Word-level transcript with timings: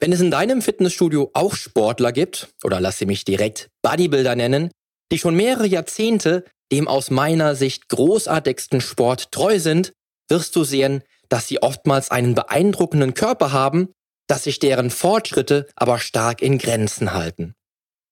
Wenn 0.00 0.12
es 0.12 0.20
in 0.20 0.30
deinem 0.30 0.62
Fitnessstudio 0.62 1.30
auch 1.34 1.54
Sportler 1.54 2.10
gibt, 2.12 2.48
oder 2.64 2.80
lass 2.80 2.98
sie 2.98 3.06
mich 3.06 3.26
direkt 3.26 3.68
Bodybuilder 3.82 4.34
nennen, 4.34 4.70
die 5.12 5.18
schon 5.18 5.34
mehrere 5.34 5.66
Jahrzehnte 5.66 6.44
dem 6.72 6.88
aus 6.88 7.10
meiner 7.10 7.54
Sicht 7.54 7.88
großartigsten 7.88 8.80
Sport 8.80 9.30
treu 9.32 9.58
sind, 9.58 9.92
wirst 10.28 10.56
du 10.56 10.64
sehen, 10.64 11.02
dass 11.28 11.48
sie 11.48 11.62
oftmals 11.62 12.10
einen 12.10 12.34
beeindruckenden 12.34 13.14
Körper 13.14 13.52
haben, 13.52 13.92
dass 14.26 14.44
sich 14.44 14.58
deren 14.58 14.90
Fortschritte 14.90 15.66
aber 15.74 15.98
stark 15.98 16.40
in 16.40 16.58
Grenzen 16.58 17.12
halten. 17.12 17.54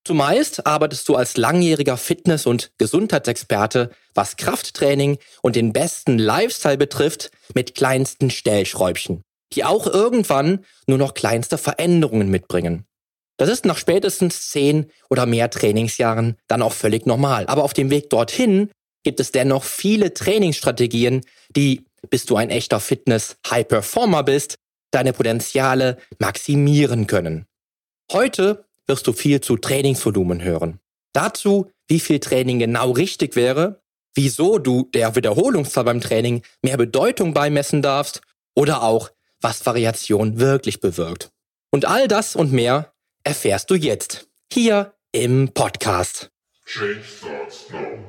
Zumeist 0.05 0.67
arbeitest 0.67 1.09
du 1.09 1.17
als 1.17 1.37
langjähriger 1.37 1.97
Fitness- 1.97 2.47
und 2.47 2.71
Gesundheitsexperte, 2.79 3.91
was 4.15 4.37
Krafttraining 4.37 5.19
und 5.43 5.55
den 5.55 5.73
besten 5.73 6.19
Lifestyle 6.19 6.79
betrifft, 6.79 7.31
mit 7.55 7.75
kleinsten 7.75 8.31
Stellschräubchen, 8.31 9.23
die 9.53 9.65
auch 9.65 9.87
irgendwann 9.87 10.65
nur 10.87 10.99
noch 10.99 11.15
kleinste 11.15 11.59
Veränderungen 11.59 12.29
mitbringen. 12.29 12.85
Das 13.39 13.49
ist 13.49 13.65
nach 13.65 13.79
spätestens 13.79 14.51
zehn 14.51 14.91
oder 15.09 15.25
mehr 15.25 15.49
Trainingsjahren 15.49 16.37
dann 16.49 16.63
auch 16.63 16.73
völlig 16.73 17.07
normal. 17.07 17.47
Aber 17.47 17.63
auf 17.63 17.73
dem 17.73 17.91
Weg 17.91 18.11
dorthin 18.11 18.71
gibt 19.05 19.21
es 19.21 19.31
dennoch 19.33 19.65
viele 19.65 20.13
Trainingsstrategien, 20.13 21.23
die, 21.55 21.87
bis 22.11 22.27
du 22.27 22.37
ein 22.37 22.51
echter 22.51 22.81
Fitness-High-Performer 22.81 24.25
bist, 24.25 24.57
deine 24.91 25.13
Potenziale 25.13 25.99
maximieren 26.19 27.07
können. 27.07 27.47
Heute 28.11 28.65
wirst 28.87 29.07
du 29.07 29.13
viel 29.13 29.41
zu 29.41 29.57
Trainingsvolumen 29.57 30.43
hören. 30.43 30.81
Dazu, 31.13 31.71
wie 31.87 32.01
viel 32.01 32.21
Training 32.21 32.59
genau 32.59 32.91
richtig 32.91 33.37
wäre, 33.37 33.81
wieso 34.15 34.59
du 34.59 34.89
der 34.95 35.15
Wiederholungszahl 35.15 35.85
beim 35.85 36.01
Training 36.01 36.43
mehr 36.63 36.77
Bedeutung 36.77 37.35
beimessen 37.35 37.83
darfst 37.83 38.21
oder 38.55 38.83
auch, 38.83 39.11
was 39.41 39.65
Variation 39.65 40.39
wirklich 40.39 40.81
bewirkt. 40.81 41.31
Und 41.71 41.85
all 41.85 42.09
das 42.09 42.35
und 42.37 42.53
mehr 42.53 42.93
erfährst 43.25 43.71
du 43.71 43.75
jetzt 43.75 44.29
hier 44.53 44.95
im 45.13 45.53
Podcast. 45.53 46.31
Change 46.65 47.03
starts 47.03 47.71
now. 47.71 48.09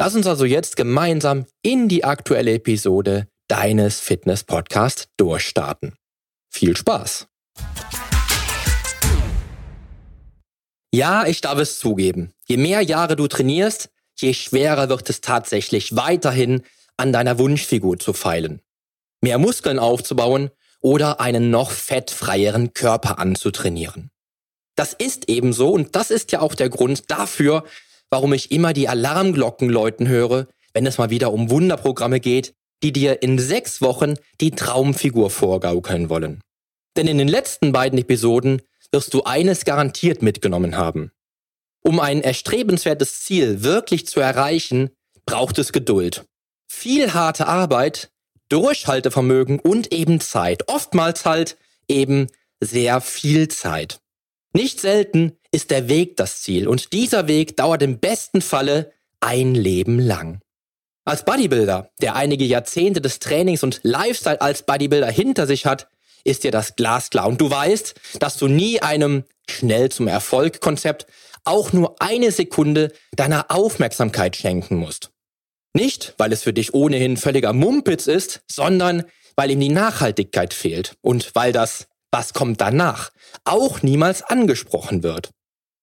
Lass 0.00 0.14
uns 0.14 0.28
also 0.28 0.44
jetzt 0.44 0.76
gemeinsam 0.76 1.46
in 1.60 1.88
die 1.88 2.04
aktuelle 2.04 2.54
Episode 2.54 3.26
deines 3.48 3.98
Fitness-Podcasts 3.98 5.08
durchstarten. 5.16 5.96
Viel 6.48 6.76
Spaß! 6.76 7.26
Ja, 10.94 11.26
ich 11.26 11.40
darf 11.40 11.58
es 11.58 11.80
zugeben. 11.80 12.32
Je 12.46 12.58
mehr 12.58 12.80
Jahre 12.82 13.16
du 13.16 13.26
trainierst, 13.26 13.90
je 14.16 14.34
schwerer 14.34 14.88
wird 14.88 15.10
es 15.10 15.20
tatsächlich 15.20 15.96
weiterhin 15.96 16.62
an 16.96 17.12
deiner 17.12 17.40
Wunschfigur 17.40 17.98
zu 17.98 18.12
feilen. 18.12 18.62
Mehr 19.20 19.38
Muskeln 19.38 19.80
aufzubauen 19.80 20.50
oder 20.80 21.20
einen 21.20 21.50
noch 21.50 21.72
fettfreieren 21.72 22.72
Körper 22.72 23.18
anzutrainieren. 23.18 24.12
Das 24.76 24.92
ist 24.92 25.28
ebenso 25.28 25.70
und 25.70 25.96
das 25.96 26.12
ist 26.12 26.30
ja 26.30 26.40
auch 26.40 26.54
der 26.54 26.68
Grund 26.68 27.10
dafür, 27.10 27.64
warum 28.10 28.32
ich 28.32 28.50
immer 28.50 28.72
die 28.72 28.88
Alarmglocken 28.88 29.68
läuten 29.68 30.08
höre, 30.08 30.46
wenn 30.72 30.86
es 30.86 30.98
mal 30.98 31.10
wieder 31.10 31.32
um 31.32 31.50
Wunderprogramme 31.50 32.20
geht, 32.20 32.54
die 32.82 32.92
dir 32.92 33.22
in 33.22 33.38
sechs 33.38 33.80
Wochen 33.80 34.14
die 34.40 34.52
Traumfigur 34.52 35.30
vorgaukeln 35.30 36.08
wollen. 36.08 36.40
Denn 36.96 37.06
in 37.06 37.18
den 37.18 37.28
letzten 37.28 37.72
beiden 37.72 37.98
Episoden 37.98 38.62
wirst 38.92 39.14
du 39.14 39.24
eines 39.24 39.64
garantiert 39.64 40.22
mitgenommen 40.22 40.76
haben. 40.76 41.10
Um 41.82 42.00
ein 42.00 42.22
erstrebenswertes 42.22 43.20
Ziel 43.20 43.62
wirklich 43.62 44.06
zu 44.06 44.20
erreichen, 44.20 44.90
braucht 45.26 45.58
es 45.58 45.72
Geduld. 45.72 46.24
Viel 46.66 47.14
harte 47.14 47.46
Arbeit, 47.46 48.10
Durchhaltevermögen 48.48 49.58
und 49.58 49.92
eben 49.92 50.20
Zeit. 50.20 50.68
Oftmals 50.68 51.24
halt 51.24 51.56
eben 51.88 52.28
sehr 52.60 53.00
viel 53.00 53.48
Zeit. 53.48 54.00
Nicht 54.52 54.80
selten 54.80 55.38
ist 55.52 55.70
der 55.70 55.88
Weg 55.88 56.16
das 56.16 56.42
Ziel 56.42 56.68
und 56.68 56.92
dieser 56.92 57.28
Weg 57.28 57.56
dauert 57.56 57.82
im 57.82 57.98
besten 57.98 58.40
Falle 58.40 58.92
ein 59.20 59.54
Leben 59.54 59.98
lang. 59.98 60.40
Als 61.04 61.24
Bodybuilder, 61.24 61.90
der 62.02 62.16
einige 62.16 62.44
Jahrzehnte 62.44 63.00
des 63.00 63.18
Trainings 63.18 63.62
und 63.62 63.80
Lifestyle 63.82 64.40
als 64.40 64.62
Bodybuilder 64.62 65.10
hinter 65.10 65.46
sich 65.46 65.64
hat, 65.64 65.88
ist 66.24 66.44
dir 66.44 66.50
das 66.50 66.76
glasklar. 66.76 67.26
Und 67.26 67.40
du 67.40 67.50
weißt, 67.50 67.94
dass 68.20 68.36
du 68.36 68.46
nie 68.46 68.80
einem 68.80 69.24
schnell 69.48 69.90
zum 69.90 70.06
Erfolg 70.06 70.60
Konzept 70.60 71.06
auch 71.44 71.72
nur 71.72 71.96
eine 72.00 72.30
Sekunde 72.30 72.92
deiner 73.16 73.50
Aufmerksamkeit 73.50 74.36
schenken 74.36 74.76
musst. 74.76 75.10
Nicht, 75.74 76.14
weil 76.18 76.32
es 76.32 76.42
für 76.42 76.52
dich 76.52 76.74
ohnehin 76.74 77.16
völliger 77.16 77.52
Mumpitz 77.52 78.06
ist, 78.06 78.42
sondern 78.50 79.04
weil 79.36 79.50
ihm 79.50 79.60
die 79.60 79.68
Nachhaltigkeit 79.68 80.52
fehlt 80.52 80.96
und 81.00 81.34
weil 81.34 81.52
das, 81.52 81.87
was 82.10 82.32
kommt 82.32 82.60
danach, 82.60 83.10
auch 83.44 83.82
niemals 83.82 84.22
angesprochen 84.22 85.02
wird. 85.02 85.30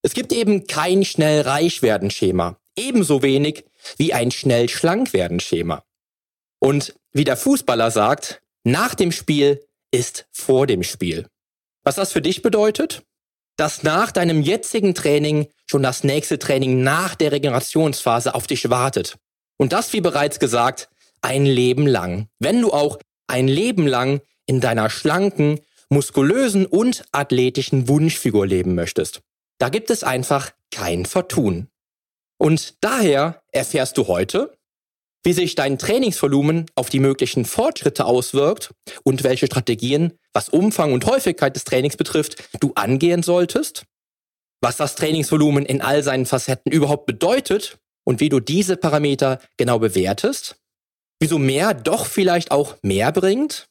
Es 0.01 0.13
gibt 0.13 0.33
eben 0.33 0.67
kein 0.67 1.03
schnell 1.03 1.41
reich 1.41 1.81
werden 1.81 2.11
Schema, 2.11 2.57
ebenso 2.75 3.21
wenig 3.21 3.65
wie 3.97 4.13
ein 4.13 4.31
schnell 4.31 4.69
schlank 4.69 5.13
werden 5.13 5.39
Schema. 5.39 5.83
Und 6.59 6.95
wie 7.11 7.23
der 7.23 7.37
Fußballer 7.37 7.91
sagt, 7.91 8.41
nach 8.63 8.95
dem 8.95 9.11
Spiel 9.11 9.65
ist 9.91 10.27
vor 10.31 10.67
dem 10.67 10.83
Spiel. 10.83 11.27
Was 11.83 11.95
das 11.95 12.11
für 12.11 12.21
dich 12.21 12.41
bedeutet? 12.41 13.03
Dass 13.57 13.83
nach 13.83 14.11
deinem 14.11 14.41
jetzigen 14.41 14.95
Training 14.95 15.47
schon 15.65 15.83
das 15.83 16.03
nächste 16.03 16.39
Training 16.39 16.83
nach 16.83 17.15
der 17.15 17.31
Regenerationsphase 17.31 18.35
auf 18.35 18.47
dich 18.47 18.69
wartet. 18.69 19.17
Und 19.57 19.71
das, 19.71 19.93
wie 19.93 20.01
bereits 20.01 20.39
gesagt, 20.39 20.89
ein 21.21 21.45
Leben 21.45 21.87
lang. 21.87 22.27
Wenn 22.39 22.61
du 22.61 22.73
auch 22.73 22.99
ein 23.27 23.47
Leben 23.47 23.87
lang 23.87 24.21
in 24.45 24.59
deiner 24.59 24.89
schlanken, 24.89 25.59
muskulösen 25.89 26.65
und 26.65 27.05
athletischen 27.11 27.87
Wunschfigur 27.87 28.45
leben 28.47 28.75
möchtest. 28.75 29.21
Da 29.59 29.69
gibt 29.69 29.89
es 29.89 30.03
einfach 30.03 30.51
kein 30.71 31.05
Vertun. 31.05 31.69
Und 32.37 32.75
daher 32.81 33.41
erfährst 33.51 33.97
du 33.97 34.07
heute, 34.07 34.57
wie 35.23 35.33
sich 35.33 35.55
dein 35.55 35.79
Trainingsvolumen 35.79 36.67
auf 36.75 36.89
die 36.89 36.99
möglichen 36.99 37.45
Fortschritte 37.45 38.05
auswirkt 38.05 38.73
und 39.03 39.23
welche 39.23 39.47
Strategien, 39.47 40.13
was 40.33 40.49
Umfang 40.49 40.93
und 40.93 41.05
Häufigkeit 41.05 41.55
des 41.55 41.63
Trainings 41.63 41.97
betrifft, 41.97 42.43
du 42.59 42.73
angehen 42.75 43.23
solltest, 43.23 43.85
was 44.61 44.77
das 44.77 44.95
Trainingsvolumen 44.95 45.65
in 45.65 45.81
all 45.81 46.03
seinen 46.03 46.25
Facetten 46.25 46.71
überhaupt 46.71 47.07
bedeutet 47.07 47.79
und 48.03 48.19
wie 48.19 48.29
du 48.29 48.39
diese 48.39 48.77
Parameter 48.77 49.39
genau 49.57 49.79
bewertest, 49.79 50.57
wieso 51.19 51.39
mehr 51.39 51.73
doch 51.73 52.05
vielleicht 52.05 52.51
auch 52.51 52.75
mehr 52.83 53.11
bringt, 53.11 53.67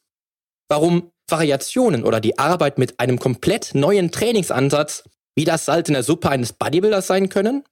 warum 0.69 1.13
Variationen 1.29 2.05
oder 2.05 2.21
die 2.21 2.39
Arbeit 2.39 2.79
mit 2.79 3.01
einem 3.01 3.19
komplett 3.19 3.75
neuen 3.75 4.11
Trainingsansatz 4.11 5.05
wie 5.37 5.45
das 5.45 5.65
Salz 5.65 5.89
in 5.89 5.95
der 5.95 6.03
Suppe 6.03 6.31
eines 6.31 6.53
Bodybuilders 6.53 7.07
sein 7.07 7.29
können 7.29 7.65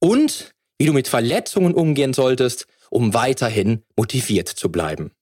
und 0.00 0.52
wie 0.78 0.86
du 0.86 0.92
mit 0.92 1.08
Verletzungen 1.08 1.72
umgehen 1.72 2.12
solltest 2.12 2.66
um 2.90 3.14
weiterhin 3.14 3.82
motiviert 3.96 4.48
zu 4.48 4.70
bleiben. 4.70 5.12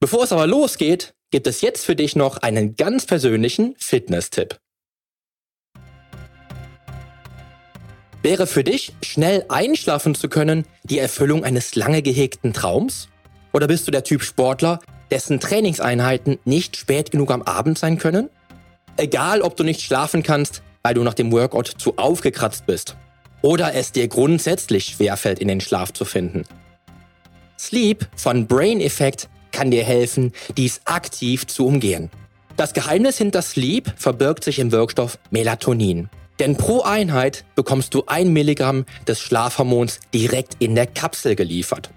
Bevor 0.00 0.24
es 0.24 0.32
aber 0.32 0.46
losgeht, 0.46 1.14
gibt 1.30 1.46
es 1.46 1.60
jetzt 1.60 1.84
für 1.84 1.96
dich 1.96 2.16
noch 2.16 2.38
einen 2.38 2.76
ganz 2.76 3.06
persönlichen 3.06 3.74
Fitness-Tipp. 3.78 4.58
Wäre 8.22 8.46
für 8.46 8.64
dich, 8.64 8.94
schnell 9.02 9.44
einschlafen 9.48 10.14
zu 10.14 10.28
können, 10.28 10.66
die 10.82 10.98
Erfüllung 10.98 11.44
eines 11.44 11.74
lange 11.74 12.00
gehegten 12.02 12.52
Traums? 12.54 13.08
Oder 13.52 13.66
bist 13.66 13.86
du 13.86 13.90
der 13.90 14.02
Typ 14.02 14.22
Sportler, 14.22 14.80
dessen 15.10 15.40
Trainingseinheiten 15.40 16.38
nicht 16.44 16.76
spät 16.76 17.10
genug 17.10 17.30
am 17.30 17.42
Abend 17.42 17.78
sein 17.78 17.98
können? 17.98 18.30
Egal, 18.96 19.42
ob 19.42 19.56
du 19.56 19.64
nicht 19.64 19.80
schlafen 19.80 20.22
kannst, 20.22 20.62
weil 20.82 20.94
du 20.94 21.02
nach 21.02 21.14
dem 21.14 21.32
Workout 21.32 21.66
zu 21.78 21.96
aufgekratzt 21.96 22.66
bist. 22.66 22.96
Oder 23.42 23.74
es 23.74 23.92
dir 23.92 24.08
grundsätzlich 24.08 24.86
schwerfällt, 24.86 25.38
in 25.38 25.48
den 25.48 25.60
Schlaf 25.60 25.92
zu 25.92 26.04
finden. 26.04 26.44
Sleep 27.58 28.08
von 28.16 28.46
Brain 28.46 28.80
Effect 28.80 29.28
kann 29.52 29.70
dir 29.70 29.84
helfen, 29.84 30.32
dies 30.56 30.80
aktiv 30.84 31.46
zu 31.46 31.66
umgehen. 31.66 32.10
Das 32.56 32.72
Geheimnis 32.72 33.18
hinter 33.18 33.42
Sleep 33.42 33.92
verbirgt 33.96 34.44
sich 34.44 34.58
im 34.58 34.72
Wirkstoff 34.72 35.18
Melatonin. 35.30 36.08
Denn 36.38 36.56
pro 36.56 36.82
Einheit 36.82 37.44
bekommst 37.54 37.94
du 37.94 38.04
ein 38.06 38.32
Milligramm 38.32 38.86
des 39.06 39.20
Schlafhormons 39.20 40.00
direkt 40.12 40.56
in 40.58 40.74
der 40.74 40.86
Kapsel 40.86 41.36
geliefert. 41.36 41.90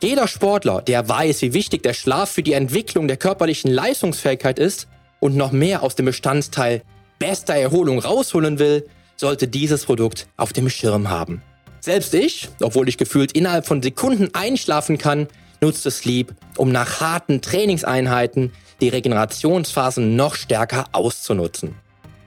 Jeder 0.00 0.28
Sportler, 0.28 0.80
der 0.80 1.08
weiß, 1.08 1.42
wie 1.42 1.54
wichtig 1.54 1.82
der 1.82 1.92
Schlaf 1.92 2.30
für 2.30 2.44
die 2.44 2.52
Entwicklung 2.52 3.08
der 3.08 3.16
körperlichen 3.16 3.70
Leistungsfähigkeit 3.70 4.58
ist 4.58 4.86
und 5.18 5.36
noch 5.36 5.50
mehr 5.50 5.82
aus 5.82 5.96
dem 5.96 6.06
Bestandteil 6.06 6.82
bester 7.18 7.54
Erholung 7.54 7.98
rausholen 7.98 8.60
will, 8.60 8.86
sollte 9.16 9.48
dieses 9.48 9.84
Produkt 9.86 10.28
auf 10.36 10.52
dem 10.52 10.70
Schirm 10.70 11.10
haben. 11.10 11.42
Selbst 11.80 12.14
ich, 12.14 12.48
obwohl 12.60 12.88
ich 12.88 12.96
gefühlt 12.96 13.32
innerhalb 13.32 13.66
von 13.66 13.82
Sekunden 13.82 14.28
einschlafen 14.34 14.98
kann, 14.98 15.26
nutze 15.60 15.90
Sleep, 15.90 16.32
um 16.56 16.70
nach 16.70 17.00
harten 17.00 17.40
Trainingseinheiten 17.40 18.52
die 18.80 18.90
Regenerationsphasen 18.90 20.14
noch 20.14 20.36
stärker 20.36 20.86
auszunutzen. 20.92 21.74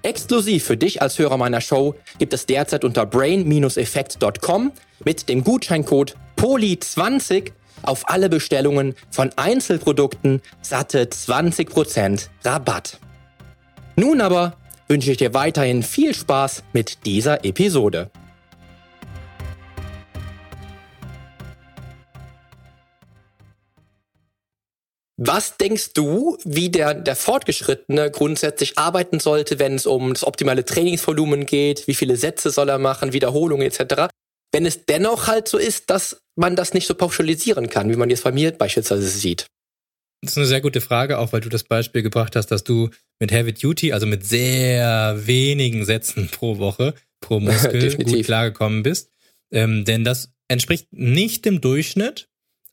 Exklusiv 0.03 0.65
für 0.65 0.75
dich 0.75 1.01
als 1.01 1.18
Hörer 1.19 1.38
meiner 1.38 1.62
Show 1.62 1.95
gibt 2.18 2.33
es 2.33 2.45
derzeit 2.45 2.83
unter 2.83 3.06
brain-effekt.com 3.06 4.71
mit 5.06 5.29
dem 5.29 5.44
Gutscheincode 5.45 6.15
POLI20 6.35 7.51
auf 7.83 8.09
alle 8.09 8.29
Bestellungen 8.29 8.95
von 9.09 9.31
Einzelprodukten 9.35 10.41
satte 10.62 11.03
20% 11.03 12.27
Rabatt. 12.44 13.00
Nun 13.95 14.21
aber 14.21 14.57
wünsche 14.88 15.12
ich 15.12 15.18
dir 15.18 15.33
weiterhin 15.33 15.83
viel 15.83 16.13
Spaß 16.13 16.63
mit 16.73 17.06
dieser 17.06 17.45
Episode. 17.45 18.12
Was 25.23 25.57
denkst 25.57 25.94
du, 25.94 26.39
wie 26.44 26.69
der, 26.69 26.95
der 26.95 27.15
Fortgeschrittene 27.15 28.09
grundsätzlich 28.09 28.79
arbeiten 28.79 29.19
sollte, 29.19 29.59
wenn 29.59 29.75
es 29.75 29.85
um 29.85 30.15
das 30.15 30.23
optimale 30.25 30.65
Trainingsvolumen 30.65 31.45
geht? 31.45 31.85
Wie 31.85 31.94
viele 31.94 32.18
Sätze 32.18 32.50
soll 32.50 32.69
er 32.69 32.79
machen, 32.79 33.13
Wiederholungen 33.13 33.68
etc.? 33.68 34.09
Wenn 34.51 34.65
es 34.65 34.86
dennoch 34.86 35.27
halt 35.27 35.48
so 35.48 35.57
ist, 35.57 35.89
dass 35.89 36.21
man 36.36 36.56
das 36.56 36.74
nicht 36.74 36.88
so 36.88 36.95
pauschalisieren 36.95 37.69
kann, 37.69 37.89
wie 37.89 37.95
man 37.95 38.09
jetzt 38.09 38.24
bei 38.24 38.31
mir 38.31 38.51
beispielsweise 38.51 39.07
sieht. 39.07 39.48
Das 40.21 40.33
ist 40.33 40.38
eine 40.38 40.48
sehr 40.48 40.62
gute 40.62 40.81
Frage, 40.81 41.18
auch 41.18 41.33
weil 41.33 41.42
du 41.42 41.50
das 41.50 41.63
Beispiel 41.63 42.03
gebracht 42.03 42.36
hast, 42.36 42.48
dass 42.48 42.63
du 42.63 42.89
mit 43.19 43.31
Heavy 43.31 43.53
Duty, 43.53 43.92
also 43.94 44.06
mit 44.06 44.25
sehr 44.25 45.19
wenigen 45.25 45.83
Sätzen 45.83 46.30
pro 46.30 46.59
Woche, 46.59 46.94
pro 47.21 47.39
Muskel 47.39 47.95
gut 47.98 48.24
klargekommen 48.24 48.83
bist. 48.83 49.09
Ähm, 49.51 49.83
denn 49.83 50.03
das 50.03 50.31
entspricht 50.48 50.88
nicht 50.92 51.45
dem 51.45 51.59
Durchschnitt, 51.59 52.30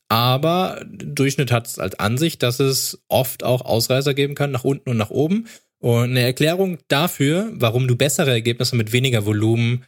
aber 0.09 0.83
Durchschnitt 0.87 1.51
hat 1.51 1.67
es 1.67 1.79
als 1.79 1.97
Ansicht, 1.97 2.43
dass 2.43 2.59
es 2.59 3.01
oft 3.07 3.43
auch 3.43 3.61
Ausreißer 3.61 4.13
geben 4.13 4.35
kann, 4.35 4.51
nach 4.51 4.63
unten 4.63 4.89
und 4.89 4.97
nach 4.97 5.11
oben. 5.11 5.47
Und 5.79 6.11
eine 6.11 6.21
Erklärung 6.21 6.79
dafür, 6.87 7.51
warum 7.53 7.87
du 7.87 7.95
bessere 7.95 8.31
Ergebnisse 8.31 8.75
mit 8.75 8.91
weniger 8.91 9.25
Volumen 9.25 9.85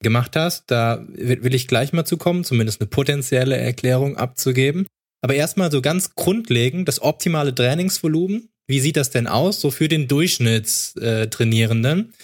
gemacht 0.00 0.36
hast, 0.36 0.70
da 0.70 1.04
will 1.08 1.54
ich 1.54 1.68
gleich 1.68 1.92
mal 1.92 2.04
zukommen, 2.04 2.44
zumindest 2.44 2.80
eine 2.80 2.88
potenzielle 2.88 3.56
Erklärung 3.56 4.16
abzugeben. 4.16 4.86
Aber 5.20 5.34
erstmal 5.34 5.72
so 5.72 5.82
ganz 5.82 6.14
grundlegend, 6.14 6.86
das 6.86 7.02
optimale 7.02 7.52
Trainingsvolumen. 7.54 8.48
Wie 8.66 8.80
sieht 8.80 8.96
das 8.96 9.10
denn 9.10 9.26
aus, 9.26 9.60
so 9.60 9.70
für 9.70 9.88
den 9.88 10.08
Durchschnittstrainierenden? 10.08 12.14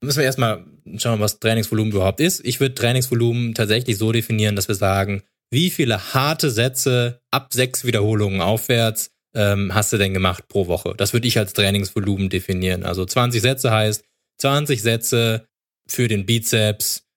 Müssen 0.00 0.18
wir 0.18 0.24
erstmal 0.24 0.64
schauen, 0.96 1.20
was 1.20 1.40
Trainingsvolumen 1.40 1.92
überhaupt 1.92 2.20
ist. 2.20 2.44
Ich 2.46 2.60
würde 2.60 2.74
Trainingsvolumen 2.74 3.54
tatsächlich 3.54 3.98
so 3.98 4.12
definieren, 4.12 4.56
dass 4.56 4.68
wir 4.68 4.76
sagen, 4.76 5.22
wie 5.50 5.70
viele 5.70 6.14
harte 6.14 6.50
Sätze 6.50 7.20
ab 7.30 7.52
sechs 7.52 7.84
Wiederholungen 7.84 8.40
aufwärts 8.40 9.10
ähm, 9.34 9.74
hast 9.74 9.92
du 9.92 9.98
denn 9.98 10.14
gemacht 10.14 10.48
pro 10.48 10.68
Woche? 10.68 10.94
Das 10.96 11.12
würde 11.12 11.28
ich 11.28 11.38
als 11.38 11.52
Trainingsvolumen 11.52 12.28
definieren. 12.28 12.84
Also 12.84 13.04
20 13.04 13.42
Sätze 13.42 13.70
heißt 13.70 14.04
20 14.38 14.82
Sätze 14.82 15.46
für 15.86 16.08
den 16.08 16.26
Bizeps, 16.26 17.07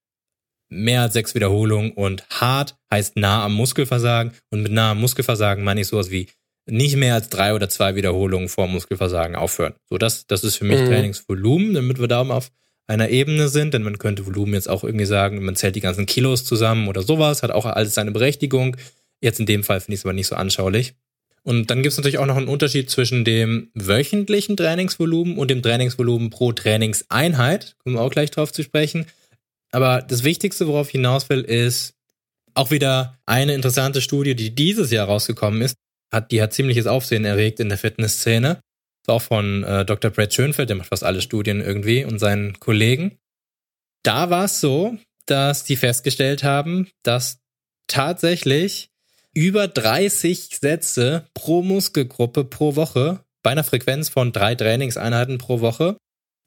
mehr 0.71 1.01
als 1.01 1.13
sechs 1.13 1.35
Wiederholungen 1.35 1.91
und 1.91 2.23
hart 2.29 2.75
heißt 2.91 3.17
nah 3.17 3.43
am 3.45 3.53
Muskelversagen 3.53 4.31
und 4.49 4.63
mit 4.63 4.71
nah 4.71 4.91
am 4.91 5.01
Muskelversagen 5.01 5.63
meine 5.63 5.81
ich 5.81 5.87
sowas 5.87 6.09
wie 6.09 6.27
nicht 6.65 6.95
mehr 6.95 7.15
als 7.15 7.29
drei 7.29 7.53
oder 7.53 7.69
zwei 7.69 7.95
Wiederholungen 7.95 8.47
vor 8.47 8.67
Muskelversagen 8.67 9.35
aufhören. 9.35 9.73
So, 9.89 9.97
das, 9.97 10.27
das 10.27 10.43
ist 10.43 10.55
für 10.55 10.65
mich 10.65 10.79
mhm. 10.79 10.87
Trainingsvolumen, 10.87 11.73
damit 11.73 11.99
wir 11.99 12.07
da 12.07 12.21
auf 12.21 12.51
einer 12.87 13.09
Ebene 13.09 13.49
sind, 13.49 13.73
denn 13.73 13.83
man 13.83 13.97
könnte 13.97 14.25
Volumen 14.25 14.53
jetzt 14.53 14.69
auch 14.69 14.83
irgendwie 14.83 15.05
sagen, 15.05 15.43
man 15.43 15.55
zählt 15.55 15.75
die 15.75 15.81
ganzen 15.81 16.05
Kilos 16.05 16.45
zusammen 16.45 16.87
oder 16.87 17.01
sowas, 17.01 17.43
hat 17.43 17.51
auch 17.51 17.65
alles 17.65 17.93
seine 17.93 18.11
Berechtigung. 18.11 18.77
Jetzt 19.21 19.39
in 19.39 19.45
dem 19.45 19.63
Fall 19.63 19.81
finde 19.81 19.95
ich 19.95 20.01
es 20.01 20.05
aber 20.05 20.13
nicht 20.13 20.27
so 20.27 20.35
anschaulich. 20.35 20.93
Und 21.43 21.71
dann 21.71 21.81
gibt 21.81 21.91
es 21.91 21.97
natürlich 21.97 22.19
auch 22.19 22.25
noch 22.25 22.37
einen 22.37 22.47
Unterschied 22.47 22.89
zwischen 22.89 23.25
dem 23.25 23.71
wöchentlichen 23.73 24.57
Trainingsvolumen 24.57 25.37
und 25.37 25.49
dem 25.49 25.63
Trainingsvolumen 25.63 26.29
pro 26.29 26.51
Trainingseinheit. 26.51 27.75
Kommen 27.79 27.95
wir 27.95 28.01
auch 28.01 28.11
gleich 28.11 28.29
drauf 28.29 28.51
zu 28.51 28.61
sprechen. 28.61 29.05
Aber 29.71 30.01
das 30.01 30.23
Wichtigste, 30.23 30.67
worauf 30.67 30.87
ich 30.87 30.93
hinaus 30.93 31.29
will, 31.29 31.41
ist 31.41 31.93
auch 32.53 32.71
wieder 32.71 33.17
eine 33.25 33.53
interessante 33.53 34.01
Studie, 34.01 34.35
die 34.35 34.53
dieses 34.53 34.91
Jahr 34.91 35.07
rausgekommen 35.07 35.61
ist. 35.61 35.75
Hat, 36.11 36.31
die 36.31 36.41
hat 36.41 36.53
ziemliches 36.53 36.87
Aufsehen 36.87 37.23
erregt 37.23 37.59
in 37.59 37.69
der 37.69 37.77
Fitnessszene. 37.77 38.59
Ist 39.03 39.09
auch 39.09 39.21
von 39.21 39.63
äh, 39.63 39.85
Dr. 39.85 40.11
Brad 40.11 40.33
Schönfeld, 40.33 40.69
der 40.69 40.75
macht 40.75 40.89
fast 40.89 41.03
alle 41.03 41.21
Studien 41.21 41.61
irgendwie 41.61 42.03
und 42.03 42.19
seinen 42.19 42.59
Kollegen. 42.59 43.17
Da 44.03 44.29
war 44.29 44.45
es 44.45 44.59
so, 44.59 44.97
dass 45.25 45.63
die 45.63 45.77
festgestellt 45.77 46.43
haben, 46.43 46.89
dass 47.03 47.39
tatsächlich 47.87 48.89
über 49.33 49.67
30 49.67 50.57
Sätze 50.59 51.25
pro 51.33 51.61
Muskelgruppe 51.61 52.43
pro 52.43 52.75
Woche 52.75 53.23
bei 53.43 53.51
einer 53.51 53.63
Frequenz 53.63 54.09
von 54.09 54.33
drei 54.33 54.55
Trainingseinheiten 54.55 55.37
pro 55.37 55.61
Woche 55.61 55.97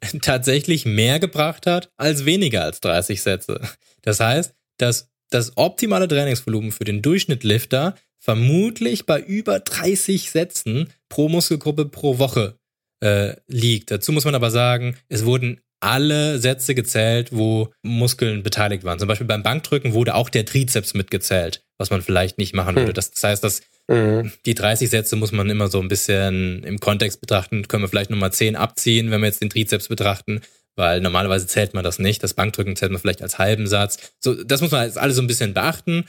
tatsächlich 0.23 0.85
mehr 0.85 1.19
gebracht 1.19 1.67
hat 1.67 1.91
als 1.97 2.25
weniger 2.25 2.65
als 2.65 2.81
30 2.81 3.23
Sätze. 3.23 3.61
Das 4.03 4.21
heißt, 4.21 4.55
dass 4.79 5.11
das 5.31 5.57
optimale 5.57 6.09
Trainingsvolumen 6.09 6.73
für 6.73 6.85
den 6.85 7.03
Durchschnittlifter 7.03 7.95
vermutlich 8.19 9.07
bei 9.07 9.21
über 9.21 9.61
30 9.61 10.31
Sätzen 10.31 10.91
pro 11.09 11.29
Muskelgruppe 11.29 11.87
pro 11.87 12.19
Woche 12.19 12.59
äh, 13.01 13.35
liegt. 13.49 13.91
Dazu 13.91 14.13
muss 14.13 14.25
man 14.25 14.35
aber 14.35 14.51
sagen, 14.51 14.97
es 15.09 15.25
wurden 15.25 15.61
alle 15.81 16.39
Sätze 16.39 16.75
gezählt, 16.75 17.31
wo 17.33 17.73
Muskeln 17.83 18.43
beteiligt 18.43 18.85
waren. 18.85 18.99
Zum 18.99 19.09
Beispiel 19.09 19.27
beim 19.27 19.43
Bankdrücken 19.43 19.93
wurde 19.93 20.15
auch 20.15 20.31
der 20.31 20.47
Trizeps 20.47 20.95
mitgezählt, 20.95 21.64
was 21.79 21.91
man 21.91 22.03
vielleicht 22.03 22.39
nicht 22.39 22.55
machen 22.55 22.77
würde. 22.77 22.89
Hm. 22.89 22.95
Das, 22.95 23.11
das 23.11 23.23
heißt, 23.25 23.45
dass 23.45 23.63
mhm. 23.89 24.33
die 24.47 24.55
30 24.55 24.91
Sätze 24.91 25.17
muss 25.17 25.33
man 25.33 25.51
immer 25.51 25.69
so 25.69 25.81
ein 25.81 25.89
bisschen 25.89 26.63
im 26.65 26.79
Kontext 26.79 27.21
betrachten. 27.21 27.69
Können 27.69 27.83
wir 27.83 27.89
vielleicht 27.89 28.11
nochmal 28.11 28.33
10 28.33 28.57
abziehen, 28.57 29.11
wenn 29.11 29.21
wir 29.21 29.27
jetzt 29.27 29.43
den 29.43 29.51
Trizeps 29.51 29.89
betrachten, 29.89 30.41
weil 30.77 31.01
normalerweise 31.01 31.47
zählt 31.47 31.75
man 31.75 31.85
das 31.85 31.99
nicht. 31.99 32.23
Das 32.23 32.35
Bankdrücken 32.35 32.77
zählt 32.77 32.93
man 32.93 33.01
vielleicht 33.01 33.23
als 33.23 33.39
halben 33.39 33.67
Satz. 33.67 34.15
So, 34.21 34.43
das 34.45 34.61
muss 34.61 34.71
man 34.71 34.85
jetzt 34.85 34.99
alles 34.99 35.17
so 35.17 35.23
ein 35.23 35.27
bisschen 35.27 35.55
beachten. 35.55 36.05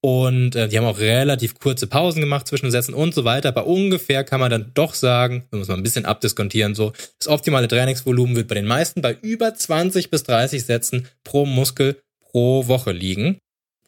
Und 0.00 0.54
äh, 0.54 0.68
die 0.68 0.78
haben 0.78 0.84
auch 0.84 1.00
relativ 1.00 1.58
kurze 1.58 1.88
Pausen 1.88 2.20
gemacht 2.20 2.46
zwischen 2.46 2.70
Sätzen 2.70 2.94
und 2.94 3.14
so 3.14 3.24
weiter. 3.24 3.48
Aber 3.48 3.66
ungefähr 3.66 4.22
kann 4.22 4.38
man 4.38 4.50
dann 4.50 4.70
doch 4.74 4.94
sagen, 4.94 5.44
da 5.50 5.56
muss 5.56 5.66
man 5.66 5.80
ein 5.80 5.82
bisschen 5.82 6.04
abdiskontieren, 6.04 6.76
so, 6.76 6.92
das 7.18 7.26
optimale 7.26 7.66
Trainingsvolumen 7.66 8.36
wird 8.36 8.46
bei 8.46 8.54
den 8.54 8.66
meisten 8.66 9.02
bei 9.02 9.16
über 9.22 9.52
20 9.52 10.10
bis 10.10 10.22
30 10.22 10.64
Sätzen 10.64 11.08
pro 11.24 11.46
Muskel 11.46 12.00
pro 12.20 12.68
Woche 12.68 12.92
liegen. 12.92 13.38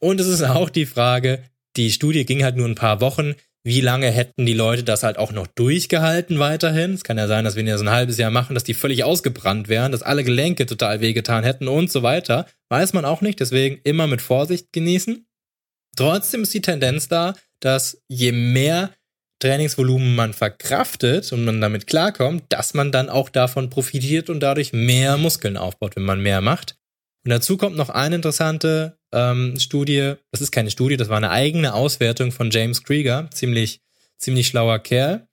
Und 0.00 0.20
es 0.20 0.26
ist 0.26 0.42
auch 0.42 0.70
die 0.70 0.86
Frage, 0.86 1.44
die 1.76 1.92
Studie 1.92 2.24
ging 2.24 2.42
halt 2.42 2.56
nur 2.56 2.66
ein 2.66 2.74
paar 2.74 3.00
Wochen. 3.00 3.34
Wie 3.62 3.82
lange 3.82 4.10
hätten 4.10 4.46
die 4.46 4.54
Leute 4.54 4.82
das 4.82 5.02
halt 5.02 5.18
auch 5.18 5.32
noch 5.32 5.46
durchgehalten 5.46 6.38
weiterhin? 6.38 6.94
Es 6.94 7.04
kann 7.04 7.18
ja 7.18 7.28
sein, 7.28 7.44
dass 7.44 7.56
wenn 7.56 7.66
die 7.66 7.72
das 7.72 7.82
ein 7.82 7.90
halbes 7.90 8.16
Jahr 8.16 8.30
machen, 8.30 8.54
dass 8.54 8.64
die 8.64 8.72
völlig 8.72 9.04
ausgebrannt 9.04 9.68
wären, 9.68 9.92
dass 9.92 10.02
alle 10.02 10.24
Gelenke 10.24 10.64
total 10.64 11.02
wehgetan 11.02 11.44
hätten 11.44 11.68
und 11.68 11.92
so 11.92 12.02
weiter. 12.02 12.46
Weiß 12.70 12.94
man 12.94 13.04
auch 13.04 13.20
nicht, 13.20 13.38
deswegen 13.38 13.78
immer 13.84 14.06
mit 14.06 14.22
Vorsicht 14.22 14.72
genießen. 14.72 15.26
Trotzdem 15.94 16.42
ist 16.42 16.54
die 16.54 16.62
Tendenz 16.62 17.08
da, 17.08 17.34
dass 17.60 18.02
je 18.08 18.32
mehr 18.32 18.94
Trainingsvolumen 19.40 20.14
man 20.14 20.32
verkraftet 20.32 21.30
und 21.32 21.44
man 21.44 21.60
damit 21.60 21.86
klarkommt, 21.86 22.44
dass 22.50 22.72
man 22.72 22.92
dann 22.92 23.10
auch 23.10 23.28
davon 23.28 23.68
profitiert 23.68 24.30
und 24.30 24.40
dadurch 24.40 24.72
mehr 24.72 25.18
Muskeln 25.18 25.56
aufbaut, 25.56 25.96
wenn 25.96 26.04
man 26.04 26.22
mehr 26.22 26.40
macht. 26.40 26.76
Und 27.24 27.30
dazu 27.30 27.56
kommt 27.56 27.76
noch 27.76 27.90
eine 27.90 28.16
interessante 28.16 28.98
ähm, 29.12 29.58
Studie. 29.58 30.14
Das 30.30 30.40
ist 30.40 30.52
keine 30.52 30.70
Studie, 30.70 30.96
das 30.96 31.08
war 31.08 31.18
eine 31.18 31.30
eigene 31.30 31.74
Auswertung 31.74 32.32
von 32.32 32.50
James 32.50 32.82
Krieger, 32.82 33.28
ziemlich 33.32 33.80
ziemlich 34.20 34.46
schlauer 34.46 34.78
Kerl. 34.78 35.26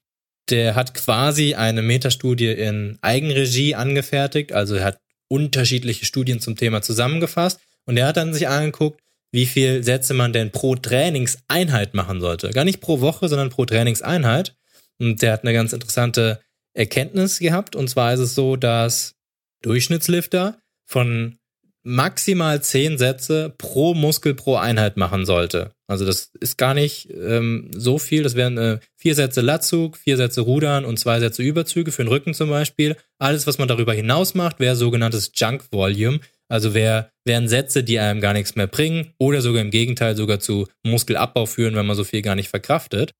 Der 0.49 0.75
hat 0.75 0.93
quasi 0.93 1.55
eine 1.55 1.81
Metastudie 1.81 2.51
in 2.51 2.97
Eigenregie 3.01 3.75
angefertigt, 3.75 4.53
also 4.53 4.75
er 4.75 4.85
hat 4.85 4.99
unterschiedliche 5.27 6.05
Studien 6.05 6.39
zum 6.39 6.55
Thema 6.55 6.81
zusammengefasst 6.81 7.59
und 7.85 7.97
er 7.97 8.07
hat 8.07 8.17
dann 8.17 8.33
sich 8.33 8.47
angeguckt, 8.47 9.01
wie 9.31 9.45
viel 9.45 9.83
Sätze 9.83 10.13
man 10.13 10.31
denn 10.31 10.51
pro 10.51 10.75
Trainingseinheit 10.75 11.93
machen 11.93 12.21
sollte. 12.21 12.49
Gar 12.51 12.63
nicht 12.63 12.79
pro 12.79 13.01
Woche, 13.01 13.27
sondern 13.27 13.49
pro 13.49 13.65
Trainingseinheit. 13.65 14.55
Und 14.99 15.21
der 15.21 15.33
hat 15.33 15.43
eine 15.43 15.53
ganz 15.53 15.73
interessante 15.73 16.39
Erkenntnis 16.73 17.39
gehabt. 17.39 17.75
Und 17.75 17.89
zwar 17.89 18.13
ist 18.13 18.21
es 18.21 18.35
so, 18.35 18.55
dass 18.55 19.15
Durchschnittslifter 19.63 20.57
von 20.85 21.37
maximal 21.87 22.61
zehn 22.61 22.97
Sätze 22.97 23.53
pro 23.57 23.93
Muskel 23.93 24.35
pro 24.35 24.57
Einheit 24.57 24.97
machen 24.97 25.25
sollte. 25.25 25.71
Also 25.87 26.05
das 26.05 26.31
ist 26.41 26.57
gar 26.57 26.73
nicht 26.73 27.09
ähm, 27.11 27.71
so 27.73 27.97
viel. 27.97 28.23
Das 28.23 28.35
wären 28.35 28.57
äh, 28.57 28.79
vier 28.97 29.15
Sätze 29.15 29.39
Latzug, 29.39 29.95
vier 29.95 30.17
Sätze 30.17 30.41
Rudern 30.41 30.83
und 30.83 30.99
zwei 30.99 31.21
Sätze 31.21 31.43
Überzüge 31.43 31.93
für 31.93 32.03
den 32.03 32.09
Rücken 32.09 32.33
zum 32.33 32.49
Beispiel. 32.49 32.97
Alles, 33.19 33.47
was 33.47 33.57
man 33.57 33.69
darüber 33.69 33.93
hinaus 33.93 34.35
macht, 34.35 34.59
wäre 34.59 34.75
sogenanntes 34.75 35.31
Junk 35.33 35.63
Volume. 35.71 36.19
Also 36.49 36.73
wär, 36.73 37.09
wären 37.23 37.47
Sätze, 37.47 37.85
die 37.85 37.99
einem 37.99 38.19
gar 38.19 38.33
nichts 38.33 38.55
mehr 38.55 38.67
bringen 38.67 39.13
oder 39.17 39.41
sogar 39.41 39.61
im 39.61 39.71
Gegenteil 39.71 40.17
sogar 40.17 40.41
zu 40.41 40.67
Muskelabbau 40.83 41.45
führen, 41.45 41.75
wenn 41.75 41.85
man 41.85 41.95
so 41.95 42.03
viel 42.03 42.21
gar 42.21 42.35
nicht 42.35 42.49
verkraftet. 42.49 43.13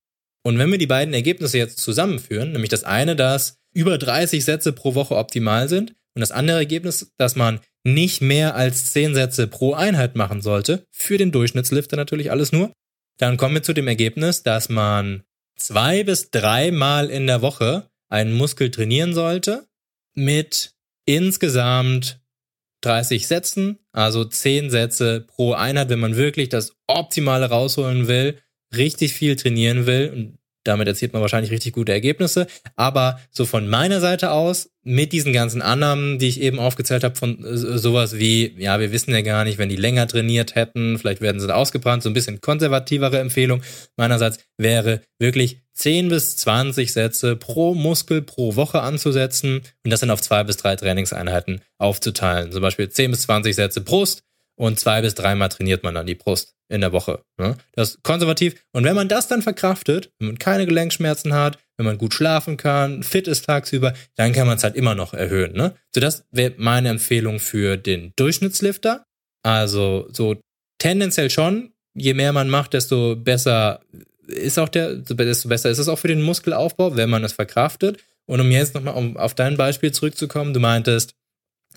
Und 0.43 0.59
wenn 0.59 0.71
wir 0.71 0.77
die 0.77 0.88
beiden 0.88 1.13
Ergebnisse 1.13 1.57
jetzt 1.57 1.79
zusammenführen, 1.79 2.51
nämlich 2.51 2.69
das 2.69 2.83
eine, 2.83 3.15
dass 3.15 3.59
über 3.74 3.97
30 3.97 4.43
Sätze 4.43 4.74
pro 4.74 4.93
Woche 4.93 5.15
optimal 5.15 5.69
sind 5.69 5.93
und 6.17 6.21
das 6.21 6.31
andere 6.31 6.57
Ergebnis, 6.57 7.13
dass 7.19 7.36
man 7.36 7.59
nicht 7.83 8.24
mehr 8.24 8.55
als 8.55 8.91
10 8.91 9.13
Sätze 9.13 9.45
pro 9.45 9.75
Einheit 9.75 10.15
machen 10.15 10.41
sollte, 10.41 10.83
für 10.89 11.19
den 11.19 11.31
Durchschnittslifter 11.31 11.95
natürlich 11.95 12.31
alles 12.31 12.51
nur, 12.51 12.74
dann 13.19 13.38
kommen 13.38 13.53
wir 13.53 13.62
zu 13.62 13.74
dem 13.74 13.88
Ergebnis, 13.88 14.41
dass 14.41 14.67
man 14.67 15.21
zwei 15.57 16.03
bis 16.03 16.31
dreimal 16.31 17.12
in 17.12 17.27
der 17.27 17.43
Woche 17.43 17.88
einen 18.09 18.33
Muskel 18.33 18.71
trainieren 18.71 19.13
sollte 19.13 19.67
mit 20.15 20.71
insgesamt 21.05 22.19
30 22.81 23.27
Sätzen, 23.27 23.77
also 23.91 24.25
10 24.25 24.71
Sätze 24.71 25.21
pro 25.21 25.53
Einheit, 25.53 25.89
wenn 25.89 26.00
man 26.00 26.15
wirklich 26.15 26.50
das 26.50 26.74
Optimale 26.88 27.47
rausholen 27.47 28.07
will, 28.07 28.39
richtig 28.75 29.13
viel 29.13 29.36
trainieren 29.36 29.86
will. 29.86 30.09
Und 30.15 30.39
damit 30.67 30.88
erzielt 30.88 31.13
man 31.13 31.21
wahrscheinlich 31.21 31.51
richtig 31.51 31.74
gute 31.74 31.91
Ergebnisse. 31.91 32.47
Aber 32.75 33.19
so 33.31 33.45
von 33.45 33.67
meiner 33.67 34.00
Seite 34.00 34.31
aus, 34.31 34.69
mit 34.83 35.12
diesen 35.12 35.33
ganzen 35.33 35.62
Annahmen, 35.62 36.17
die 36.17 36.29
ich 36.29 36.39
eben 36.39 36.59
aufgezählt 36.59 37.03
habe, 37.03 37.15
von 37.15 37.43
äh, 37.43 37.57
sowas 37.57 38.17
wie, 38.17 38.55
ja, 38.57 38.79
wir 38.79 38.93
wissen 38.93 39.12
ja 39.12 39.21
gar 39.21 39.43
nicht, 39.43 39.57
wenn 39.57 39.67
die 39.67 39.75
länger 39.75 40.07
trainiert 40.07 40.55
hätten, 40.55 40.97
vielleicht 40.97 41.19
werden 41.19 41.41
sie 41.41 41.53
ausgebrannt, 41.53 42.03
so 42.03 42.09
ein 42.09 42.13
bisschen 42.13 42.39
konservativere 42.39 43.19
Empfehlung 43.19 43.62
meinerseits 43.97 44.39
wäre 44.57 45.01
wirklich 45.19 45.62
10 45.74 46.09
bis 46.09 46.38
20 46.38 46.91
Sätze 46.91 47.36
pro 47.36 47.75
Muskel 47.75 48.21
pro 48.21 48.55
Woche 48.55 48.81
anzusetzen 48.81 49.62
und 49.83 49.91
das 49.91 50.00
dann 50.00 50.09
auf 50.09 50.21
zwei 50.21 50.43
bis 50.43 50.57
drei 50.57 50.75
Trainingseinheiten 50.75 51.62
aufzuteilen. 51.77 52.51
Zum 52.51 52.62
Beispiel 52.62 52.89
10 52.89 53.12
bis 53.12 53.21
20 53.24 53.55
Sätze 53.55 53.81
Brust, 53.81 54.24
und 54.58 54.80
zwei 54.80 55.02
bis 55.02 55.16
dreimal 55.16 55.50
trainiert 55.50 55.84
man 55.84 55.94
dann 55.94 56.08
die 56.08 56.16
Brust 56.16 56.56
in 56.68 56.82
der 56.82 56.92
Woche. 56.92 57.24
Ne? 57.38 57.58
Das 57.74 57.92
ist 57.92 58.04
konservativ. 58.04 58.56
Und 58.74 58.84
wenn 58.84 58.96
man 58.96 59.08
das 59.08 59.28
dann 59.28 59.42
verkraftet, 59.42 60.12
wenn 60.20 60.30
man 60.30 60.40
keine 60.40 60.66
Gelenkschmerzen 60.66 61.34
hat, 61.34 61.60
wenn 61.78 61.86
man 61.86 61.98
gut 61.98 62.14
schlafen 62.14 62.58
kann, 62.58 63.04
fit 63.04 63.28
ist 63.28 63.46
tagsüber, 63.46 63.94
dann 64.16 64.34
kann 64.34 64.48
man 64.48 64.58
es 64.58 64.64
halt 64.64 64.76
immer 64.76 64.96
noch 64.96 65.14
erhöhen. 65.14 65.54
Ne? 65.54 65.76
So, 65.94 66.02
das 66.02 66.26
wäre 66.32 66.56
meine 66.58 66.90
Empfehlung 66.90 67.40
für 67.40 67.78
den 67.78 68.14
Durchschnittslifter. 68.16 69.06
Also 69.44 70.10
so 70.12 70.36
tendenziell 70.80 71.30
schon, 71.30 71.74
je 71.94 72.16
mehr 72.16 72.34
man 72.34 72.50
macht, 72.50 72.74
desto 72.74 73.16
besser 73.16 73.82
ist 74.28 74.60
auch 74.60 74.70
der, 74.70 74.96
desto 74.96 75.48
besser 75.48 75.70
ist 75.70 75.78
es 75.78 75.88
auch 75.88 76.00
für 76.00 76.10
den 76.10 76.22
Muskelaufbau, 76.22 76.98
wenn 76.98 77.10
man 77.10 77.24
es 77.24 77.34
verkraftet. 77.34 78.04
Und 78.26 78.42
um 78.42 78.52
jetzt 78.52 78.74
nochmal 78.74 79.16
auf 79.18 79.36
dein 79.36 79.56
Beispiel 79.56 79.94
zurückzukommen, 79.94 80.54
du 80.54 80.60
meintest 80.60 81.14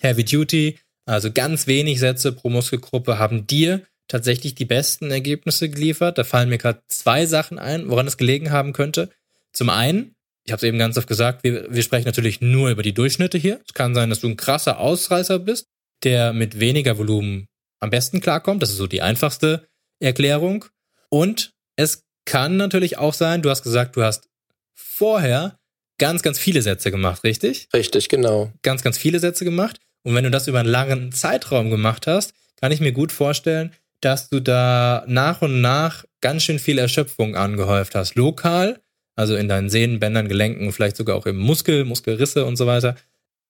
Heavy 0.01 0.25
Duty, 0.25 0.79
also 1.11 1.33
ganz 1.33 1.67
wenig 1.67 1.99
Sätze 1.99 2.33
pro 2.33 2.51
Muskelgruppe 2.51 3.19
haben 3.19 3.47
dir 3.47 3.83
tatsächlich 4.09 4.55
die 4.55 4.65
besten 4.65 5.11
Ergebnisse 5.11 5.69
geliefert. 5.69 6.19
Da 6.19 6.25
fallen 6.25 6.49
mir 6.49 6.59
gerade 6.59 6.83
zwei 6.89 7.27
Sachen 7.27 7.59
ein, 7.59 7.89
woran 7.89 8.07
es 8.07 8.17
gelegen 8.17 8.51
haben 8.51 8.73
könnte. 8.73 9.11
Zum 9.53 9.71
einen, 9.71 10.15
ich 10.45 10.53
habe 10.53 10.59
es 10.59 10.63
eben 10.63 10.79
ganz 10.79 10.97
oft 10.99 11.07
gesagt, 11.09 11.45
wir, 11.45 11.67
wir 11.73 11.83
sprechen 11.83 12.07
natürlich 12.07 12.41
nur 12.41 12.71
über 12.71 12.83
die 12.83 12.95
Durchschnitte 12.95 13.39
hier. 13.39 13.61
Es 13.67 13.75
kann 13.75 13.95
sein, 13.95 14.11
dass 14.11 14.21
du 14.21 14.29
ein 14.29 14.37
krasser 14.37 14.79
Ausreißer 14.79 15.39
bist, 15.39 15.69
der 16.03 16.33
mit 16.33 16.61
weniger 16.61 16.99
Volumen 16.99 17.47
am 17.79 17.91
besten 17.91 18.21
klarkommt. 18.21 18.63
Das 18.63 18.71
ist 18.71 18.77
so 18.77 18.87
die 18.87 19.03
einfachste 19.03 19.67
Erklärung. 20.01 20.65
Und 21.09 21.53
es 21.77 22.05
kann 22.25 22.57
natürlich 22.57 22.99
auch 22.99 23.15
sein, 23.15 23.43
du 23.43 23.51
hast 23.51 23.63
gesagt, 23.63 23.97
du 23.97 24.03
hast 24.03 24.29
vorher 24.75 25.59
ganz, 25.99 26.23
ganz 26.23 26.39
viele 26.39 26.63
Sätze 26.63 26.91
gemacht, 26.91 27.25
richtig? 27.25 27.69
Richtig, 27.75 28.09
genau. 28.09 28.53
Ganz, 28.63 28.83
ganz 28.83 28.97
viele 28.99 29.19
Sätze 29.19 29.45
gemacht. 29.45 29.81
Und 30.03 30.15
wenn 30.15 30.25
du 30.25 30.31
das 30.31 30.49
über 30.49 30.61
einen 30.61 30.69
langen 30.69 31.13
Zeitraum 31.13 31.71
gemacht 31.71 32.07
hast, 32.07 32.35
kann 32.61 32.73
ich 32.73 32.81
mir 32.81 32.93
gut 32.93 33.13
vorstellen, 33.13 33.73
dass 34.01 34.29
du 34.29 34.41
da 34.41 35.05
nach 35.07 35.43
und 35.43 35.61
nach 35.61 36.05
ganz 36.21 36.43
schön 36.45 36.59
viel 36.59 36.79
Erschöpfung 36.79 37.37
angehäuft 37.37 37.95
hast. 37.95 38.15
Lokal, 38.15 38.81
also 39.15 39.37
in 39.37 39.49
deinen 39.49 39.69
Sehnen, 39.69 40.01
Bändern, 40.01 40.29
Gelenken, 40.29 40.73
vielleicht 40.73 40.97
sogar 40.97 41.17
auch 41.17 41.27
im 41.27 41.37
Muskel, 41.37 41.85
Muskelrisse 41.85 42.45
und 42.45 42.57
so 42.57 42.67
weiter. 42.67 42.97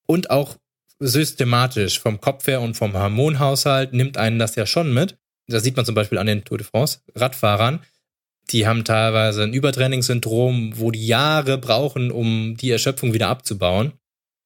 Und 0.06 0.30
auch 0.30 0.56
systematisch 0.98 2.00
vom 2.00 2.20
Kopf 2.20 2.46
her 2.46 2.60
und 2.60 2.76
vom 2.76 2.94
Hormonhaushalt 2.94 3.92
nimmt 3.92 4.18
einen 4.18 4.38
das 4.38 4.56
ja 4.56 4.66
schon 4.66 4.92
mit. 4.92 5.16
Das 5.46 5.62
sieht 5.62 5.76
man 5.76 5.86
zum 5.86 5.94
Beispiel 5.94 6.18
an 6.18 6.26
den 6.26 6.44
Tour 6.44 6.58
de 6.58 6.66
France 6.66 6.98
Radfahrern. 7.14 7.80
Die 8.50 8.66
haben 8.66 8.84
teilweise 8.84 9.44
ein 9.44 9.54
Übertrainingssyndrom, 9.54 10.78
wo 10.78 10.90
die 10.90 11.06
Jahre 11.06 11.58
brauchen, 11.58 12.10
um 12.10 12.56
die 12.56 12.70
Erschöpfung 12.70 13.12
wieder 13.14 13.28
abzubauen 13.28 13.92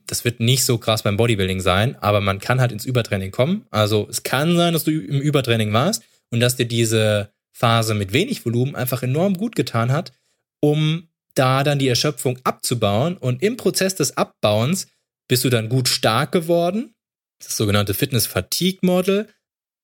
das 0.06 0.25
wird 0.25 0.40
nicht 0.40 0.64
so 0.64 0.78
krass 0.78 1.02
beim 1.02 1.16
Bodybuilding 1.16 1.61
sein, 1.61 1.96
aber 1.96 2.20
man 2.20 2.38
kann 2.38 2.61
halt 2.61 2.73
ins 2.73 2.84
Übertraining 2.84 3.30
kommen. 3.30 3.66
Also 3.70 4.06
es 4.11 4.23
kann 4.23 4.56
sein, 4.56 4.73
dass 4.73 4.84
du 4.84 4.90
im 4.90 5.20
Übertraining 5.20 5.73
warst 5.73 6.02
und 6.30 6.40
dass 6.40 6.56
dir 6.56 6.66
diese 6.66 7.30
Phase 7.52 7.94
mit 7.94 8.12
wenig 8.12 8.44
Volumen 8.44 8.75
einfach 8.75 9.02
enorm 9.02 9.34
gut 9.34 9.56
getan 9.56 9.92
hat, 9.92 10.12
um 10.61 11.08
da 11.34 11.62
dann 11.62 11.78
die 11.78 11.88
Erschöpfung 11.88 12.38
abzubauen. 12.44 13.16
Und 13.16 13.42
im 13.42 13.56
Prozess 13.56 13.94
des 13.94 14.16
Abbauens 14.16 14.88
bist 15.28 15.44
du 15.44 15.50
dann 15.50 15.68
gut 15.68 15.88
stark 15.88 16.32
geworden. 16.32 16.94
Das 17.42 17.56
sogenannte 17.56 17.94
Fitness-Fatigue-Model. 17.94 19.28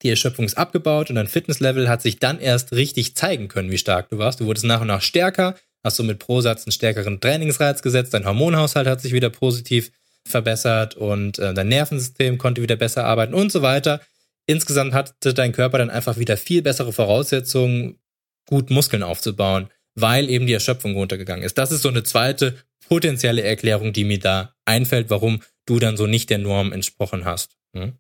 Die 0.02 0.10
Erschöpfung 0.10 0.46
ist 0.46 0.56
abgebaut 0.56 1.10
und 1.10 1.16
dein 1.16 1.28
Fitnesslevel 1.28 1.88
hat 1.88 2.02
sich 2.02 2.18
dann 2.18 2.40
erst 2.40 2.72
richtig 2.72 3.16
zeigen 3.16 3.48
können, 3.48 3.70
wie 3.70 3.78
stark 3.78 4.08
du 4.08 4.18
warst. 4.18 4.40
Du 4.40 4.46
wurdest 4.46 4.64
nach 4.64 4.80
und 4.80 4.86
nach 4.86 5.02
stärker, 5.02 5.56
hast 5.84 5.96
so 5.96 6.02
mit 6.02 6.18
pro 6.18 6.40
Satz 6.40 6.64
einen 6.64 6.72
stärkeren 6.72 7.20
Trainingsreiz 7.20 7.82
gesetzt, 7.82 8.14
dein 8.14 8.24
Hormonhaushalt 8.24 8.86
hat 8.86 9.02
sich 9.02 9.12
wieder 9.12 9.28
positiv 9.28 9.92
verbessert 10.26 10.94
und 10.94 11.38
äh, 11.38 11.54
dein 11.54 11.68
Nervensystem 11.68 12.38
konnte 12.38 12.62
wieder 12.62 12.76
besser 12.76 13.04
arbeiten 13.04 13.34
und 13.34 13.50
so 13.50 13.62
weiter. 13.62 14.00
Insgesamt 14.46 14.94
hatte 14.94 15.34
dein 15.34 15.52
Körper 15.52 15.78
dann 15.78 15.90
einfach 15.90 16.18
wieder 16.18 16.36
viel 16.36 16.62
bessere 16.62 16.92
Voraussetzungen, 16.92 17.98
gut 18.46 18.70
Muskeln 18.70 19.02
aufzubauen, 19.02 19.68
weil 19.94 20.28
eben 20.28 20.46
die 20.46 20.52
Erschöpfung 20.52 20.94
runtergegangen 20.94 21.44
ist. 21.44 21.58
Das 21.58 21.72
ist 21.72 21.82
so 21.82 21.88
eine 21.88 22.02
zweite 22.02 22.56
potenzielle 22.88 23.42
Erklärung, 23.42 23.92
die 23.92 24.04
mir 24.04 24.18
da 24.18 24.54
einfällt, 24.64 25.10
warum 25.10 25.42
du 25.66 25.78
dann 25.78 25.96
so 25.96 26.06
nicht 26.06 26.30
der 26.30 26.38
Norm 26.38 26.72
entsprochen 26.72 27.24
hast. 27.24 27.56
Hm? 27.74 27.92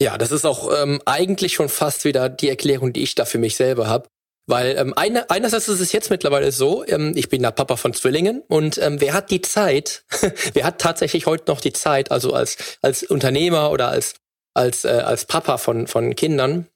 Ja, 0.00 0.16
das 0.16 0.30
ist 0.30 0.44
auch 0.44 0.70
ähm, 0.80 1.02
eigentlich 1.04 1.54
schon 1.54 1.68
fast 1.68 2.04
wieder 2.04 2.28
die 2.28 2.48
Erklärung, 2.48 2.92
die 2.92 3.02
ich 3.02 3.16
da 3.16 3.24
für 3.24 3.38
mich 3.38 3.56
selber 3.56 3.88
habe. 3.88 4.08
Weil 4.48 4.78
ähm, 4.78 4.94
eine, 4.96 5.28
einerseits 5.28 5.68
ist 5.68 5.80
es 5.80 5.92
jetzt 5.92 6.08
mittlerweile 6.08 6.50
so, 6.52 6.82
ähm, 6.86 7.12
ich 7.14 7.28
bin 7.28 7.42
der 7.42 7.50
Papa 7.50 7.76
von 7.76 7.92
Zwillingen 7.92 8.42
und 8.48 8.78
ähm, 8.78 8.98
wer 8.98 9.12
hat 9.12 9.30
die 9.30 9.42
Zeit, 9.42 10.04
wer 10.54 10.64
hat 10.64 10.80
tatsächlich 10.80 11.26
heute 11.26 11.44
noch 11.48 11.60
die 11.60 11.74
Zeit, 11.74 12.10
also 12.10 12.32
als, 12.32 12.56
als 12.80 13.02
Unternehmer 13.02 13.70
oder 13.70 13.88
als, 13.88 14.14
als, 14.54 14.86
äh, 14.86 14.88
als 14.88 15.26
Papa 15.26 15.58
von, 15.58 15.86
von 15.86 16.16
Kindern, 16.16 16.66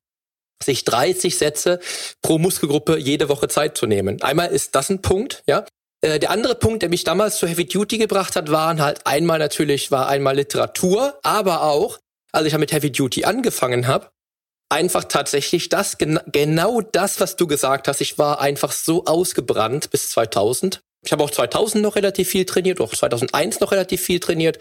sich 0.62 0.84
30 0.84 1.38
Sätze 1.38 1.80
pro 2.20 2.38
Muskelgruppe 2.38 2.98
jede 2.98 3.30
Woche 3.30 3.48
Zeit 3.48 3.78
zu 3.78 3.86
nehmen. 3.86 4.20
Einmal 4.20 4.50
ist 4.50 4.74
das 4.74 4.90
ein 4.90 5.00
Punkt, 5.00 5.42
ja. 5.46 5.64
Äh, 6.02 6.18
der 6.18 6.30
andere 6.30 6.54
Punkt, 6.54 6.82
der 6.82 6.90
mich 6.90 7.04
damals 7.04 7.38
zu 7.38 7.46
Heavy 7.46 7.64
Duty 7.64 7.96
gebracht 7.96 8.36
hat, 8.36 8.50
waren 8.50 8.82
halt 8.82 9.06
einmal 9.06 9.38
natürlich, 9.38 9.90
war 9.90 10.08
einmal 10.08 10.36
Literatur, 10.36 11.18
aber 11.22 11.62
auch, 11.62 11.98
als 12.32 12.46
ich 12.46 12.58
mit 12.58 12.72
Heavy 12.72 12.92
Duty 12.92 13.24
angefangen 13.24 13.86
habe, 13.86 14.10
einfach 14.72 15.04
tatsächlich 15.04 15.68
das, 15.68 15.98
gen 15.98 16.18
genau 16.26 16.80
das, 16.80 17.20
was 17.20 17.36
du 17.36 17.46
gesagt 17.46 17.86
hast. 17.88 18.00
Ich 18.00 18.18
war 18.18 18.40
einfach 18.40 18.72
so 18.72 19.04
ausgebrannt 19.04 19.90
bis 19.90 20.10
2000. 20.10 20.80
Ich 21.04 21.12
habe 21.12 21.22
auch 21.22 21.30
2000 21.30 21.82
noch 21.82 21.96
relativ 21.96 22.28
viel 22.28 22.44
trainiert, 22.44 22.80
auch 22.80 22.94
2001 22.94 23.60
noch 23.60 23.72
relativ 23.72 24.00
viel 24.00 24.18
trainiert. 24.18 24.58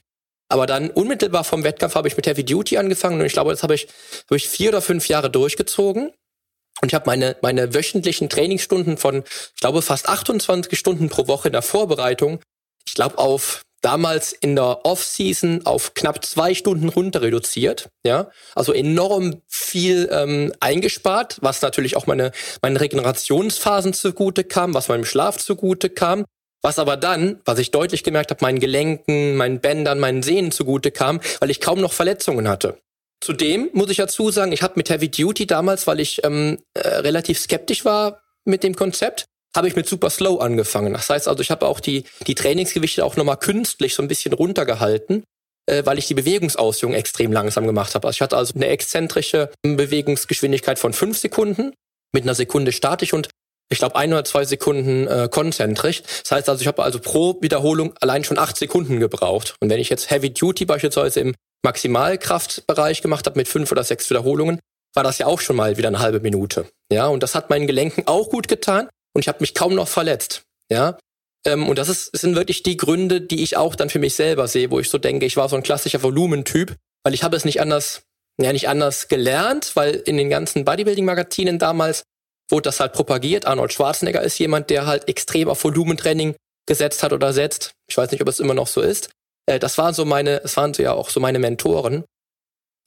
Aber 0.50 0.66
dann 0.66 0.90
unmittelbar 0.90 1.46
vom 1.46 1.64
Wettkampf 1.64 1.96
habe 1.96 2.10
ich 2.10 2.18
mit 2.18 2.28
Heavy 2.28 2.44
Duty 2.44 2.78
angefangen 2.78 3.22
und 3.22 3.26
ich 3.26 3.34
glaube, 3.34 3.52
das 3.52 3.64
habe 3.64 3.74
ich, 3.74 3.88
habe 4.26 4.36
ich 4.36 4.50
vier 4.50 4.70
oder 4.70 4.82
fünf 4.82 5.08
Jahre 5.08 5.30
durchgezogen. 5.30 6.12
Und 6.82 6.88
ich 6.88 6.94
habe 6.94 7.06
meine, 7.06 7.38
meine 7.42 7.74
wöchentlichen 7.74 8.28
Trainingsstunden 8.28 8.98
von, 8.98 9.24
ich 9.24 9.62
glaube, 9.62 9.82
fast 9.82 10.10
28 10.10 10.78
Stunden 10.78 11.10
pro 11.10 11.28
Woche 11.28 11.48
in 11.48 11.54
der 11.54 11.62
Vorbereitung, 11.62 12.42
ich 12.86 12.96
glaube, 12.96 13.18
auf 13.18 13.62
damals 13.82 14.32
in 14.32 14.56
der 14.56 14.86
Off-Season 14.86 15.66
auf 15.66 15.94
knapp 15.94 16.24
zwei 16.24 16.54
Stunden 16.54 16.90
runter 16.90 17.22
reduziert. 17.22 17.90
Ja, 18.04 18.30
also 18.56 18.74
enorm 18.74 19.42
viel 19.48 20.10
ähm, 20.12 20.54
eingespart, 20.60 21.38
was 21.42 21.62
natürlich 21.62 21.98
auch 21.98 22.08
meine 22.08 22.32
meine 22.62 22.80
Regenerationsphasen 22.80 23.94
zugute 23.94 24.44
kam, 24.44 24.74
was 24.74 24.88
meinem 24.88 25.06
Schlaf 25.06 25.38
zugute 25.38 25.90
kam. 25.90 26.26
Was 26.64 26.78
aber 26.78 26.96
dann, 26.96 27.42
was 27.44 27.58
ich 27.58 27.72
deutlich 27.72 28.04
gemerkt 28.04 28.30
habe, 28.30 28.46
meinen 28.46 28.60
Gelenken, 28.60 29.36
meinen 29.36 29.62
Bändern, 29.62 30.00
meinen 30.00 30.22
Sehnen 30.22 30.52
zugute 30.52 30.92
kam, 30.92 31.20
weil 31.40 31.50
ich 31.50 31.60
kaum 31.60 31.82
noch 31.82 31.92
Verletzungen 31.92 32.48
hatte. 32.48 32.78
Zudem 33.20 33.70
muss 33.74 33.90
ich 33.90 33.98
dazu 33.98 34.30
sagen, 34.30 34.52
ich 34.52 34.62
habe 34.62 34.74
mit 34.76 34.90
Heavy 34.90 35.10
Duty 35.10 35.48
damals, 35.48 35.88
weil 35.88 36.00
ich 36.00 36.24
ähm, 36.24 36.60
äh, 36.76 36.88
relativ 36.88 37.40
skeptisch 37.40 37.84
war 37.84 38.22
mit 38.46 38.64
dem 38.64 38.76
Konzept, 38.76 39.26
habe 39.56 39.68
ich 39.68 39.76
mit 39.76 39.88
Super 39.88 40.10
Slow 40.10 40.42
angefangen. 40.42 40.94
Das 40.94 41.10
heißt 41.10 41.28
also, 41.28 41.42
ich 41.42 41.52
habe 41.52 41.68
auch 41.68 41.80
die, 41.80 42.06
die 42.28 42.36
Trainingsgewichte 42.36 43.04
auch 43.04 43.16
nochmal 43.16 43.38
künstlich 43.38 43.96
so 43.96 44.02
ein 44.02 44.08
bisschen 44.08 44.34
runtergehalten, 44.34 45.24
äh, 45.66 45.86
weil 45.86 45.98
ich 45.98 46.08
die 46.08 46.14
Bewegungsausführung 46.14 46.96
extrem 46.96 47.32
langsam 47.32 47.66
gemacht 47.66 47.96
habe. 47.96 48.08
Also 48.08 48.18
ich 48.18 48.22
hatte 48.22 48.38
also 48.38 48.54
eine 48.56 48.68
exzentrische 48.68 49.52
Bewegungsgeschwindigkeit 49.64 50.80
von 50.80 50.94
fünf 50.94 51.18
Sekunden 51.18 51.74
mit 52.14 52.24
einer 52.24 52.36
Sekunde 52.36 52.72
statisch 52.72 53.14
und 53.14 53.30
ich 53.70 53.78
glaube, 53.78 53.96
ein 53.96 54.12
oder 54.12 54.26
zwei 54.26 54.44
Sekunden 54.44 55.08
äh, 55.08 55.30
konzentrisch. 55.32 56.04
Das 56.04 56.32
heißt 56.32 56.50
also, 56.50 56.62
ich 56.62 56.68
habe 56.68 56.84
also 56.84 57.00
pro 57.00 57.42
Wiederholung 57.42 57.94
allein 58.02 58.26
schon 58.26 58.38
acht 58.38 58.58
Sekunden 58.58 59.00
gebraucht. 59.00 59.56
Und 59.62 59.70
wenn 59.70 59.80
ich 59.80 59.90
jetzt 59.90 60.12
Heavy 60.12 60.34
Duty 60.34 60.66
beispielsweise 60.66 61.22
im 61.22 61.36
Maximalkraftbereich 61.64 63.02
gemacht 63.02 63.26
habe 63.28 63.40
mit 63.40 63.48
fünf 63.48 63.72
oder 63.72 63.86
sechs 63.86 64.10
Wiederholungen, 64.10 64.60
war 64.94 65.04
das 65.04 65.20
ja 65.20 65.28
auch 65.28 65.40
schon 65.40 65.56
mal 65.56 65.78
wieder 65.78 65.88
eine 65.88 66.00
halbe 66.00 66.20
Minute. 66.20 66.66
Ja, 66.92 67.08
und 67.08 67.24
das 67.24 67.34
hat 67.34 67.50
meinen 67.50 67.66
Gelenken 67.66 68.08
auch 68.08 68.30
gut 68.30 68.50
getan 68.50 68.90
und 69.14 69.22
ich 69.22 69.28
habe 69.28 69.40
mich 69.42 69.54
kaum 69.54 69.76
noch 69.76 69.88
verletzt. 69.88 70.44
Ja, 70.70 70.98
ähm, 71.46 71.68
und 71.68 71.78
das 71.78 71.90
ist, 71.90 72.16
sind 72.16 72.36
wirklich 72.36 72.64
die 72.64 72.78
Gründe, 72.78 73.22
die 73.22 73.44
ich 73.44 73.58
auch 73.58 73.76
dann 73.76 73.90
für 73.90 74.00
mich 74.00 74.16
selber 74.16 74.48
sehe, 74.48 74.72
wo 74.72 74.80
ich 74.80 74.90
so 74.90 74.98
denke, 74.98 75.26
ich 75.26 75.38
war 75.38 75.50
so 75.50 75.56
ein 75.56 75.64
klassischer 75.64 76.04
Volumentyp, 76.04 76.76
weil 77.04 77.14
ich 77.14 77.24
habe 77.24 77.36
es 77.36 77.46
nicht 77.46 77.62
anders, 77.62 78.04
ja 78.40 78.54
nicht 78.54 78.70
anders 78.70 79.08
gelernt, 79.08 79.72
weil 79.76 79.96
in 79.96 80.18
den 80.18 80.30
ganzen 80.30 80.66
Bodybuilding-Magazinen 80.66 81.60
damals 81.60 82.04
wurde 82.50 82.64
das 82.64 82.80
halt 82.80 82.94
propagiert. 82.94 83.46
Arnold 83.46 83.74
Schwarzenegger 83.74 84.22
ist 84.22 84.38
jemand, 84.38 84.70
der 84.70 84.86
halt 84.86 85.08
extrem 85.08 85.50
auf 85.50 85.64
Volumentraining 85.64 86.36
gesetzt 86.68 87.02
hat 87.02 87.14
oder 87.14 87.34
setzt. 87.34 87.72
Ich 87.90 87.98
weiß 87.98 88.12
nicht, 88.12 88.22
ob 88.22 88.28
es 88.28 88.40
immer 88.40 88.54
noch 88.54 88.68
so 88.68 88.82
ist. 88.82 89.10
Äh, 89.48 89.60
das 89.60 89.78
waren 89.78 89.94
so 89.94 90.06
meine, 90.06 90.44
es 90.44 90.58
waren 90.58 90.74
so 90.74 90.84
ja 90.84 90.94
auch 90.94 91.10
so 91.10 91.20
meine 91.20 91.40
Mentoren. 91.40 92.04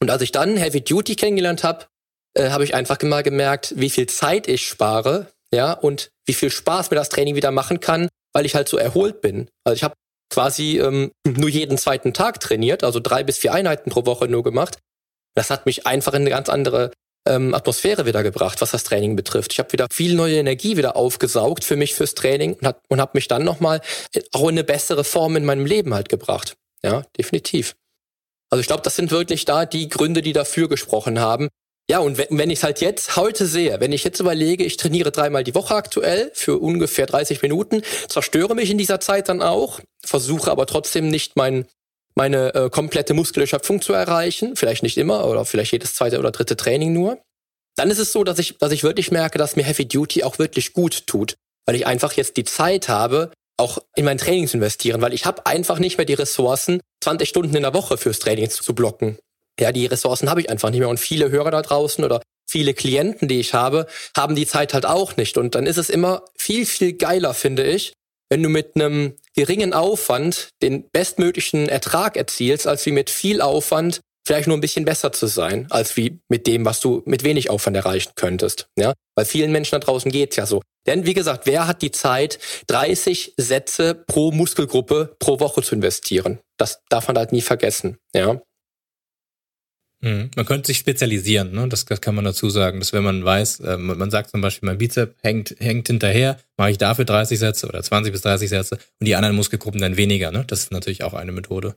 Und 0.00 0.10
als 0.10 0.22
ich 0.22 0.32
dann 0.32 0.56
Heavy 0.56 0.82
Duty 0.82 1.16
kennengelernt 1.16 1.64
habe, 1.64 1.86
äh, 2.34 2.50
habe 2.50 2.64
ich 2.64 2.74
einfach 2.74 3.00
mal 3.02 3.22
gemerkt, 3.22 3.74
wie 3.76 3.90
viel 3.90 4.06
Zeit 4.06 4.48
ich 4.48 4.66
spare, 4.66 5.32
ja, 5.54 5.72
und 5.72 6.10
wie 6.26 6.34
viel 6.34 6.50
Spaß 6.50 6.90
mir 6.90 6.96
das 6.96 7.08
Training 7.08 7.34
wieder 7.34 7.50
machen 7.50 7.80
kann, 7.80 8.08
weil 8.32 8.46
ich 8.46 8.54
halt 8.54 8.68
so 8.68 8.76
erholt 8.76 9.20
bin. 9.20 9.48
Also 9.64 9.76
ich 9.76 9.84
habe 9.84 9.94
quasi 10.30 10.78
ähm, 10.78 11.12
nur 11.26 11.48
jeden 11.48 11.78
zweiten 11.78 12.12
Tag 12.12 12.40
trainiert, 12.40 12.84
also 12.84 13.00
drei 13.00 13.22
bis 13.22 13.38
vier 13.38 13.52
Einheiten 13.52 13.90
pro 13.90 14.06
Woche 14.06 14.28
nur 14.28 14.42
gemacht. 14.42 14.78
Das 15.34 15.50
hat 15.50 15.66
mich 15.66 15.86
einfach 15.86 16.14
in 16.14 16.22
eine 16.22 16.30
ganz 16.30 16.48
andere 16.48 16.92
ähm, 17.26 17.54
Atmosphäre 17.54 18.06
wieder 18.06 18.22
gebracht, 18.22 18.60
was 18.60 18.70
das 18.70 18.84
Training 18.84 19.16
betrifft. 19.16 19.52
Ich 19.52 19.58
habe 19.58 19.72
wieder 19.72 19.86
viel 19.90 20.14
neue 20.14 20.36
Energie 20.36 20.76
wieder 20.76 20.96
aufgesaugt 20.96 21.64
für 21.64 21.76
mich 21.76 21.94
fürs 21.94 22.14
Training 22.14 22.54
und, 22.54 22.66
hat, 22.66 22.80
und 22.88 23.00
habe 23.00 23.12
mich 23.14 23.28
dann 23.28 23.44
nochmal 23.44 23.80
auch 24.32 24.42
in 24.42 24.50
eine 24.50 24.64
bessere 24.64 25.04
Form 25.04 25.36
in 25.36 25.44
meinem 25.44 25.66
Leben 25.66 25.94
halt 25.94 26.08
gebracht. 26.08 26.54
Ja, 26.82 27.02
definitiv. 27.16 27.74
Also 28.50 28.60
ich 28.60 28.66
glaube, 28.66 28.82
das 28.82 28.96
sind 28.96 29.10
wirklich 29.10 29.46
da 29.46 29.66
die 29.66 29.88
Gründe, 29.88 30.22
die 30.22 30.32
dafür 30.32 30.68
gesprochen 30.68 31.18
haben. 31.18 31.48
Ja, 31.90 31.98
und 31.98 32.16
wenn, 32.16 32.38
wenn 32.38 32.50
ich 32.50 32.60
es 32.60 32.64
halt 32.64 32.80
jetzt 32.80 33.16
heute 33.16 33.46
sehe, 33.46 33.78
wenn 33.78 33.92
ich 33.92 34.04
jetzt 34.04 34.18
überlege, 34.18 34.64
ich 34.64 34.78
trainiere 34.78 35.12
dreimal 35.12 35.44
die 35.44 35.54
Woche 35.54 35.74
aktuell 35.74 36.30
für 36.34 36.58
ungefähr 36.58 37.04
30 37.04 37.42
Minuten, 37.42 37.82
zerstöre 38.08 38.54
mich 38.54 38.70
in 38.70 38.78
dieser 38.78 39.00
Zeit 39.00 39.28
dann 39.28 39.42
auch, 39.42 39.80
versuche 40.02 40.50
aber 40.50 40.66
trotzdem 40.66 41.08
nicht 41.08 41.36
mein, 41.36 41.66
meine 42.14 42.54
äh, 42.54 42.70
komplette 42.70 43.12
Muskelerschöpfung 43.12 43.82
zu 43.82 43.92
erreichen, 43.92 44.56
vielleicht 44.56 44.82
nicht 44.82 44.96
immer 44.96 45.26
oder 45.26 45.44
vielleicht 45.44 45.72
jedes 45.72 45.94
zweite 45.94 46.18
oder 46.18 46.30
dritte 46.30 46.56
Training 46.56 46.94
nur, 46.94 47.20
dann 47.76 47.90
ist 47.90 47.98
es 47.98 48.12
so, 48.12 48.24
dass 48.24 48.38
ich, 48.38 48.56
dass 48.58 48.72
ich 48.72 48.82
wirklich 48.82 49.10
merke, 49.10 49.36
dass 49.36 49.56
mir 49.56 49.64
Heavy 49.64 49.86
Duty 49.86 50.22
auch 50.22 50.38
wirklich 50.38 50.72
gut 50.72 51.06
tut, 51.06 51.34
weil 51.66 51.76
ich 51.76 51.86
einfach 51.86 52.14
jetzt 52.14 52.38
die 52.38 52.44
Zeit 52.44 52.88
habe, 52.88 53.30
auch 53.58 53.78
in 53.94 54.06
mein 54.06 54.18
Training 54.18 54.48
zu 54.48 54.56
investieren, 54.56 55.02
weil 55.02 55.12
ich 55.12 55.26
habe 55.26 55.44
einfach 55.44 55.78
nicht 55.78 55.98
mehr 55.98 56.06
die 56.06 56.14
Ressourcen, 56.14 56.80
20 57.02 57.28
Stunden 57.28 57.54
in 57.54 57.62
der 57.62 57.74
Woche 57.74 57.98
fürs 57.98 58.20
Training 58.20 58.48
zu 58.48 58.74
blocken. 58.74 59.18
Ja, 59.60 59.72
die 59.72 59.86
Ressourcen 59.86 60.30
habe 60.30 60.40
ich 60.40 60.50
einfach 60.50 60.70
nicht 60.70 60.80
mehr 60.80 60.88
und 60.88 61.00
viele 61.00 61.30
Hörer 61.30 61.50
da 61.50 61.62
draußen 61.62 62.04
oder 62.04 62.20
viele 62.48 62.74
Klienten, 62.74 63.28
die 63.28 63.40
ich 63.40 63.54
habe, 63.54 63.86
haben 64.16 64.34
die 64.34 64.46
Zeit 64.46 64.74
halt 64.74 64.86
auch 64.86 65.16
nicht 65.16 65.38
und 65.38 65.54
dann 65.54 65.66
ist 65.66 65.78
es 65.78 65.90
immer 65.90 66.24
viel, 66.36 66.66
viel 66.66 66.92
geiler, 66.94 67.34
finde 67.34 67.64
ich, 67.64 67.92
wenn 68.30 68.42
du 68.42 68.48
mit 68.48 68.74
einem 68.74 69.14
geringen 69.34 69.72
Aufwand 69.72 70.48
den 70.62 70.88
bestmöglichen 70.90 71.68
Ertrag 71.68 72.16
erzielst, 72.16 72.66
als 72.66 72.84
wie 72.86 72.92
mit 72.92 73.10
viel 73.10 73.40
Aufwand 73.40 74.00
vielleicht 74.26 74.48
nur 74.48 74.56
ein 74.56 74.62
bisschen 74.62 74.84
besser 74.84 75.12
zu 75.12 75.26
sein, 75.26 75.66
als 75.70 75.96
wie 75.96 76.20
mit 76.28 76.46
dem, 76.46 76.64
was 76.64 76.80
du 76.80 77.02
mit 77.04 77.24
wenig 77.24 77.50
Aufwand 77.50 77.76
erreichen 77.76 78.12
könntest. 78.16 78.66
Ja, 78.78 78.94
weil 79.14 79.26
vielen 79.26 79.52
Menschen 79.52 79.72
da 79.72 79.78
draußen 79.80 80.10
geht's 80.10 80.36
ja 80.36 80.46
so. 80.46 80.62
Denn 80.86 81.06
wie 81.06 81.14
gesagt, 81.14 81.46
wer 81.46 81.66
hat 81.66 81.82
die 81.82 81.90
Zeit, 81.90 82.38
30 82.66 83.34
Sätze 83.36 83.94
pro 83.94 84.32
Muskelgruppe 84.32 85.14
pro 85.18 85.40
Woche 85.40 85.62
zu 85.62 85.74
investieren? 85.74 86.40
Das 86.58 86.80
darf 86.88 87.08
man 87.08 87.16
halt 87.16 87.32
nie 87.32 87.42
vergessen. 87.42 87.98
Ja. 88.14 88.40
Mhm. 90.04 90.30
Man 90.36 90.44
könnte 90.44 90.66
sich 90.66 90.76
spezialisieren, 90.76 91.52
ne? 91.52 91.66
das, 91.66 91.86
das 91.86 92.02
kann 92.02 92.14
man 92.14 92.26
dazu 92.26 92.50
sagen, 92.50 92.78
dass 92.78 92.92
wenn 92.92 93.02
man 93.02 93.24
weiß, 93.24 93.60
äh, 93.60 93.78
man 93.78 94.10
sagt 94.10 94.30
zum 94.30 94.42
Beispiel, 94.42 94.66
mein 94.66 94.76
Bizep 94.76 95.16
hängt, 95.22 95.56
hängt 95.58 95.86
hinterher, 95.86 96.36
mache 96.58 96.72
ich 96.72 96.78
dafür 96.78 97.06
30 97.06 97.38
Sätze 97.38 97.66
oder 97.66 97.82
20 97.82 98.12
bis 98.12 98.20
30 98.20 98.50
Sätze 98.50 98.74
und 99.00 99.06
die 99.06 99.16
anderen 99.16 99.34
Muskelgruppen 99.34 99.80
dann 99.80 99.96
weniger. 99.96 100.30
Ne? 100.30 100.44
Das 100.46 100.60
ist 100.60 100.72
natürlich 100.72 101.04
auch 101.04 101.14
eine 101.14 101.32
Methode. 101.32 101.76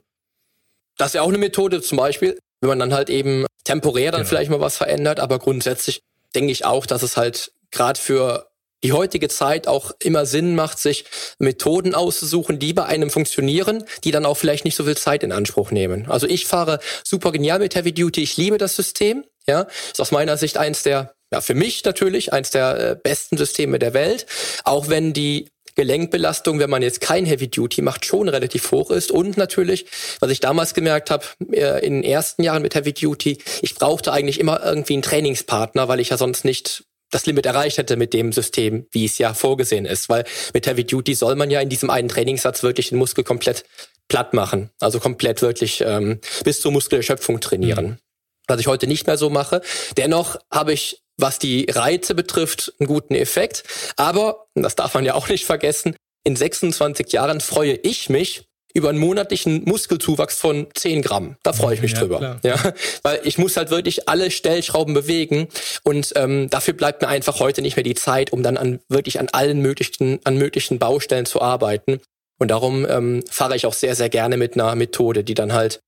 Das 0.98 1.08
ist 1.08 1.14
ja 1.14 1.22
auch 1.22 1.28
eine 1.28 1.38
Methode, 1.38 1.80
zum 1.80 1.96
Beispiel, 1.96 2.38
wenn 2.60 2.68
man 2.68 2.78
dann 2.78 2.92
halt 2.92 3.08
eben 3.08 3.46
temporär 3.64 4.10
dann 4.12 4.20
genau. 4.20 4.28
vielleicht 4.28 4.50
mal 4.50 4.60
was 4.60 4.76
verändert, 4.76 5.20
aber 5.20 5.38
grundsätzlich 5.38 6.02
denke 6.34 6.52
ich 6.52 6.66
auch, 6.66 6.84
dass 6.84 7.02
es 7.02 7.16
halt 7.16 7.52
gerade 7.70 7.98
für 7.98 8.50
die 8.84 8.92
heutige 8.92 9.28
Zeit 9.28 9.66
auch 9.66 9.92
immer 10.02 10.26
Sinn 10.26 10.54
macht, 10.54 10.78
sich 10.78 11.04
Methoden 11.38 11.94
auszusuchen, 11.94 12.58
die 12.58 12.72
bei 12.72 12.84
einem 12.84 13.10
funktionieren, 13.10 13.84
die 14.04 14.10
dann 14.10 14.26
auch 14.26 14.36
vielleicht 14.36 14.64
nicht 14.64 14.76
so 14.76 14.84
viel 14.84 14.96
Zeit 14.96 15.22
in 15.22 15.32
Anspruch 15.32 15.70
nehmen. 15.70 16.06
Also 16.08 16.26
ich 16.26 16.46
fahre 16.46 16.78
super 17.04 17.32
genial 17.32 17.58
mit 17.58 17.74
Heavy 17.74 17.92
Duty, 17.92 18.22
ich 18.22 18.36
liebe 18.36 18.58
das 18.58 18.76
System, 18.76 19.24
ja, 19.46 19.66
ist 19.90 20.00
aus 20.00 20.10
meiner 20.10 20.36
Sicht 20.36 20.58
eins 20.58 20.82
der 20.82 21.14
ja, 21.30 21.42
für 21.42 21.54
mich 21.54 21.84
natürlich 21.84 22.32
eins 22.32 22.50
der 22.50 22.78
äh, 22.78 22.96
besten 22.96 23.36
Systeme 23.36 23.78
der 23.78 23.92
Welt, 23.92 24.24
auch 24.64 24.88
wenn 24.88 25.12
die 25.12 25.48
Gelenkbelastung, 25.78 26.58
wenn 26.58 26.70
man 26.70 26.82
jetzt 26.82 27.00
kein 27.00 27.24
Heavy 27.24 27.48
Duty 27.48 27.82
macht, 27.82 28.04
schon 28.04 28.28
relativ 28.28 28.72
hoch 28.72 28.90
ist. 28.90 29.12
Und 29.12 29.36
natürlich, 29.36 29.86
was 30.18 30.30
ich 30.30 30.40
damals 30.40 30.74
gemerkt 30.74 31.10
habe, 31.10 31.24
äh, 31.52 31.86
in 31.86 31.94
den 31.94 32.02
ersten 32.02 32.42
Jahren 32.42 32.62
mit 32.62 32.74
Heavy 32.74 32.92
Duty, 32.92 33.38
ich 33.62 33.74
brauchte 33.76 34.12
eigentlich 34.12 34.40
immer 34.40 34.64
irgendwie 34.64 34.94
einen 34.94 35.02
Trainingspartner, 35.02 35.86
weil 35.86 36.00
ich 36.00 36.08
ja 36.08 36.16
sonst 36.16 36.44
nicht 36.44 36.82
das 37.10 37.26
Limit 37.26 37.46
erreicht 37.46 37.78
hätte 37.78 37.96
mit 37.96 38.12
dem 38.12 38.32
System, 38.32 38.86
wie 38.90 39.04
es 39.04 39.18
ja 39.18 39.34
vorgesehen 39.34 39.86
ist. 39.86 40.08
Weil 40.08 40.24
mit 40.52 40.66
Heavy 40.66 40.84
Duty 40.84 41.14
soll 41.14 41.36
man 41.36 41.50
ja 41.50 41.60
in 41.60 41.68
diesem 41.68 41.90
einen 41.90 42.08
Trainingssatz 42.08 42.62
wirklich 42.62 42.90
den 42.90 42.98
Muskel 42.98 43.24
komplett 43.24 43.64
platt 44.08 44.34
machen. 44.34 44.70
Also 44.80 45.00
komplett 45.00 45.42
wirklich 45.42 45.82
ähm, 45.86 46.20
bis 46.44 46.60
zur 46.60 46.72
Muskelerschöpfung 46.72 47.40
trainieren. 47.40 47.86
Mhm. 47.86 47.98
Was 48.46 48.60
ich 48.60 48.66
heute 48.66 48.86
nicht 48.86 49.06
mehr 49.06 49.18
so 49.18 49.30
mache. 49.30 49.60
Dennoch 49.96 50.36
habe 50.50 50.72
ich, 50.72 51.02
was 51.18 51.38
die 51.38 51.66
Reize 51.70 52.14
betrifft, 52.14 52.72
einen 52.78 52.86
guten 52.86 53.14
Effekt. 53.14 53.64
Aber, 53.96 54.46
das 54.54 54.76
darf 54.76 54.94
man 54.94 55.04
ja 55.04 55.14
auch 55.14 55.28
nicht 55.28 55.44
vergessen, 55.44 55.94
in 56.24 56.36
26 56.36 57.12
Jahren 57.12 57.40
freue 57.40 57.74
ich 57.74 58.08
mich, 58.10 58.47
über 58.74 58.90
einen 58.90 58.98
monatlichen 58.98 59.64
Muskelzuwachs 59.64 60.38
von 60.38 60.66
10 60.74 61.02
Gramm. 61.02 61.36
Da 61.42 61.52
freue 61.52 61.74
ich 61.74 61.82
mich 61.82 61.92
ja, 61.92 62.00
drüber. 62.00 62.18
Klar. 62.18 62.40
Ja, 62.42 62.74
weil 63.02 63.20
ich 63.24 63.38
muss 63.38 63.56
halt 63.56 63.70
wirklich 63.70 64.08
alle 64.08 64.30
Stellschrauben 64.30 64.94
bewegen 64.94 65.48
und 65.84 66.12
ähm, 66.16 66.50
dafür 66.50 66.74
bleibt 66.74 67.02
mir 67.02 67.08
einfach 67.08 67.40
heute 67.40 67.62
nicht 67.62 67.76
mehr 67.76 67.82
die 67.82 67.94
Zeit, 67.94 68.32
um 68.32 68.42
dann 68.42 68.56
an 68.56 68.80
wirklich 68.88 69.18
an 69.20 69.28
allen 69.32 69.60
möglichen 69.60 70.20
an 70.24 70.36
möglichen 70.36 70.78
Baustellen 70.78 71.26
zu 71.26 71.40
arbeiten. 71.40 72.00
Und 72.38 72.48
darum 72.50 72.86
ähm, 72.88 73.24
fahre 73.28 73.56
ich 73.56 73.66
auch 73.66 73.72
sehr 73.72 73.94
sehr 73.94 74.08
gerne 74.08 74.36
mit 74.36 74.54
einer 74.54 74.74
Methode, 74.74 75.24
die 75.24 75.34
dann 75.34 75.52
halt 75.52 75.80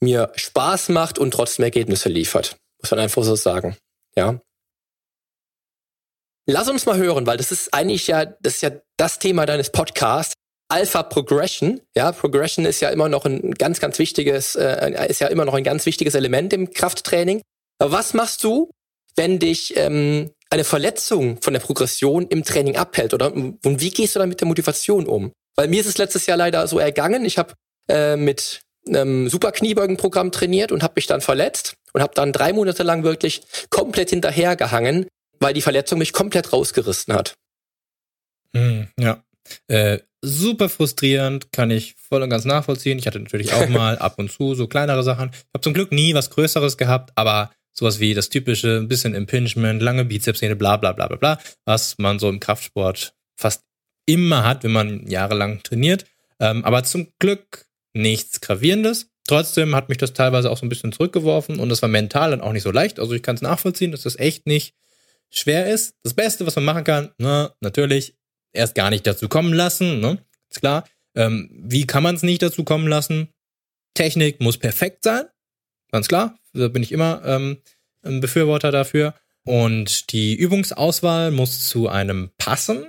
mir 0.00 0.32
Spaß 0.34 0.90
macht 0.90 1.18
und 1.18 1.32
trotzdem 1.32 1.64
Ergebnisse 1.64 2.08
liefert. 2.08 2.56
Muss 2.82 2.90
man 2.90 3.00
einfach 3.00 3.22
so 3.22 3.36
sagen. 3.36 3.76
Ja. 4.16 4.40
Lass 6.46 6.68
uns 6.68 6.84
mal 6.84 6.98
hören, 6.98 7.26
weil 7.26 7.38
das 7.38 7.50
ist 7.50 7.72
eigentlich 7.72 8.06
ja, 8.06 8.26
das 8.26 8.56
ist 8.56 8.62
ja 8.62 8.70
das 8.98 9.18
Thema 9.18 9.46
deines 9.46 9.70
Podcasts. 9.70 10.34
Alpha 10.74 11.04
Progression. 11.04 11.80
Ja, 11.94 12.10
Progression 12.10 12.64
ist 12.64 12.80
ja 12.80 12.88
immer 12.88 13.08
noch 13.08 13.24
ein 13.24 13.52
ganz, 13.52 13.78
ganz 13.78 14.00
wichtiges, 14.00 14.56
äh, 14.56 15.06
ist 15.08 15.20
ja 15.20 15.28
immer 15.28 15.44
noch 15.44 15.54
ein 15.54 15.62
ganz 15.62 15.86
wichtiges 15.86 16.16
Element 16.16 16.52
im 16.52 16.72
Krafttraining. 16.72 17.42
Aber 17.78 17.92
was 17.92 18.12
machst 18.12 18.42
du, 18.42 18.72
wenn 19.14 19.38
dich 19.38 19.76
ähm, 19.76 20.32
eine 20.50 20.64
Verletzung 20.64 21.40
von 21.40 21.52
der 21.52 21.60
Progression 21.60 22.26
im 22.26 22.42
Training 22.42 22.76
abhält? 22.76 23.14
Oder 23.14 23.32
und 23.32 23.60
wie 23.62 23.90
gehst 23.90 24.16
du 24.16 24.18
dann 24.18 24.28
mit 24.28 24.40
der 24.40 24.48
Motivation 24.48 25.06
um? 25.06 25.30
Weil 25.54 25.68
mir 25.68 25.80
ist 25.80 25.86
es 25.86 25.96
letztes 25.96 26.26
Jahr 26.26 26.38
leider 26.38 26.66
so 26.66 26.80
ergangen. 26.80 27.24
Ich 27.24 27.38
habe 27.38 27.54
äh, 27.88 28.16
mit 28.16 28.62
einem 28.88 29.28
Superkniebeugenprogramm 29.28 30.32
trainiert 30.32 30.72
und 30.72 30.82
habe 30.82 30.94
mich 30.96 31.06
dann 31.06 31.20
verletzt 31.20 31.74
und 31.92 32.02
habe 32.02 32.14
dann 32.16 32.32
drei 32.32 32.52
Monate 32.52 32.82
lang 32.82 33.04
wirklich 33.04 33.42
komplett 33.70 34.10
hinterhergehangen, 34.10 35.06
weil 35.38 35.54
die 35.54 35.62
Verletzung 35.62 36.00
mich 36.00 36.12
komplett 36.12 36.52
rausgerissen 36.52 37.14
hat. 37.14 37.34
Hm, 38.56 38.88
ja. 38.98 39.22
Äh, 39.68 39.98
super 40.22 40.68
frustrierend, 40.68 41.52
kann 41.52 41.70
ich 41.70 41.94
voll 41.96 42.22
und 42.22 42.30
ganz 42.30 42.44
nachvollziehen. 42.44 42.98
Ich 42.98 43.06
hatte 43.06 43.20
natürlich 43.20 43.52
auch 43.52 43.68
mal 43.70 43.98
ab 43.98 44.18
und 44.18 44.30
zu 44.30 44.54
so 44.54 44.66
kleinere 44.66 45.02
Sachen. 45.02 45.30
Ich 45.32 45.54
habe 45.54 45.62
zum 45.62 45.74
Glück 45.74 45.92
nie 45.92 46.14
was 46.14 46.30
Größeres 46.30 46.76
gehabt, 46.76 47.12
aber 47.14 47.50
sowas 47.72 48.00
wie 48.00 48.14
das 48.14 48.28
typische, 48.28 48.78
ein 48.78 48.88
bisschen 48.88 49.14
Impingement, 49.14 49.82
lange 49.82 50.04
Bizepssehne, 50.04 50.56
bla 50.56 50.76
bla 50.76 50.92
bla 50.92 51.08
bla 51.08 51.16
bla, 51.16 51.38
was 51.64 51.98
man 51.98 52.18
so 52.18 52.28
im 52.28 52.40
Kraftsport 52.40 53.14
fast 53.36 53.62
immer 54.06 54.44
hat, 54.44 54.64
wenn 54.64 54.72
man 54.72 55.06
jahrelang 55.06 55.62
trainiert. 55.62 56.04
Ähm, 56.40 56.64
aber 56.64 56.84
zum 56.84 57.08
Glück 57.18 57.66
nichts 57.92 58.40
Gravierendes. 58.40 59.10
Trotzdem 59.26 59.74
hat 59.74 59.88
mich 59.88 59.98
das 59.98 60.12
teilweise 60.12 60.50
auch 60.50 60.58
so 60.58 60.66
ein 60.66 60.68
bisschen 60.68 60.92
zurückgeworfen 60.92 61.58
und 61.58 61.70
das 61.70 61.80
war 61.80 61.88
mental 61.88 62.30
dann 62.30 62.42
auch 62.42 62.52
nicht 62.52 62.62
so 62.62 62.70
leicht. 62.70 62.98
Also 62.98 63.14
ich 63.14 63.22
kann 63.22 63.36
es 63.36 63.42
nachvollziehen, 63.42 63.90
dass 63.90 64.02
das 64.02 64.18
echt 64.18 64.46
nicht 64.46 64.74
schwer 65.30 65.66
ist. 65.66 65.94
Das 66.02 66.14
Beste, 66.14 66.46
was 66.46 66.56
man 66.56 66.64
machen 66.64 66.84
kann, 66.84 67.10
na, 67.18 67.54
natürlich 67.60 68.14
erst 68.54 68.74
gar 68.74 68.90
nicht 68.90 69.06
dazu 69.06 69.28
kommen 69.28 69.52
lassen, 69.52 70.00
ne? 70.00 70.18
Ist 70.50 70.60
klar. 70.60 70.84
Ähm, 71.14 71.50
wie 71.52 71.86
kann 71.86 72.02
man 72.02 72.14
es 72.14 72.22
nicht 72.22 72.42
dazu 72.42 72.64
kommen 72.64 72.88
lassen? 72.88 73.28
Technik 73.94 74.40
muss 74.40 74.58
perfekt 74.58 75.04
sein, 75.04 75.24
ganz 75.92 76.08
klar. 76.08 76.38
Da 76.52 76.68
bin 76.68 76.82
ich 76.82 76.92
immer 76.92 77.22
ähm, 77.24 77.58
ein 78.02 78.20
Befürworter 78.20 78.72
dafür. 78.72 79.14
Und 79.44 80.12
die 80.12 80.34
Übungsauswahl 80.34 81.30
muss 81.30 81.68
zu 81.68 81.88
einem 81.88 82.30
passen. 82.38 82.86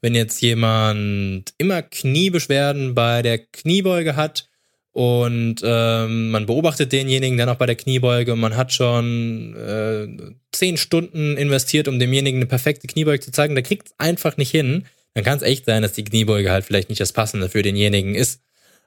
Wenn 0.00 0.14
jetzt 0.14 0.40
jemand 0.40 1.52
immer 1.58 1.82
Kniebeschwerden 1.82 2.94
bei 2.94 3.22
der 3.22 3.38
Kniebeuge 3.38 4.16
hat 4.16 4.48
und 4.92 5.56
ähm, 5.64 6.30
man 6.30 6.46
beobachtet 6.46 6.92
denjenigen 6.92 7.38
dann 7.38 7.48
auch 7.48 7.56
bei 7.56 7.66
der 7.66 7.76
Kniebeuge 7.76 8.36
man 8.36 8.56
hat 8.56 8.72
schon 8.72 9.56
äh, 9.56 10.34
zehn 10.52 10.76
Stunden 10.76 11.36
investiert, 11.36 11.88
um 11.88 11.98
demjenigen 11.98 12.38
eine 12.38 12.46
perfekte 12.46 12.86
Kniebeuge 12.86 13.20
zu 13.20 13.32
zeigen, 13.32 13.54
der 13.54 13.64
kriegt 13.64 13.88
es 13.88 13.94
einfach 13.98 14.36
nicht 14.36 14.50
hin, 14.50 14.84
dann 15.14 15.24
kann 15.24 15.38
es 15.38 15.42
echt 15.42 15.64
sein, 15.64 15.82
dass 15.82 15.92
die 15.92 16.04
Kniebeuge 16.04 16.50
halt 16.50 16.64
vielleicht 16.64 16.88
nicht 16.88 17.00
das 17.00 17.12
Passende 17.12 17.48
für 17.48 17.62
denjenigen 17.62 18.14
ist. 18.14 18.42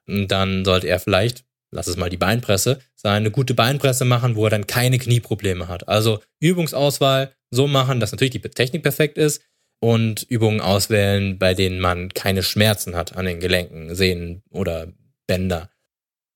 Und 0.08 0.32
dann 0.32 0.66
sollte 0.66 0.88
er 0.88 1.00
vielleicht 1.00 1.46
lass 1.76 1.88
es 1.88 1.98
mal 1.98 2.10
die 2.10 2.18
Beinpresse 2.18 2.80
sein, 2.96 3.18
eine 3.18 3.32
gute 3.32 3.54
Beinpresse 3.54 4.06
machen, 4.06 4.36
wo 4.36 4.46
er 4.46 4.50
dann 4.50 4.68
keine 4.68 4.98
Knieprobleme 4.98 5.68
hat. 5.68 5.88
Also 5.88 6.20
Übungsauswahl 6.40 7.34
so 7.52 7.68
machen, 7.68 8.00
dass 8.00 8.12
natürlich 8.12 8.32
die 8.32 8.42
Technik 8.42 8.82
perfekt 8.82 9.18
ist 9.18 9.44
und 9.80 10.24
Übungen 10.24 10.62
auswählen, 10.62 11.38
bei 11.38 11.54
denen 11.54 11.80
man 11.80 12.10
keine 12.10 12.42
Schmerzen 12.42 12.96
hat 12.96 13.16
an 13.16 13.26
den 13.26 13.40
Gelenken, 13.40 13.94
Sehnen 13.94 14.42
oder 14.50 14.88
Bänder. 15.28 15.70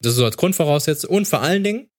Das 0.02 0.14
ist 0.14 0.18
so 0.18 0.26
als 0.26 0.38
Grundvoraussetzung 0.38 1.10
und 1.10 1.28
vor 1.28 1.42
allen 1.42 1.64
Dingen, 1.64 1.90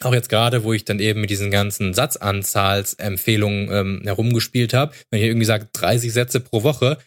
auch 0.00 0.14
jetzt 0.14 0.28
gerade, 0.28 0.64
wo 0.64 0.72
ich 0.72 0.84
dann 0.84 0.98
eben 0.98 1.20
mit 1.20 1.30
diesen 1.30 1.50
ganzen 1.50 1.94
Satzanzahlsempfehlungen 1.94 3.70
ähm, 3.70 4.02
herumgespielt 4.04 4.74
habe, 4.74 4.94
wenn 5.10 5.20
ich 5.20 5.26
irgendwie 5.26 5.46
sage 5.46 5.68
30 5.72 6.12
Sätze 6.12 6.40
pro 6.40 6.62
Woche, 6.62 6.98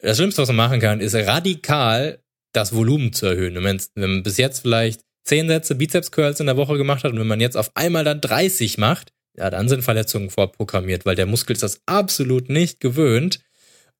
das 0.00 0.16
Schlimmste, 0.16 0.42
was 0.42 0.48
man 0.48 0.56
machen 0.56 0.80
kann, 0.80 1.00
ist 1.00 1.14
radikal 1.14 2.22
das 2.52 2.74
Volumen 2.74 3.12
zu 3.12 3.26
erhöhen. 3.26 3.62
Wenn, 3.62 3.80
wenn 3.94 4.10
man 4.10 4.22
bis 4.22 4.36
jetzt 4.36 4.60
vielleicht 4.60 5.02
10 5.24 5.48
Sätze 5.48 5.74
Bizeps 5.74 6.10
Curls 6.10 6.40
in 6.40 6.46
der 6.46 6.56
Woche 6.56 6.78
gemacht 6.78 7.04
hat 7.04 7.12
und 7.12 7.20
wenn 7.20 7.26
man 7.26 7.40
jetzt 7.40 7.56
auf 7.56 7.70
einmal 7.74 8.04
dann 8.04 8.20
30 8.20 8.78
macht, 8.78 9.12
ja, 9.36 9.50
dann 9.50 9.68
sind 9.68 9.82
Verletzungen 9.82 10.30
vorprogrammiert, 10.30 11.06
weil 11.06 11.14
der 11.14 11.26
Muskel 11.26 11.52
ist 11.54 11.62
das 11.62 11.82
absolut 11.86 12.48
nicht 12.48 12.80
gewöhnt. 12.80 13.40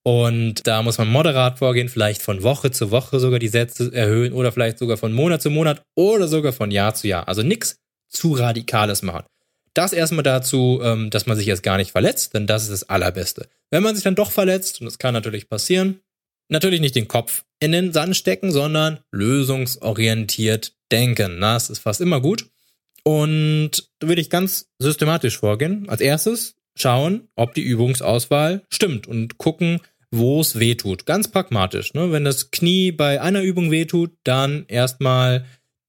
Und 0.02 0.66
da 0.66 0.82
muss 0.82 0.98
man 0.98 1.08
moderat 1.08 1.58
vorgehen, 1.58 1.88
vielleicht 1.88 2.22
von 2.22 2.42
Woche 2.42 2.70
zu 2.70 2.90
Woche 2.90 3.20
sogar 3.20 3.38
die 3.38 3.48
Sätze 3.48 3.92
erhöhen 3.92 4.32
oder 4.32 4.52
vielleicht 4.52 4.78
sogar 4.78 4.96
von 4.96 5.12
Monat 5.12 5.42
zu 5.42 5.50
Monat 5.50 5.82
oder 5.94 6.28
sogar 6.28 6.52
von 6.52 6.70
Jahr 6.70 6.94
zu 6.94 7.08
Jahr. 7.08 7.28
Also 7.28 7.42
nichts 7.42 7.78
zu 8.08 8.32
Radikales 8.32 9.02
machen. 9.02 9.26
Das 9.74 9.92
erstmal 9.92 10.22
dazu, 10.22 10.80
ähm, 10.82 11.10
dass 11.10 11.26
man 11.26 11.36
sich 11.36 11.46
jetzt 11.46 11.62
gar 11.62 11.76
nicht 11.76 11.92
verletzt, 11.92 12.34
denn 12.34 12.46
das 12.46 12.64
ist 12.64 12.72
das 12.72 12.88
Allerbeste. 12.88 13.48
Wenn 13.70 13.82
man 13.82 13.94
sich 13.94 14.04
dann 14.04 14.14
doch 14.14 14.32
verletzt, 14.32 14.80
und 14.80 14.86
das 14.86 14.98
kann 14.98 15.14
natürlich 15.14 15.48
passieren, 15.48 16.00
natürlich 16.48 16.80
nicht 16.80 16.96
den 16.96 17.08
Kopf 17.08 17.44
in 17.60 17.72
den 17.72 17.92
Sand 17.92 18.16
stecken, 18.16 18.50
sondern 18.50 19.00
lösungsorientiert 19.12 20.72
denken. 20.90 21.40
Das 21.40 21.70
ist 21.70 21.80
fast 21.80 22.00
immer 22.00 22.20
gut. 22.20 22.46
Und 23.04 23.88
da 24.00 24.08
würde 24.08 24.20
ich 24.20 24.30
ganz 24.30 24.68
systematisch 24.78 25.38
vorgehen. 25.38 25.88
Als 25.88 26.00
erstes 26.00 26.56
schauen, 26.80 27.28
ob 27.36 27.54
die 27.54 27.62
Übungsauswahl 27.62 28.62
stimmt 28.70 29.06
und 29.06 29.38
gucken, 29.38 29.80
wo 30.10 30.40
es 30.40 30.58
weh 30.58 30.74
tut. 30.74 31.06
Ganz 31.06 31.28
pragmatisch. 31.28 31.94
Ne? 31.94 32.12
Wenn 32.12 32.24
das 32.24 32.50
Knie 32.50 32.92
bei 32.92 33.20
einer 33.20 33.42
Übung 33.42 33.70
weh 33.70 33.84
tut, 33.84 34.12
dann 34.24 34.64
erstmal 34.68 35.44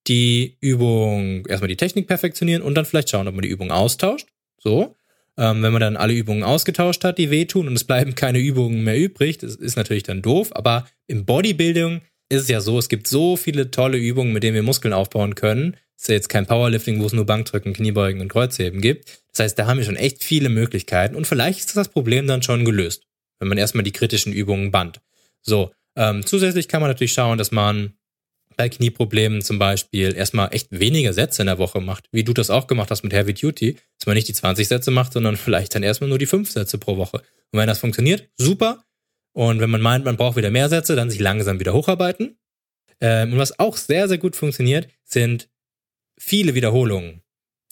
die 0.08 0.58
Übung, 0.60 1.46
erstmal 1.46 1.68
die 1.68 1.78
Technik 1.78 2.08
perfektionieren 2.08 2.64
und 2.64 2.76
dann 2.76 2.86
vielleicht 2.86 3.10
schauen, 3.10 3.28
ob 3.28 3.36
man 3.36 3.44
die 3.44 3.50
Übung 3.50 3.72
austauscht. 3.72 4.28
So. 4.58 4.96
Ähm, 5.38 5.62
wenn 5.64 5.72
man 5.72 5.80
dann 5.80 5.96
alle 5.96 6.14
Übungen 6.14 6.44
ausgetauscht 6.44 7.04
hat, 7.04 7.18
die 7.18 7.32
wehtun 7.32 7.68
und 7.68 7.76
es 7.76 7.86
bleiben 7.86 8.16
keine 8.16 8.40
Übungen 8.40 8.84
mehr 8.84 8.98
übrig, 8.98 9.38
das 9.38 9.56
ist 9.56 9.78
natürlich 9.78 10.04
dann 10.04 10.22
doof. 10.22 10.50
Aber 10.54 10.88
im 11.08 11.26
Bodybuilding 11.26 12.02
ist 12.30 12.44
es 12.44 12.48
ja 12.50 12.60
so, 12.60 12.78
es 12.78 12.90
gibt 12.90 13.08
so 13.08 13.38
viele 13.38 13.72
tolle 13.72 13.98
Übungen, 13.98 14.34
mit 14.34 14.44
denen 14.44 14.56
wir 14.56 14.64
Muskeln 14.64 14.94
aufbauen 14.94 15.36
können. 15.36 15.78
Ist 16.00 16.08
ja 16.08 16.16
jetzt 16.16 16.30
kein 16.30 16.46
Powerlifting, 16.46 17.02
wo 17.02 17.06
es 17.06 17.14
nur 17.14 17.26
Bankdrücken, 17.26 17.74
Kniebeugen 17.74 18.22
und 18.22 18.30
Kreuzheben 18.30 18.80
gibt. 18.80 19.22
Das 19.32 19.40
heißt, 19.40 19.60
da 19.60 19.68
haben 19.68 19.80
wir 19.80 19.86
schon 19.86 19.98
echt 19.98 20.24
viele 20.24 20.48
Möglichkeiten 20.48 21.16
und 21.16 21.28
vielleicht 21.28 21.60
ist 21.60 21.76
das 21.76 21.90
Problem 21.90 22.26
dann 22.26 22.42
schon 22.42 22.64
gelöst, 22.64 23.04
wenn 23.40 23.50
man 23.50 23.58
erstmal 23.58 23.84
die 23.84 23.92
kritischen 23.92 24.32
Übungen 24.32 24.72
band. 24.72 25.02
So, 25.42 25.72
ähm, 25.98 26.26
zusätzlich 26.26 26.70
kann 26.70 26.82
man 26.82 26.90
natürlich 26.90 27.12
schauen, 27.12 27.38
dass 27.38 27.52
man 27.52 27.94
bei 28.56 28.70
Knieproblemen 28.70 29.42
zum 29.42 29.60
Beispiel 29.60 30.16
erstmal 30.16 30.54
echt 30.54 30.68
weniger 30.72 31.14
Sätze 31.14 31.42
in 31.42 31.48
der 31.48 31.58
Woche 31.58 31.82
macht, 31.82 32.08
wie 32.12 32.24
du 32.24 32.34
das 32.34 32.50
auch 32.50 32.68
gemacht 32.68 32.92
hast 32.92 33.04
mit 33.04 33.12
Heavy 33.12 33.34
Duty, 33.34 33.78
dass 33.98 34.06
man 34.06 34.16
nicht 34.16 34.28
die 34.28 34.34
20 34.34 34.68
Sätze 34.70 34.92
macht, 34.92 35.14
sondern 35.14 35.36
vielleicht 35.36 35.76
dann 35.76 35.84
erstmal 35.84 36.10
nur 36.10 36.18
die 36.18 36.26
5 36.26 36.50
Sätze 36.50 36.78
pro 36.78 36.96
Woche. 36.96 37.18
Und 37.52 37.60
wenn 37.60 37.68
das 37.68 37.80
funktioniert, 37.80 38.30
super. 38.38 38.84
Und 39.34 39.60
wenn 39.60 39.70
man 39.70 39.82
meint, 39.82 40.06
man 40.06 40.18
braucht 40.18 40.38
wieder 40.38 40.50
mehr 40.50 40.70
Sätze, 40.70 40.96
dann 40.96 41.10
sich 41.10 41.20
langsam 41.20 41.60
wieder 41.60 41.74
hocharbeiten. 41.74 42.38
Ähm, 43.02 43.34
und 43.34 43.40
was 43.40 43.60
auch 43.60 43.78
sehr, 43.78 44.08
sehr 44.08 44.18
gut 44.18 44.36
funktioniert, 44.36 44.88
sind 45.04 45.50
viele 46.20 46.54
Wiederholungen. 46.54 47.22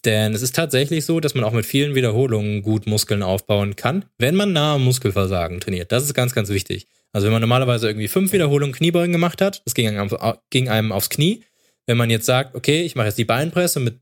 Denn 0.04 0.32
es 0.34 0.42
ist 0.42 0.54
tatsächlich 0.54 1.04
so, 1.04 1.20
dass 1.20 1.34
man 1.34 1.44
auch 1.44 1.52
mit 1.52 1.66
vielen 1.66 1.94
Wiederholungen 1.94 2.62
gut 2.62 2.86
Muskeln 2.86 3.22
aufbauen 3.22 3.76
kann, 3.76 4.04
wenn 4.18 4.34
man 4.34 4.52
nah 4.52 4.74
am 4.74 4.84
Muskelversagen 4.84 5.60
trainiert. 5.60 5.92
Das 5.92 6.04
ist 6.04 6.14
ganz, 6.14 6.34
ganz 6.34 6.48
wichtig. 6.48 6.86
Also 7.12 7.26
wenn 7.26 7.32
man 7.32 7.40
normalerweise 7.40 7.88
irgendwie 7.88 8.08
fünf 8.08 8.32
Wiederholungen 8.32 8.74
Kniebeugen 8.74 9.12
gemacht 9.12 9.40
hat, 9.40 9.62
das 9.64 9.74
ging 9.74 9.88
einem, 9.88 10.10
ging 10.50 10.68
einem 10.68 10.92
aufs 10.92 11.10
Knie. 11.10 11.42
Wenn 11.86 11.96
man 11.96 12.10
jetzt 12.10 12.26
sagt, 12.26 12.54
okay, 12.54 12.82
ich 12.82 12.94
mache 12.94 13.06
jetzt 13.06 13.18
die 13.18 13.24
Beinpresse 13.24 13.80
mit 13.80 13.98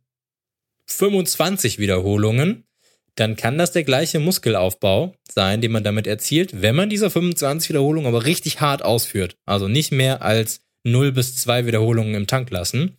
25 0.86 1.78
Wiederholungen, 1.78 2.64
dann 3.14 3.36
kann 3.36 3.58
das 3.58 3.72
der 3.72 3.84
gleiche 3.84 4.18
Muskelaufbau 4.18 5.14
sein, 5.32 5.60
den 5.60 5.72
man 5.72 5.84
damit 5.84 6.06
erzielt, 6.06 6.60
wenn 6.60 6.76
man 6.76 6.90
diese 6.90 7.10
25 7.10 7.70
Wiederholungen 7.70 8.06
aber 8.06 8.26
richtig 8.26 8.60
hart 8.60 8.84
ausführt. 8.84 9.36
Also 9.46 9.68
nicht 9.68 9.92
mehr 9.92 10.22
als 10.22 10.60
0 10.84 11.12
bis 11.12 11.36
2 11.36 11.66
Wiederholungen 11.66 12.14
im 12.14 12.26
Tank 12.26 12.50
lassen. 12.50 12.96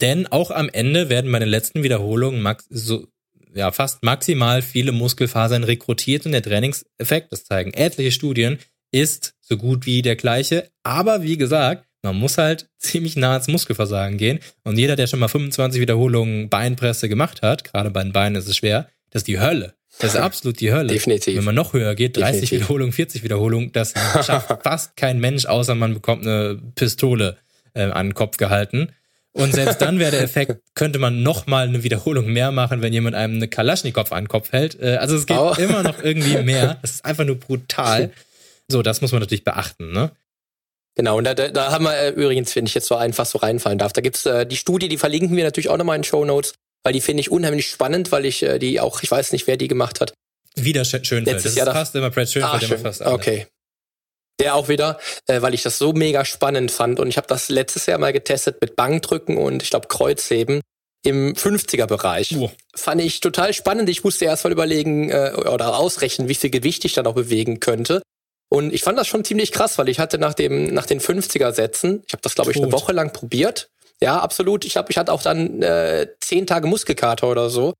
Denn 0.00 0.26
auch 0.26 0.50
am 0.50 0.68
Ende 0.68 1.08
werden 1.08 1.30
bei 1.30 1.38
den 1.38 1.48
letzten 1.48 1.82
Wiederholungen 1.82 2.42
max 2.42 2.66
so, 2.68 3.06
ja, 3.54 3.70
fast 3.70 4.02
maximal 4.02 4.62
viele 4.62 4.92
Muskelfasern 4.92 5.64
rekrutiert 5.64 6.26
und 6.26 6.32
der 6.32 6.42
Trainingseffekt, 6.42 7.32
das 7.32 7.44
zeigen 7.44 7.72
etliche 7.72 8.10
Studien, 8.10 8.58
ist 8.90 9.34
so 9.40 9.56
gut 9.56 9.86
wie 9.86 10.02
der 10.02 10.16
gleiche. 10.16 10.70
Aber 10.82 11.22
wie 11.22 11.36
gesagt, 11.36 11.86
man 12.02 12.16
muss 12.16 12.38
halt 12.38 12.68
ziemlich 12.78 13.16
nah 13.16 13.36
ins 13.36 13.48
Muskelversagen 13.48 14.18
gehen. 14.18 14.38
Und 14.62 14.78
jeder, 14.78 14.96
der 14.96 15.06
schon 15.06 15.20
mal 15.20 15.28
25 15.28 15.80
Wiederholungen 15.80 16.48
Beinpresse 16.48 17.08
gemacht 17.08 17.42
hat, 17.42 17.64
gerade 17.64 17.90
bei 17.90 18.02
den 18.02 18.12
Beinen 18.12 18.36
ist 18.36 18.48
es 18.48 18.56
schwer, 18.56 18.88
das 19.10 19.20
ist 19.20 19.28
die 19.28 19.40
Hölle. 19.40 19.74
Das 19.98 20.14
ist 20.14 20.20
absolut 20.20 20.60
die 20.60 20.72
Hölle. 20.72 20.88
Definitiv. 20.88 21.36
Wenn 21.36 21.44
man 21.44 21.54
noch 21.54 21.72
höher 21.72 21.94
geht, 21.94 22.16
30 22.16 22.32
Definitiv. 22.32 22.52
Wiederholungen, 22.60 22.92
40 22.92 23.22
Wiederholungen, 23.24 23.72
das 23.72 23.94
schafft 24.24 24.62
fast 24.62 24.96
kein 24.96 25.20
Mensch, 25.20 25.46
außer 25.46 25.74
man 25.74 25.94
bekommt 25.94 26.26
eine 26.26 26.60
Pistole 26.74 27.38
äh, 27.74 27.84
an 27.84 28.08
den 28.08 28.14
Kopf 28.14 28.36
gehalten. 28.36 28.92
Und 29.36 29.52
selbst 29.52 29.80
dann 29.80 29.98
wäre 29.98 30.12
der 30.12 30.22
Effekt, 30.22 30.60
könnte 30.74 31.00
man 31.00 31.24
noch 31.24 31.48
mal 31.48 31.66
eine 31.66 31.82
Wiederholung 31.82 32.26
mehr 32.26 32.52
machen, 32.52 32.82
wenn 32.82 32.92
jemand 32.92 33.16
einem 33.16 33.34
eine 33.34 33.48
Kalaschnikow 33.48 34.12
an 34.12 34.24
den 34.24 34.28
Kopf 34.28 34.52
hält. 34.52 34.80
Äh, 34.80 34.96
also 34.96 35.16
es 35.16 35.26
geht 35.26 35.36
oh. 35.36 35.54
immer 35.58 35.82
noch 35.82 36.02
irgendwie 36.02 36.38
mehr. 36.42 36.78
Das 36.82 36.92
ist 36.92 37.04
einfach 37.04 37.24
nur 37.24 37.36
brutal. 37.36 38.12
So, 38.68 38.82
das 38.82 39.00
muss 39.00 39.10
man 39.10 39.20
natürlich 39.20 39.42
beachten, 39.42 39.92
ne? 39.92 40.12
Genau, 40.94 41.18
und 41.18 41.24
da, 41.24 41.34
da, 41.34 41.48
da 41.48 41.72
haben 41.72 41.84
wir 41.84 41.96
äh, 41.96 42.10
übrigens, 42.10 42.54
wenn 42.54 42.66
ich 42.66 42.74
jetzt 42.74 42.86
so 42.86 42.94
einfach 42.94 43.26
so 43.26 43.38
reinfallen 43.38 43.78
darf, 43.78 43.92
da 43.92 44.00
gibt's 44.00 44.24
äh, 44.26 44.46
die 44.46 44.56
Studie, 44.56 44.88
die 44.88 44.98
verlinken 44.98 45.36
wir 45.36 45.42
natürlich 45.42 45.68
auch 45.68 45.76
nochmal 45.76 45.96
in 45.96 46.02
den 46.02 46.08
Show 46.08 46.24
Notes, 46.24 46.54
weil 46.84 46.92
die 46.92 47.00
finde 47.00 47.20
ich 47.20 47.32
unheimlich 47.32 47.68
spannend, 47.68 48.12
weil 48.12 48.26
ich 48.26 48.44
äh, 48.44 48.60
die 48.60 48.78
auch, 48.78 49.02
ich 49.02 49.10
weiß 49.10 49.32
nicht, 49.32 49.48
wer 49.48 49.56
die 49.56 49.66
gemacht 49.66 50.00
hat. 50.00 50.14
Wieder 50.54 50.84
Schönfeld. 50.84 51.26
Letztes 51.26 51.56
das 51.56 51.66
Jahr 51.66 51.74
fast 51.74 51.96
immer 51.96 52.10
Brad 52.10 52.30
Schönfeld, 52.30 52.62
ah, 52.62 52.66
schön. 52.66 52.78
fast 52.78 53.02
alle. 53.02 53.14
Okay. 53.14 53.46
Der 54.40 54.56
auch 54.56 54.68
wieder, 54.68 54.98
äh, 55.26 55.42
weil 55.42 55.54
ich 55.54 55.62
das 55.62 55.78
so 55.78 55.92
mega 55.92 56.24
spannend 56.24 56.70
fand. 56.70 56.98
Und 56.98 57.08
ich 57.08 57.16
habe 57.16 57.26
das 57.28 57.48
letztes 57.48 57.86
Jahr 57.86 57.98
mal 57.98 58.12
getestet 58.12 58.60
mit 58.60 58.74
Bankdrücken 58.76 59.36
und 59.36 59.62
ich 59.62 59.70
glaube 59.70 59.88
Kreuzheben 59.88 60.60
im 61.04 61.34
50er-Bereich. 61.34 62.34
Oh. 62.36 62.50
Fand 62.74 63.00
ich 63.00 63.20
total 63.20 63.52
spannend. 63.52 63.88
Ich 63.88 64.02
musste 64.02 64.24
erst 64.24 64.44
mal 64.44 64.52
überlegen 64.52 65.10
äh, 65.10 65.32
oder 65.36 65.76
ausrechnen, 65.76 66.28
wie 66.28 66.34
viel 66.34 66.50
Gewicht 66.50 66.84
ich 66.84 66.94
dann 66.94 67.06
auch 67.06 67.14
bewegen 67.14 67.60
könnte. 67.60 68.02
Und 68.48 68.72
ich 68.72 68.82
fand 68.82 68.98
das 68.98 69.06
schon 69.06 69.24
ziemlich 69.24 69.52
krass, 69.52 69.78
weil 69.78 69.88
ich 69.88 69.98
hatte 69.98 70.18
nach 70.18 70.34
dem 70.34 70.72
nach 70.72 70.86
den 70.86 71.00
50er 71.00 71.52
Sätzen, 71.52 72.02
ich 72.06 72.12
habe 72.12 72.22
das 72.22 72.34
glaube 72.34 72.50
ich 72.50 72.56
eine 72.56 72.72
Woche 72.72 72.92
lang 72.92 73.12
probiert. 73.12 73.68
Ja, 74.00 74.20
absolut. 74.20 74.64
Ich 74.64 74.76
habe 74.76 74.90
ich 74.90 74.98
hatte 74.98 75.12
auch 75.12 75.22
dann 75.22 75.62
äh, 75.62 76.08
zehn 76.20 76.46
Tage 76.46 76.66
Muskelkater 76.66 77.28
oder 77.28 77.50
so, 77.50 77.74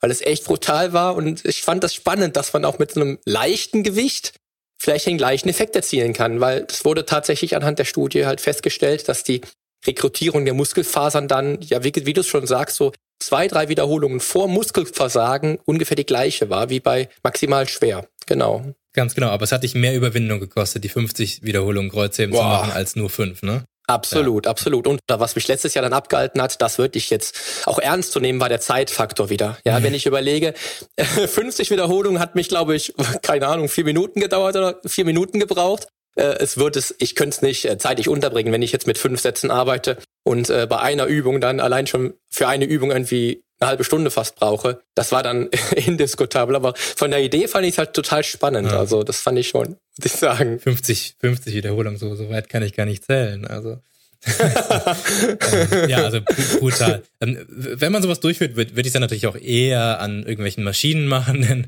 weil 0.00 0.10
es 0.10 0.20
echt 0.22 0.44
brutal 0.44 0.92
war 0.92 1.16
und 1.16 1.44
ich 1.44 1.62
fand 1.62 1.84
das 1.84 1.94
spannend, 1.94 2.36
dass 2.36 2.52
man 2.52 2.64
auch 2.64 2.78
mit 2.78 2.92
so 2.92 3.00
einem 3.00 3.18
leichten 3.24 3.82
Gewicht 3.82 4.34
vielleicht 4.80 5.06
den 5.06 5.18
gleichen 5.18 5.48
Effekt 5.48 5.76
erzielen 5.76 6.12
kann, 6.12 6.40
weil 6.40 6.66
es 6.68 6.84
wurde 6.84 7.04
tatsächlich 7.04 7.54
anhand 7.54 7.78
der 7.78 7.84
Studie 7.84 8.26
halt 8.26 8.40
festgestellt, 8.40 9.08
dass 9.08 9.22
die 9.22 9.42
Rekrutierung 9.86 10.44
der 10.44 10.54
Muskelfasern 10.54 11.28
dann, 11.28 11.60
ja, 11.60 11.84
wie, 11.84 11.92
wie 11.94 12.12
du 12.12 12.22
es 12.22 12.26
schon 12.26 12.46
sagst, 12.46 12.76
so 12.76 12.92
zwei, 13.18 13.46
drei 13.46 13.68
Wiederholungen 13.68 14.20
vor 14.20 14.48
Muskelversagen 14.48 15.58
ungefähr 15.64 15.96
die 15.96 16.06
gleiche 16.06 16.50
war 16.50 16.70
wie 16.70 16.80
bei 16.80 17.08
maximal 17.22 17.68
schwer. 17.68 18.08
Genau. 18.26 18.64
Ganz 18.92 19.14
genau, 19.14 19.28
aber 19.28 19.44
es 19.44 19.52
hat 19.52 19.62
dich 19.62 19.74
mehr 19.74 19.94
Überwindung 19.94 20.40
gekostet, 20.40 20.82
die 20.82 20.88
50 20.88 21.42
Wiederholungen 21.42 21.90
Kreuzheben 21.90 22.32
Boah. 22.32 22.40
zu 22.40 22.44
machen, 22.44 22.72
als 22.72 22.96
nur 22.96 23.10
fünf, 23.10 23.42
ne? 23.42 23.64
Absolut, 23.90 24.46
ja. 24.46 24.50
absolut. 24.50 24.86
Und 24.86 25.00
was 25.08 25.34
mich 25.34 25.48
letztes 25.48 25.74
Jahr 25.74 25.82
dann 25.82 25.92
abgehalten 25.92 26.40
hat, 26.40 26.60
das 26.62 26.78
würde 26.78 26.98
ich 26.98 27.10
jetzt 27.10 27.66
auch 27.66 27.78
ernst 27.78 28.12
zu 28.12 28.20
nehmen, 28.20 28.40
war 28.40 28.48
der 28.48 28.60
Zeitfaktor 28.60 29.30
wieder. 29.30 29.58
Ja, 29.64 29.82
wenn 29.82 29.94
ich 29.94 30.06
überlege, 30.06 30.54
50 30.96 31.70
Wiederholungen 31.70 32.20
hat 32.20 32.34
mich, 32.34 32.48
glaube 32.48 32.76
ich, 32.76 32.94
keine 33.22 33.48
Ahnung, 33.48 33.68
vier 33.68 33.84
Minuten 33.84 34.20
gedauert 34.20 34.56
oder 34.56 34.80
vier 34.86 35.04
Minuten 35.04 35.40
gebraucht. 35.40 35.88
äh, 36.16 36.36
es 36.38 36.56
wird 36.56 36.76
es, 36.76 36.94
ich 36.98 37.14
könnte 37.14 37.36
es 37.36 37.42
nicht 37.42 37.64
äh, 37.64 37.78
zeitlich 37.78 38.08
unterbringen, 38.08 38.52
wenn 38.52 38.62
ich 38.62 38.72
jetzt 38.72 38.86
mit 38.86 38.98
fünf 38.98 39.20
Sätzen 39.20 39.50
arbeite 39.50 39.96
und 40.24 40.50
äh, 40.50 40.66
bei 40.68 40.78
einer 40.78 41.06
Übung 41.06 41.40
dann 41.40 41.60
allein 41.60 41.86
schon 41.86 42.14
für 42.30 42.48
eine 42.48 42.64
Übung 42.64 42.90
irgendwie 42.90 43.42
eine 43.60 43.68
halbe 43.68 43.84
Stunde 43.84 44.10
fast 44.10 44.36
brauche. 44.36 44.80
Das 44.94 45.12
war 45.12 45.22
dann 45.22 45.48
indiskutabel, 45.76 46.56
aber 46.56 46.74
von 46.76 47.10
der 47.10 47.22
Idee 47.22 47.46
fand 47.46 47.66
ich 47.66 47.72
es 47.72 47.78
halt 47.78 47.94
total 47.94 48.24
spannend. 48.24 48.70
Ja. 48.70 48.78
Also 48.78 49.02
das 49.02 49.20
fand 49.20 49.38
ich 49.38 49.48
schon, 49.48 49.68
muss 49.68 50.06
ich 50.06 50.12
sagen. 50.12 50.58
50, 50.58 51.16
50 51.20 51.54
Wiederholungen, 51.54 51.98
so, 51.98 52.14
so 52.14 52.30
weit 52.30 52.48
kann 52.48 52.62
ich 52.62 52.74
gar 52.74 52.86
nicht 52.86 53.04
zählen. 53.04 53.46
Also. 53.46 53.78
ja, 55.88 56.04
also 56.04 56.20
brutal. 56.58 57.02
Ähm, 57.20 57.38
wenn 57.48 57.92
man 57.92 58.02
sowas 58.02 58.20
durchführt, 58.20 58.56
würde 58.56 58.76
würd 58.76 58.86
ich 58.86 58.88
es 58.88 58.92
dann 58.94 59.02
natürlich 59.02 59.26
auch 59.26 59.36
eher 59.36 60.00
an 60.00 60.20
irgendwelchen 60.20 60.64
Maschinen 60.64 61.06
machen, 61.06 61.42
denn 61.42 61.66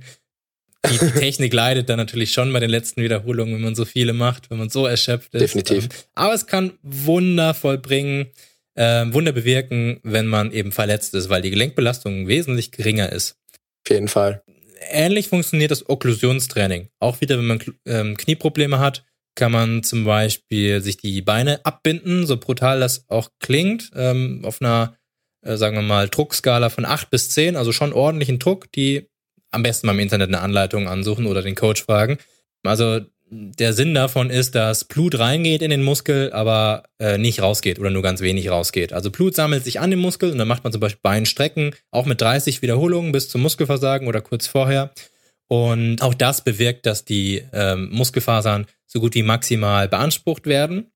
die, 0.90 0.98
die 0.98 1.12
Technik 1.12 1.52
leidet 1.52 1.88
dann 1.88 1.96
natürlich 1.96 2.32
schon 2.32 2.52
bei 2.52 2.60
den 2.60 2.70
letzten 2.70 3.02
Wiederholungen, 3.02 3.54
wenn 3.54 3.62
man 3.62 3.74
so 3.74 3.84
viele 3.84 4.12
macht, 4.12 4.50
wenn 4.50 4.58
man 4.58 4.68
so 4.68 4.86
erschöpft 4.86 5.32
ist. 5.34 5.40
Definitiv. 5.40 5.84
Ähm, 5.84 5.90
aber 6.14 6.34
es 6.34 6.46
kann 6.46 6.72
Wunder 6.82 7.54
vollbringen, 7.54 8.26
äh, 8.74 9.04
Wunder 9.12 9.32
bewirken, 9.32 10.00
wenn 10.02 10.26
man 10.26 10.52
eben 10.52 10.72
verletzt 10.72 11.14
ist, 11.14 11.28
weil 11.28 11.42
die 11.42 11.50
Gelenkbelastung 11.50 12.28
wesentlich 12.28 12.72
geringer 12.72 13.10
ist. 13.10 13.36
Auf 13.84 13.90
jeden 13.90 14.08
Fall. 14.08 14.42
Ähnlich 14.90 15.28
funktioniert 15.28 15.70
das 15.70 15.88
Okklusionstraining. 15.88 16.88
Auch 16.98 17.20
wieder, 17.20 17.38
wenn 17.38 17.46
man 17.46 17.62
ähm, 17.86 18.16
Knieprobleme 18.16 18.78
hat, 18.78 19.04
kann 19.34 19.52
man 19.52 19.82
zum 19.82 20.04
Beispiel 20.04 20.82
sich 20.82 20.96
die 20.96 21.22
Beine 21.22 21.64
abbinden, 21.64 22.26
so 22.26 22.36
brutal 22.36 22.80
das 22.80 23.08
auch 23.08 23.30
klingt, 23.40 23.90
ähm, 23.94 24.42
auf 24.44 24.60
einer, 24.60 24.96
äh, 25.42 25.56
sagen 25.56 25.76
wir 25.76 25.82
mal, 25.82 26.08
Druckskala 26.08 26.68
von 26.68 26.84
8 26.84 27.10
bis 27.10 27.30
10, 27.30 27.56
also 27.56 27.72
schon 27.72 27.92
ordentlichen 27.92 28.38
Druck, 28.38 28.70
die 28.72 29.08
am 29.50 29.62
besten 29.62 29.86
beim 29.86 30.00
Internet 30.00 30.28
eine 30.28 30.40
Anleitung 30.40 30.88
ansuchen 30.88 31.26
oder 31.26 31.42
den 31.42 31.54
Coach 31.54 31.84
fragen. 31.84 32.18
Also 32.64 33.00
der 33.34 33.72
Sinn 33.72 33.94
davon 33.94 34.28
ist, 34.28 34.54
dass 34.54 34.84
Blut 34.84 35.18
reingeht 35.18 35.62
in 35.62 35.70
den 35.70 35.82
Muskel, 35.82 36.30
aber 36.34 36.82
äh, 36.98 37.16
nicht 37.16 37.40
rausgeht 37.40 37.78
oder 37.78 37.88
nur 37.88 38.02
ganz 38.02 38.20
wenig 38.20 38.50
rausgeht. 38.50 38.92
Also 38.92 39.10
Blut 39.10 39.34
sammelt 39.34 39.64
sich 39.64 39.80
an 39.80 39.90
dem 39.90 40.00
Muskel 40.00 40.30
und 40.30 40.36
dann 40.36 40.48
macht 40.48 40.64
man 40.64 40.72
zum 40.72 40.80
Beispiel 40.80 41.00
Beinstrecken, 41.02 41.74
auch 41.90 42.04
mit 42.04 42.20
30 42.20 42.60
Wiederholungen 42.60 43.10
bis 43.10 43.30
zum 43.30 43.40
Muskelversagen 43.40 44.06
oder 44.06 44.20
kurz 44.20 44.46
vorher. 44.46 44.92
Und 45.48 46.02
auch 46.02 46.12
das 46.12 46.44
bewirkt, 46.44 46.84
dass 46.84 47.06
die 47.06 47.42
ähm, 47.54 47.88
Muskelfasern 47.90 48.66
so 48.86 49.00
gut 49.00 49.14
wie 49.14 49.22
maximal 49.22 49.88
beansprucht 49.88 50.46
werden. 50.46 50.92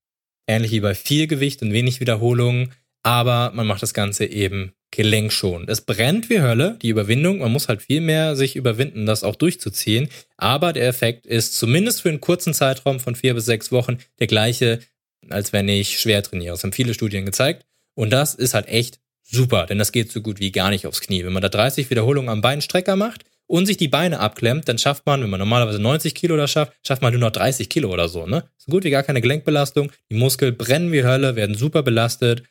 Ähnlich 0.47 0.73
wie 0.73 0.81
bei 0.81 0.95
viel 0.95 1.27
Gewicht 1.29 1.63
und 1.63 1.73
wenig 1.73 2.01
Wiederholungen. 2.01 2.73
Aber 3.03 3.53
man 3.55 3.67
macht 3.67 3.83
das 3.83 3.95
Ganze 3.95 4.27
eben 4.27 4.73
Gelenk 4.91 5.33
schon. 5.33 5.69
Es 5.69 5.81
brennt 5.81 6.31
wie 6.31 6.41
Hölle, 6.41 6.79
die 6.81 6.89
Überwindung. 6.89 7.39
Man 7.39 7.53
muss 7.53 7.69
halt 7.69 7.83
viel 7.83 8.01
mehr 8.01 8.37
sich 8.37 8.57
überwinden, 8.57 9.05
das 9.05 9.25
auch 9.25 9.37
durchzuziehen. 9.37 10.09
Aber 10.37 10.73
der 10.73 10.89
Effekt 10.89 11.27
ist 11.27 11.59
zumindest 11.59 12.03
für 12.03 12.09
einen 12.09 12.21
kurzen 12.21 12.55
Zeitraum 12.55 13.01
von 13.01 13.15
vier 13.15 13.35
bis 13.35 13.45
sechs 13.45 13.73
Wochen 13.73 13.99
der 14.21 14.27
gleiche, 14.27 14.81
als 15.29 15.53
wenn 15.53 15.69
ich 15.69 16.01
schwer 16.01 16.23
trainiere. 16.23 16.55
Das 16.55 16.63
haben 16.63 16.73
viele 16.73 16.95
Studien 16.95 17.27
gezeigt. 17.27 17.67
Und 17.95 18.11
das 18.11 18.35
ist 18.35 18.55
halt 18.55 18.69
echt 18.69 19.01
super, 19.23 19.67
denn 19.67 19.79
das 19.79 19.93
geht 19.93 20.13
so 20.13 20.21
gut 20.21 20.39
wie 20.39 20.53
gar 20.53 20.71
nicht 20.71 20.87
aufs 20.87 21.01
Knie. 21.01 21.25
Wenn 21.25 21.33
man 21.33 21.43
da 21.43 21.49
30 21.49 21.91
Wiederholungen 21.91 22.31
am 22.31 22.41
Beinstrecker 22.41 22.97
macht 22.97 23.25
und 23.47 23.67
sich 23.67 23.77
die 23.77 23.89
Beine 23.89 24.21
abklemmt, 24.21 24.69
dann 24.69 24.79
schafft 24.79 25.07
man, 25.07 25.23
wenn 25.23 25.31
man 25.31 25.41
normalerweise 25.41 25.81
90 25.81 26.15
Kilo 26.15 26.37
da 26.37 26.47
schafft, 26.47 26.73
schafft 26.87 27.03
man 27.03 27.13
nur 27.13 27.21
noch 27.21 27.31
30 27.31 27.69
Kilo 27.69 27.93
oder 27.93 28.09
so, 28.09 28.27
ne? 28.27 28.45
So 28.57 28.71
gut 28.71 28.85
wie 28.85 28.91
gar 28.91 29.03
keine 29.03 29.21
Gelenkbelastung. 29.21 29.91
Die 30.11 30.17
Muskeln 30.17 30.57
brennen 30.57 30.93
wie 30.93 31.05
Hölle, 31.05 31.37
werden 31.37 31.57
super 31.57 31.83
belastet 31.83 32.45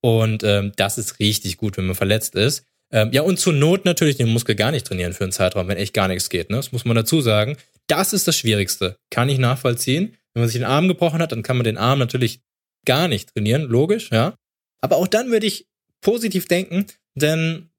und 0.00 0.42
ähm, 0.44 0.72
das 0.76 0.98
ist 0.98 1.18
richtig 1.18 1.56
gut, 1.56 1.76
wenn 1.76 1.86
man 1.86 1.94
verletzt 1.94 2.34
ist. 2.34 2.64
Ähm, 2.92 3.10
ja, 3.12 3.22
und 3.22 3.38
zur 3.38 3.52
Not 3.52 3.84
natürlich 3.84 4.16
den 4.16 4.28
Muskel 4.28 4.54
gar 4.54 4.72
nicht 4.72 4.86
trainieren 4.86 5.12
für 5.12 5.24
einen 5.24 5.32
Zeitraum, 5.32 5.68
wenn 5.68 5.76
echt 5.76 5.94
gar 5.94 6.08
nichts 6.08 6.28
geht. 6.28 6.50
Ne? 6.50 6.56
Das 6.56 6.72
muss 6.72 6.84
man 6.84 6.96
dazu 6.96 7.20
sagen. 7.20 7.56
Das 7.86 8.12
ist 8.12 8.26
das 8.26 8.36
Schwierigste. 8.36 8.96
Kann 9.10 9.28
ich 9.28 9.38
nachvollziehen. 9.38 10.16
Wenn 10.34 10.42
man 10.42 10.48
sich 10.48 10.58
den 10.58 10.66
Arm 10.66 10.88
gebrochen 10.88 11.20
hat, 11.20 11.32
dann 11.32 11.42
kann 11.42 11.56
man 11.56 11.64
den 11.64 11.76
Arm 11.76 11.98
natürlich 11.98 12.40
gar 12.86 13.08
nicht 13.08 13.32
trainieren, 13.34 13.62
logisch, 13.62 14.10
ja. 14.10 14.34
Aber 14.80 14.96
auch 14.96 15.08
dann 15.08 15.30
würde 15.30 15.46
ich 15.46 15.66
positiv 16.00 16.46
denken, 16.46 16.86
denn 17.14 17.70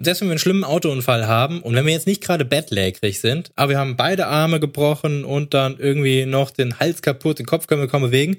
selbst 0.00 0.20
wenn 0.20 0.28
wir 0.28 0.32
einen 0.32 0.38
schlimmen 0.38 0.64
Autounfall 0.64 1.26
haben 1.26 1.62
und 1.62 1.74
wenn 1.74 1.86
wir 1.86 1.92
jetzt 1.92 2.06
nicht 2.06 2.22
gerade 2.22 2.44
bettlägerig 2.44 3.20
sind, 3.20 3.52
aber 3.54 3.70
wir 3.70 3.78
haben 3.78 3.96
beide 3.96 4.26
Arme 4.26 4.58
gebrochen 4.60 5.24
und 5.24 5.54
dann 5.54 5.78
irgendwie 5.78 6.26
noch 6.26 6.50
den 6.50 6.80
Hals 6.80 7.02
kaputt, 7.02 7.38
den 7.38 7.46
Kopf 7.46 7.66
können 7.66 7.80
wir 7.80 7.88
kaum 7.88 8.02
bewegen, 8.02 8.38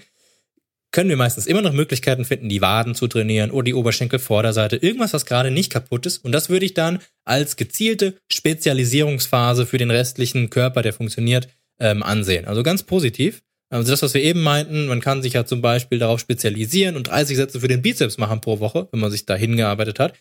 können 0.94 1.10
wir 1.10 1.18
meistens 1.18 1.48
immer 1.48 1.62
noch 1.62 1.74
Möglichkeiten 1.74 2.24
finden, 2.24 2.48
die 2.48 2.62
Waden 2.62 2.96
zu 2.96 3.08
trainieren 3.08 3.52
oder 3.52 3.66
die 3.66 3.74
Oberschenkelvorderseite, 3.74 4.78
irgendwas, 4.78 5.12
was 5.14 5.26
gerade 5.26 5.52
nicht 5.52 5.72
kaputt 5.72 6.06
ist. 6.06 6.24
Und 6.24 6.32
das 6.32 6.50
würde 6.50 6.66
ich 6.66 6.76
dann 6.76 7.00
als 7.26 7.58
gezielte 7.58 8.16
Spezialisierungsphase 8.32 9.66
für 9.66 9.80
den 9.80 9.92
restlichen 9.92 10.50
Körper, 10.50 10.84
der 10.84 10.94
funktioniert, 10.94 11.50
ähm, 11.80 12.04
ansehen. 12.04 12.46
Also 12.46 12.62
ganz 12.62 12.84
positiv. 12.84 13.42
Also 13.72 13.90
das, 13.92 14.04
was 14.04 14.14
wir 14.14 14.22
eben 14.22 14.42
meinten, 14.42 14.86
man 14.86 15.02
kann 15.02 15.24
sich 15.24 15.34
ja 15.34 15.46
zum 15.46 15.62
Beispiel 15.62 15.98
darauf 15.98 16.20
spezialisieren 16.20 16.96
und 16.96 17.08
30 17.08 17.38
Sätze 17.38 17.60
für 17.60 17.68
den 17.68 17.82
Bizeps 17.82 18.20
machen 18.20 18.40
pro 18.40 18.60
Woche, 18.60 18.88
wenn 18.92 19.00
man 19.00 19.10
sich 19.10 19.26
da 19.26 19.36
hingearbeitet 19.36 20.00
hat. 20.00 20.14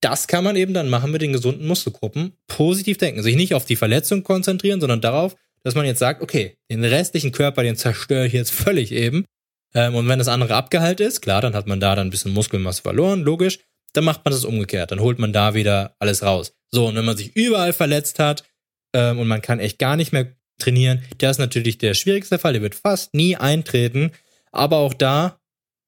Das 0.00 0.28
kann 0.28 0.44
man 0.44 0.54
eben 0.54 0.72
dann 0.72 0.88
machen 0.88 1.10
mit 1.10 1.22
den 1.22 1.32
gesunden 1.32 1.66
Muskelgruppen. 1.66 2.34
Positiv 2.46 2.98
denken, 2.98 3.24
sich 3.24 3.34
nicht 3.34 3.54
auf 3.54 3.64
die 3.64 3.74
Verletzung 3.74 4.22
konzentrieren, 4.22 4.80
sondern 4.80 5.00
darauf, 5.00 5.34
dass 5.64 5.74
man 5.74 5.86
jetzt 5.86 5.98
sagt, 5.98 6.22
okay, 6.22 6.54
den 6.70 6.84
restlichen 6.84 7.32
Körper, 7.32 7.64
den 7.64 7.76
zerstöre 7.76 8.26
ich 8.26 8.32
jetzt 8.32 8.52
völlig 8.52 8.92
eben 8.92 9.24
ähm, 9.74 9.94
und 9.94 10.08
wenn 10.08 10.18
das 10.18 10.28
andere 10.28 10.54
abgeheilt 10.54 11.00
ist, 11.00 11.20
klar, 11.20 11.40
dann 11.40 11.54
hat 11.54 11.66
man 11.66 11.80
da 11.80 11.94
dann 11.94 12.08
ein 12.08 12.10
bisschen 12.10 12.32
Muskelmasse 12.32 12.82
verloren, 12.82 13.22
logisch. 13.22 13.58
Dann 13.92 14.04
macht 14.04 14.24
man 14.24 14.32
das 14.32 14.44
umgekehrt. 14.44 14.90
Dann 14.90 15.00
holt 15.00 15.18
man 15.18 15.32
da 15.32 15.54
wieder 15.54 15.94
alles 15.98 16.22
raus. 16.22 16.52
So, 16.70 16.86
und 16.86 16.96
wenn 16.96 17.04
man 17.04 17.16
sich 17.16 17.34
überall 17.34 17.72
verletzt 17.72 18.18
hat 18.18 18.44
ähm, 18.94 19.18
und 19.18 19.26
man 19.26 19.42
kann 19.42 19.58
echt 19.58 19.78
gar 19.78 19.96
nicht 19.96 20.12
mehr 20.12 20.28
trainieren, 20.58 21.02
der 21.20 21.30
ist 21.30 21.38
natürlich 21.38 21.78
der 21.78 21.94
schwierigste 21.94 22.38
Fall. 22.38 22.52
Der 22.52 22.62
wird 22.62 22.74
fast 22.74 23.14
nie 23.14 23.36
eintreten. 23.36 24.12
Aber 24.52 24.78
auch 24.78 24.94
da, 24.94 25.40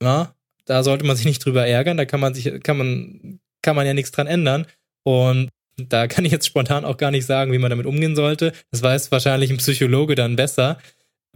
ja, 0.02 0.34
da 0.64 0.82
sollte 0.82 1.04
man 1.04 1.16
sich 1.16 1.26
nicht 1.26 1.44
drüber 1.44 1.66
ärgern. 1.66 1.96
Da 1.96 2.04
kann 2.04 2.20
man 2.20 2.34
sich, 2.34 2.62
kann 2.62 2.78
man, 2.78 3.40
kann 3.62 3.76
man 3.76 3.86
ja 3.86 3.94
nichts 3.94 4.10
dran 4.10 4.26
ändern. 4.26 4.66
Und 5.04 5.50
da 5.76 6.06
kann 6.06 6.24
ich 6.24 6.32
jetzt 6.32 6.46
spontan 6.46 6.84
auch 6.84 6.96
gar 6.96 7.10
nicht 7.10 7.26
sagen, 7.26 7.52
wie 7.52 7.58
man 7.58 7.70
damit 7.70 7.86
umgehen 7.86 8.16
sollte. 8.16 8.52
Das 8.70 8.82
weiß 8.82 9.12
wahrscheinlich 9.12 9.50
ein 9.50 9.58
Psychologe 9.58 10.14
dann 10.14 10.36
besser. 10.36 10.78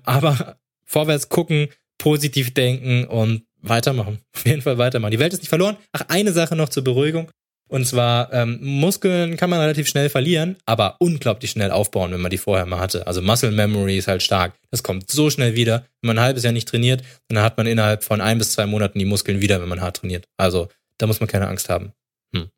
Aber 0.03 0.59
vorwärts 0.85 1.29
gucken, 1.29 1.69
positiv 1.99 2.55
denken 2.55 3.05
und 3.05 3.43
weitermachen. 3.63 4.21
Auf 4.35 4.47
jeden 4.47 4.63
Fall 4.63 4.79
weitermachen. 4.79 5.11
Die 5.11 5.19
Welt 5.19 5.33
ist 5.33 5.41
nicht 5.41 5.49
verloren. 5.49 5.77
Ach, 5.93 6.03
eine 6.09 6.33
Sache 6.33 6.57
noch 6.57 6.69
zur 6.69 6.85
Beruhigung. 6.85 7.31
Und 7.69 7.85
zwar, 7.85 8.33
ähm, 8.33 8.59
Muskeln 8.63 9.37
kann 9.37 9.51
man 9.51 9.59
relativ 9.59 9.89
schnell 9.89 10.09
verlieren, 10.09 10.57
aber 10.67 10.97
unglaublich 11.01 11.51
schnell 11.51 11.73
aufbauen, 11.73 12.13
wenn 12.13 12.21
man 12.21 12.31
die 12.31 12.39
vorher 12.39 12.65
mal 12.65 12.79
hatte. 12.79 13.07
Also 13.09 13.23
Muscle 13.23 13.51
Memory 13.51 13.99
ist 13.99 14.07
halt 14.07 14.23
stark. 14.23 14.55
Das 14.71 14.85
kommt 14.85 15.11
so 15.11 15.31
schnell 15.31 15.57
wieder. 15.57 15.85
Wenn 16.01 16.09
man 16.09 16.19
ein 16.19 16.25
halbes 16.25 16.45
Jahr 16.45 16.53
nicht 16.53 16.69
trainiert, 16.69 17.03
dann 17.29 17.43
hat 17.43 17.57
man 17.57 17.67
innerhalb 17.67 18.05
von 18.05 18.21
ein 18.21 18.39
bis 18.39 18.53
zwei 18.53 18.67
Monaten 18.67 19.01
die 19.01 19.05
Muskeln 19.05 19.41
wieder, 19.41 19.61
wenn 19.61 19.69
man 19.69 19.81
hart 19.81 19.97
trainiert. 19.97 20.27
Also 20.37 20.69
da 20.99 21.09
muss 21.09 21.19
man 21.19 21.29
keine 21.29 21.49
Angst 21.49 21.69
haben. 21.69 21.93
Hm. 22.33 22.51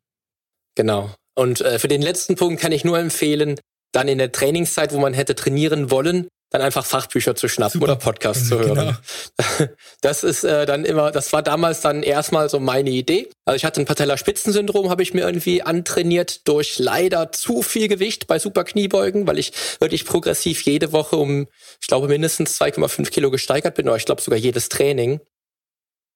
Genau. 0.75 1.15
Und 1.35 1.61
äh, 1.61 1.79
für 1.79 1.87
den 1.87 2.03
letzten 2.03 2.35
Punkt 2.35 2.61
kann 2.61 2.71
ich 2.71 2.83
nur 2.83 2.99
empfehlen, 2.99 3.59
dann 3.91 4.07
in 4.07 4.19
der 4.19 4.31
Trainingszeit, 4.31 4.93
wo 4.93 4.99
man 4.99 5.15
hätte 5.15 5.33
trainieren 5.33 5.89
wollen, 5.89 6.27
dann 6.49 6.61
einfach 6.61 6.85
Fachbücher 6.85 7.35
zu 7.35 7.47
schnappen 7.47 7.79
Super. 7.79 7.93
oder 7.93 7.95
Podcasts 7.95 8.47
zu 8.47 8.59
hören. 8.59 8.75
Genau. 8.75 9.69
Das 10.01 10.23
ist 10.23 10.43
äh, 10.43 10.65
dann 10.65 10.85
immer, 10.85 11.11
das 11.11 11.33
war 11.33 11.43
damals 11.43 11.81
dann 11.81 12.03
erstmal 12.03 12.49
so 12.49 12.59
meine 12.59 12.89
Idee. 12.89 13.29
Also 13.45 13.57
ich 13.57 13.65
hatte 13.65 13.81
ein 13.81 13.85
Patellaspitzensyndrom, 13.85 14.89
habe 14.89 15.03
ich 15.03 15.13
mir 15.13 15.21
irgendwie 15.21 15.61
antrainiert 15.61 16.47
durch 16.47 16.79
leider 16.79 17.31
zu 17.31 17.61
viel 17.61 17.87
Gewicht 17.87 18.27
bei 18.27 18.39
Superkniebeugen, 18.39 19.27
weil 19.27 19.37
ich 19.37 19.51
wirklich 19.79 20.05
progressiv 20.05 20.61
jede 20.63 20.91
Woche 20.91 21.17
um, 21.17 21.47
ich 21.81 21.87
glaube, 21.87 22.07
mindestens 22.07 22.59
2,5 22.59 23.09
Kilo 23.09 23.29
gesteigert 23.29 23.75
bin, 23.75 23.87
oder 23.87 23.97
ich 23.97 24.05
glaube 24.05 24.21
sogar 24.21 24.39
jedes 24.39 24.69
Training. 24.69 25.19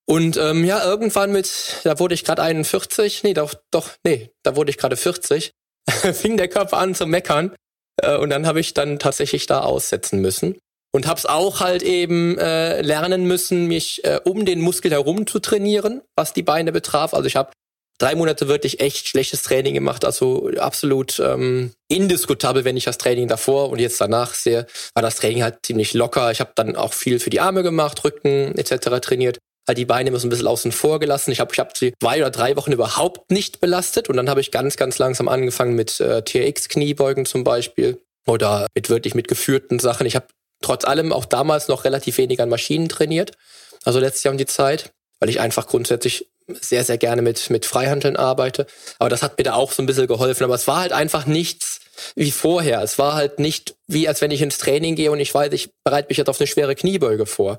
Und 0.06 0.36
ähm, 0.36 0.64
ja, 0.64 0.84
irgendwann 0.84 1.32
mit, 1.32 1.80
da 1.84 1.98
wurde 1.98 2.14
ich 2.14 2.24
gerade 2.24 2.42
41, 2.42 3.22
nee, 3.22 3.34
doch, 3.34 3.54
doch, 3.70 3.90
nee, 4.04 4.30
da 4.42 4.56
wurde 4.56 4.70
ich 4.70 4.78
gerade 4.78 4.96
40, 4.96 5.52
fing 6.12 6.36
der 6.36 6.48
Körper 6.48 6.78
an 6.78 6.94
zu 6.94 7.06
meckern 7.06 7.54
äh, 8.00 8.16
und 8.16 8.30
dann 8.30 8.46
habe 8.46 8.60
ich 8.60 8.74
dann 8.74 8.98
tatsächlich 8.98 9.46
da 9.46 9.60
aussetzen 9.60 10.20
müssen. 10.20 10.58
Und 10.92 11.08
habe 11.08 11.18
es 11.18 11.26
auch 11.26 11.58
halt 11.58 11.82
eben 11.82 12.38
äh, 12.38 12.80
lernen 12.80 13.24
müssen, 13.24 13.66
mich 13.66 14.04
äh, 14.04 14.20
um 14.22 14.44
den 14.44 14.60
Muskel 14.60 14.92
herum 14.92 15.26
zu 15.26 15.40
trainieren, 15.40 16.02
was 16.14 16.32
die 16.34 16.44
Beine 16.44 16.70
betraf. 16.70 17.14
Also 17.14 17.26
ich 17.26 17.34
habe 17.34 17.50
drei 17.98 18.14
Monate 18.14 18.46
wirklich 18.46 18.78
echt 18.78 19.08
schlechtes 19.08 19.42
Training 19.42 19.74
gemacht, 19.74 20.04
also 20.04 20.50
absolut 20.58 21.18
ähm, 21.18 21.72
indiskutabel, 21.88 22.64
wenn 22.64 22.76
ich 22.76 22.84
das 22.84 22.98
Training 22.98 23.26
davor 23.26 23.70
und 23.70 23.80
jetzt 23.80 24.00
danach 24.00 24.34
sehe, 24.34 24.66
war 24.94 25.02
das 25.02 25.16
Training 25.16 25.42
halt 25.42 25.58
ziemlich 25.64 25.94
locker. 25.94 26.30
Ich 26.30 26.40
habe 26.40 26.52
dann 26.54 26.76
auch 26.76 26.92
viel 26.92 27.18
für 27.18 27.30
die 27.30 27.40
Arme 27.40 27.62
gemacht, 27.62 28.04
Rücken 28.04 28.56
etc. 28.56 29.00
trainiert 29.00 29.38
halt 29.66 29.78
die 29.78 29.84
Beine 29.84 30.10
immer 30.10 30.18
so 30.18 30.26
ein 30.26 30.30
bisschen 30.30 30.46
außen 30.46 30.72
vor 30.72 31.00
gelassen. 31.00 31.32
Ich 31.32 31.40
habe 31.40 31.52
ich 31.52 31.58
hab 31.58 31.76
sie 31.76 31.94
zwei 32.00 32.18
oder 32.18 32.30
drei 32.30 32.56
Wochen 32.56 32.72
überhaupt 32.72 33.30
nicht 33.30 33.60
belastet 33.60 34.08
und 34.08 34.16
dann 34.16 34.28
habe 34.28 34.40
ich 34.40 34.50
ganz, 34.50 34.76
ganz 34.76 34.98
langsam 34.98 35.28
angefangen 35.28 35.74
mit 35.74 36.00
äh, 36.00 36.22
TRX-Kniebeugen 36.22 37.26
zum 37.26 37.44
Beispiel 37.44 38.00
oder 38.26 38.66
mit 38.74 38.90
wirklich 38.90 39.14
mit 39.14 39.28
geführten 39.28 39.78
Sachen. 39.78 40.06
Ich 40.06 40.16
habe 40.16 40.26
trotz 40.60 40.84
allem 40.84 41.12
auch 41.12 41.24
damals 41.24 41.68
noch 41.68 41.84
relativ 41.84 42.18
wenig 42.18 42.40
an 42.40 42.48
Maschinen 42.48 42.88
trainiert, 42.88 43.32
also 43.84 43.98
letztes 44.00 44.24
Jahr 44.24 44.32
um 44.32 44.38
die 44.38 44.46
Zeit, 44.46 44.92
weil 45.20 45.28
ich 45.28 45.40
einfach 45.40 45.66
grundsätzlich 45.66 46.28
sehr, 46.48 46.84
sehr 46.84 46.98
gerne 46.98 47.22
mit, 47.22 47.50
mit 47.50 47.66
Freihandeln 47.66 48.16
arbeite. 48.16 48.66
Aber 48.98 49.08
das 49.08 49.22
hat 49.22 49.38
mir 49.38 49.44
da 49.44 49.54
auch 49.54 49.72
so 49.72 49.82
ein 49.82 49.86
bisschen 49.86 50.06
geholfen. 50.06 50.44
Aber 50.44 50.54
es 50.54 50.66
war 50.66 50.80
halt 50.80 50.92
einfach 50.92 51.26
nichts 51.26 51.80
wie 52.16 52.30
vorher. 52.30 52.82
Es 52.82 52.98
war 52.98 53.14
halt 53.14 53.38
nicht 53.38 53.76
wie, 53.86 54.08
als 54.08 54.20
wenn 54.20 54.30
ich 54.30 54.42
ins 54.42 54.58
Training 54.58 54.96
gehe 54.96 55.10
und 55.10 55.20
ich 55.20 55.32
weiß, 55.32 55.52
ich 55.52 55.70
bereite 55.84 56.08
mich 56.08 56.18
jetzt 56.18 56.28
auf 56.28 56.40
eine 56.40 56.46
schwere 56.46 56.74
Kniebeuge 56.74 57.26
vor. 57.26 57.58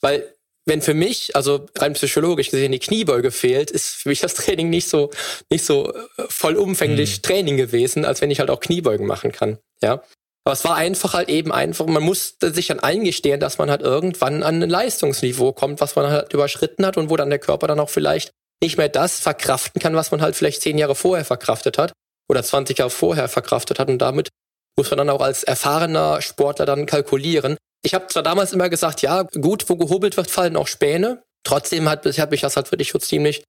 Weil 0.00 0.32
wenn 0.64 0.80
für 0.80 0.94
mich, 0.94 1.34
also 1.34 1.66
rein 1.76 1.94
psychologisch 1.94 2.50
gesehen, 2.50 2.72
die 2.72 2.78
Kniebeuge 2.78 3.30
fehlt, 3.30 3.70
ist 3.70 3.96
für 3.96 4.08
mich 4.08 4.20
das 4.20 4.34
Training 4.34 4.70
nicht 4.70 4.88
so, 4.88 5.10
nicht 5.50 5.64
so 5.64 5.92
äh, 5.92 5.98
vollumfänglich 6.28 7.18
mhm. 7.18 7.22
Training 7.22 7.56
gewesen, 7.56 8.04
als 8.04 8.20
wenn 8.20 8.30
ich 8.30 8.40
halt 8.40 8.50
auch 8.50 8.60
Kniebeugen 8.60 9.06
machen 9.06 9.32
kann. 9.32 9.58
Ja. 9.82 10.02
Aber 10.44 10.52
es 10.52 10.64
war 10.64 10.74
einfach 10.74 11.14
halt 11.14 11.28
eben 11.28 11.52
einfach, 11.52 11.86
man 11.86 12.02
musste 12.02 12.52
sich 12.52 12.66
dann 12.66 12.80
eingestehen, 12.80 13.38
dass 13.38 13.58
man 13.58 13.70
halt 13.70 13.82
irgendwann 13.82 14.42
an 14.42 14.62
ein 14.62 14.70
Leistungsniveau 14.70 15.52
kommt, 15.52 15.80
was 15.80 15.94
man 15.94 16.10
halt 16.10 16.32
überschritten 16.32 16.84
hat 16.84 16.96
und 16.96 17.10
wo 17.10 17.16
dann 17.16 17.30
der 17.30 17.38
Körper 17.38 17.68
dann 17.68 17.78
auch 17.78 17.90
vielleicht 17.90 18.32
nicht 18.60 18.76
mehr 18.76 18.88
das 18.88 19.20
verkraften 19.20 19.80
kann, 19.80 19.94
was 19.94 20.10
man 20.10 20.20
halt 20.20 20.34
vielleicht 20.34 20.62
zehn 20.62 20.78
Jahre 20.78 20.94
vorher 20.94 21.24
verkraftet 21.24 21.78
hat 21.78 21.92
oder 22.28 22.42
20 22.42 22.78
Jahre 22.78 22.90
vorher 22.90 23.28
verkraftet 23.28 23.78
hat. 23.78 23.88
Und 23.88 23.98
damit 23.98 24.28
muss 24.76 24.90
man 24.90 24.98
dann 24.98 25.10
auch 25.10 25.20
als 25.20 25.44
erfahrener 25.44 26.22
Sportler 26.22 26.66
dann 26.66 26.86
kalkulieren. 26.86 27.56
Ich 27.82 27.94
habe 27.94 28.06
zwar 28.06 28.22
damals 28.22 28.52
immer 28.52 28.68
gesagt, 28.68 29.02
ja, 29.02 29.22
gut, 29.22 29.68
wo 29.68 29.76
gehobelt 29.76 30.16
wird, 30.16 30.30
fallen 30.30 30.56
auch 30.56 30.68
Späne. 30.68 31.22
Trotzdem 31.44 31.88
hat, 31.88 32.06
hat 32.06 32.30
mich 32.30 32.40
das 32.40 32.56
halt 32.56 32.70
wirklich 32.70 32.90
schon 32.90 33.00
ziemlich 33.00 33.42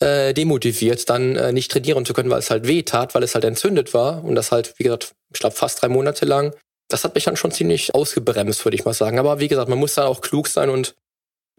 äh, 0.00 0.34
demotiviert, 0.34 1.08
dann 1.08 1.36
äh, 1.36 1.52
nicht 1.52 1.70
trainieren 1.70 2.04
zu 2.04 2.12
können, 2.12 2.30
weil 2.30 2.40
es 2.40 2.50
halt 2.50 2.66
weh 2.66 2.82
tat, 2.82 3.14
weil 3.14 3.22
es 3.22 3.34
halt 3.34 3.44
entzündet 3.44 3.94
war. 3.94 4.22
Und 4.22 4.34
das 4.34 4.52
halt, 4.52 4.74
wie 4.78 4.84
gesagt, 4.84 5.12
ich 5.32 5.40
glaube, 5.40 5.56
fast 5.56 5.82
drei 5.82 5.88
Monate 5.88 6.24
lang. 6.24 6.54
Das 6.88 7.04
hat 7.04 7.14
mich 7.14 7.24
dann 7.24 7.36
schon 7.36 7.50
ziemlich 7.50 7.94
ausgebremst, 7.94 8.64
würde 8.64 8.76
ich 8.76 8.84
mal 8.84 8.94
sagen. 8.94 9.18
Aber 9.18 9.40
wie 9.40 9.48
gesagt, 9.48 9.68
man 9.68 9.78
muss 9.78 9.94
da 9.94 10.06
auch 10.06 10.20
klug 10.20 10.48
sein 10.48 10.70
und 10.70 10.94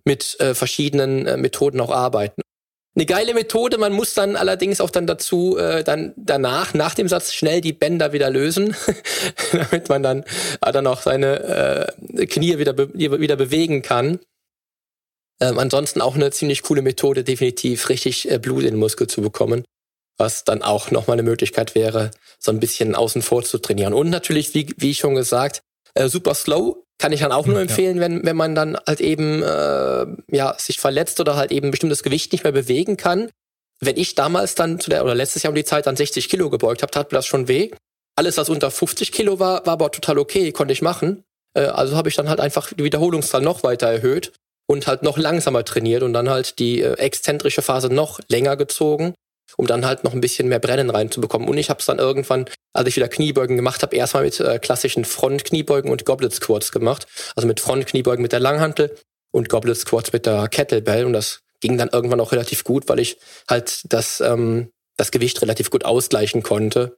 mit 0.05 0.39
äh, 0.39 0.55
verschiedenen 0.55 1.27
äh, 1.27 1.37
Methoden 1.37 1.81
auch 1.81 1.91
arbeiten. 1.91 2.41
Eine 2.95 3.06
geile 3.06 3.34
Methode, 3.34 3.78
man 3.78 3.93
muss 3.93 4.13
dann 4.13 4.36
allerdings 4.36 4.82
auch 4.82 4.89
dann 4.89 5.06
dazu, 5.06 5.58
äh, 5.58 5.84
dann 5.84 6.13
danach, 6.17 6.73
nach 6.73 6.95
dem 6.95 7.08
Satz 7.08 7.34
schnell 7.34 7.62
die 7.62 7.71
Bänder 7.71 8.13
wieder 8.13 8.30
lösen, 8.30 8.75
damit 9.52 9.89
man 9.89 10.04
dann, 10.04 10.23
äh, 10.62 10.71
dann 10.71 10.88
auch 10.88 11.02
seine 11.02 11.93
äh, 12.17 12.25
Knie 12.25 12.58
wieder, 12.58 12.73
be 12.73 12.91
wieder 12.93 13.36
bewegen 13.36 13.84
kann. 13.84 14.19
Ähm, 15.39 15.60
ansonsten 15.60 16.02
auch 16.02 16.15
eine 16.15 16.32
ziemlich 16.32 16.63
coole 16.63 16.82
Methode, 16.82 17.23
definitiv 17.23 17.89
richtig 17.89 18.30
äh, 18.30 18.39
Blut 18.39 18.63
in 18.63 18.71
den 18.71 18.80
Muskel 18.80 19.08
zu 19.08 19.21
bekommen, 19.21 19.63
was 20.17 20.43
dann 20.43 20.63
auch 20.63 20.91
nochmal 20.91 21.15
eine 21.15 21.23
Möglichkeit 21.23 21.75
wäre, 21.75 22.12
so 22.39 22.52
ein 22.52 22.60
bisschen 22.60 22.95
außen 22.95 23.21
vor 23.21 23.43
zu 23.43 23.60
trainieren. 23.60 23.93
Und 23.93 24.10
natürlich, 24.10 24.54
wie, 24.56 24.73
wie 24.78 24.95
schon 24.95 25.15
gesagt, 25.15 25.62
äh, 25.93 26.10
super 26.10 26.34
slow 26.34 26.84
kann 26.99 27.12
ich 27.13 27.21
dann 27.21 27.31
auch 27.31 27.47
nur 27.47 27.59
empfehlen, 27.59 27.97
ja. 27.97 28.03
wenn, 28.03 28.25
wenn 28.25 28.35
man 28.35 28.53
dann 28.53 28.77
halt 28.85 29.01
eben 29.01 29.41
äh, 29.41 30.05
ja, 30.27 30.55
sich 30.57 30.79
verletzt 30.79 31.19
oder 31.19 31.35
halt 31.35 31.51
eben 31.51 31.67
ein 31.67 31.71
bestimmtes 31.71 32.03
Gewicht 32.03 32.31
nicht 32.31 32.43
mehr 32.43 32.53
bewegen 32.53 32.97
kann. 32.97 33.29
Wenn 33.79 33.97
ich 33.97 34.13
damals 34.13 34.55
dann 34.55 34.79
zu 34.79 34.89
der, 34.89 35.03
oder 35.03 35.15
letztes 35.15 35.43
Jahr 35.43 35.51
um 35.51 35.55
die 35.55 35.63
Zeit 35.63 35.88
dann 35.88 35.95
60 35.95 36.27
Kilo 36.27 36.49
gebeugt 36.49 36.81
habe, 36.81 36.91
tat 36.91 37.12
mir 37.12 37.17
das 37.17 37.25
schon 37.25 37.47
weh. 37.47 37.71
Alles, 38.15 38.38
was 38.38 38.49
unter 38.49 38.69
50 38.69 39.13
Kilo 39.13 39.39
war, 39.39 39.65
war 39.65 39.73
aber 39.73 39.91
total 39.91 40.19
okay, 40.19 40.51
konnte 40.51 40.73
ich 40.73 40.81
machen. 40.81 41.23
Äh, 41.55 41.62
also 41.62 41.95
habe 41.95 42.09
ich 42.09 42.15
dann 42.15 42.27
halt 42.27 42.41
einfach 42.41 42.73
die 42.73 42.83
Wiederholungszahl 42.83 43.41
noch 43.41 43.63
weiter 43.63 43.88
erhöht 43.88 44.33
und 44.67 44.85
halt 44.85 45.01
noch 45.01 45.17
langsamer 45.17 45.63
trainiert 45.63 46.03
und 46.03 46.12
dann 46.12 46.29
halt 46.29 46.59
die 46.59 46.81
äh, 46.81 46.93
exzentrische 46.97 47.62
Phase 47.62 47.88
noch 47.88 48.19
länger 48.27 48.57
gezogen 48.57 49.13
um 49.57 49.67
dann 49.67 49.85
halt 49.85 50.03
noch 50.03 50.13
ein 50.13 50.21
bisschen 50.21 50.47
mehr 50.47 50.59
Brennen 50.59 50.89
reinzubekommen. 50.89 51.47
Und 51.47 51.57
ich 51.57 51.69
habe 51.69 51.79
es 51.79 51.85
dann 51.85 51.99
irgendwann, 51.99 52.45
als 52.73 52.88
ich 52.88 52.95
wieder 52.95 53.07
Kniebeugen 53.07 53.55
gemacht 53.55 53.81
habe, 53.81 53.95
erstmal 53.95 54.23
mit 54.23 54.39
äh, 54.39 54.59
klassischen 54.59 55.05
Front-Kniebeugen 55.05 55.91
und 55.91 56.05
Goblet 56.05 56.33
Squats 56.33 56.71
gemacht. 56.71 57.07
Also 57.35 57.47
mit 57.47 57.59
Front-Kniebeugen 57.59 58.21
mit 58.21 58.31
der 58.31 58.39
Langhantel 58.39 58.95
und 59.31 59.49
Goblet 59.49 59.77
Squats 59.77 60.13
mit 60.13 60.25
der 60.25 60.47
Kettlebell. 60.47 61.05
Und 61.05 61.13
das 61.13 61.41
ging 61.62 61.77
dann 61.77 61.89
irgendwann 61.89 62.19
auch 62.19 62.31
relativ 62.31 62.63
gut, 62.63 62.88
weil 62.89 62.99
ich 62.99 63.17
halt 63.47 63.81
das, 63.85 64.21
ähm, 64.21 64.71
das 64.97 65.12
Gewicht 65.12 65.41
relativ 65.41 65.69
gut 65.69 65.85
ausgleichen 65.85 66.43
konnte. 66.43 66.97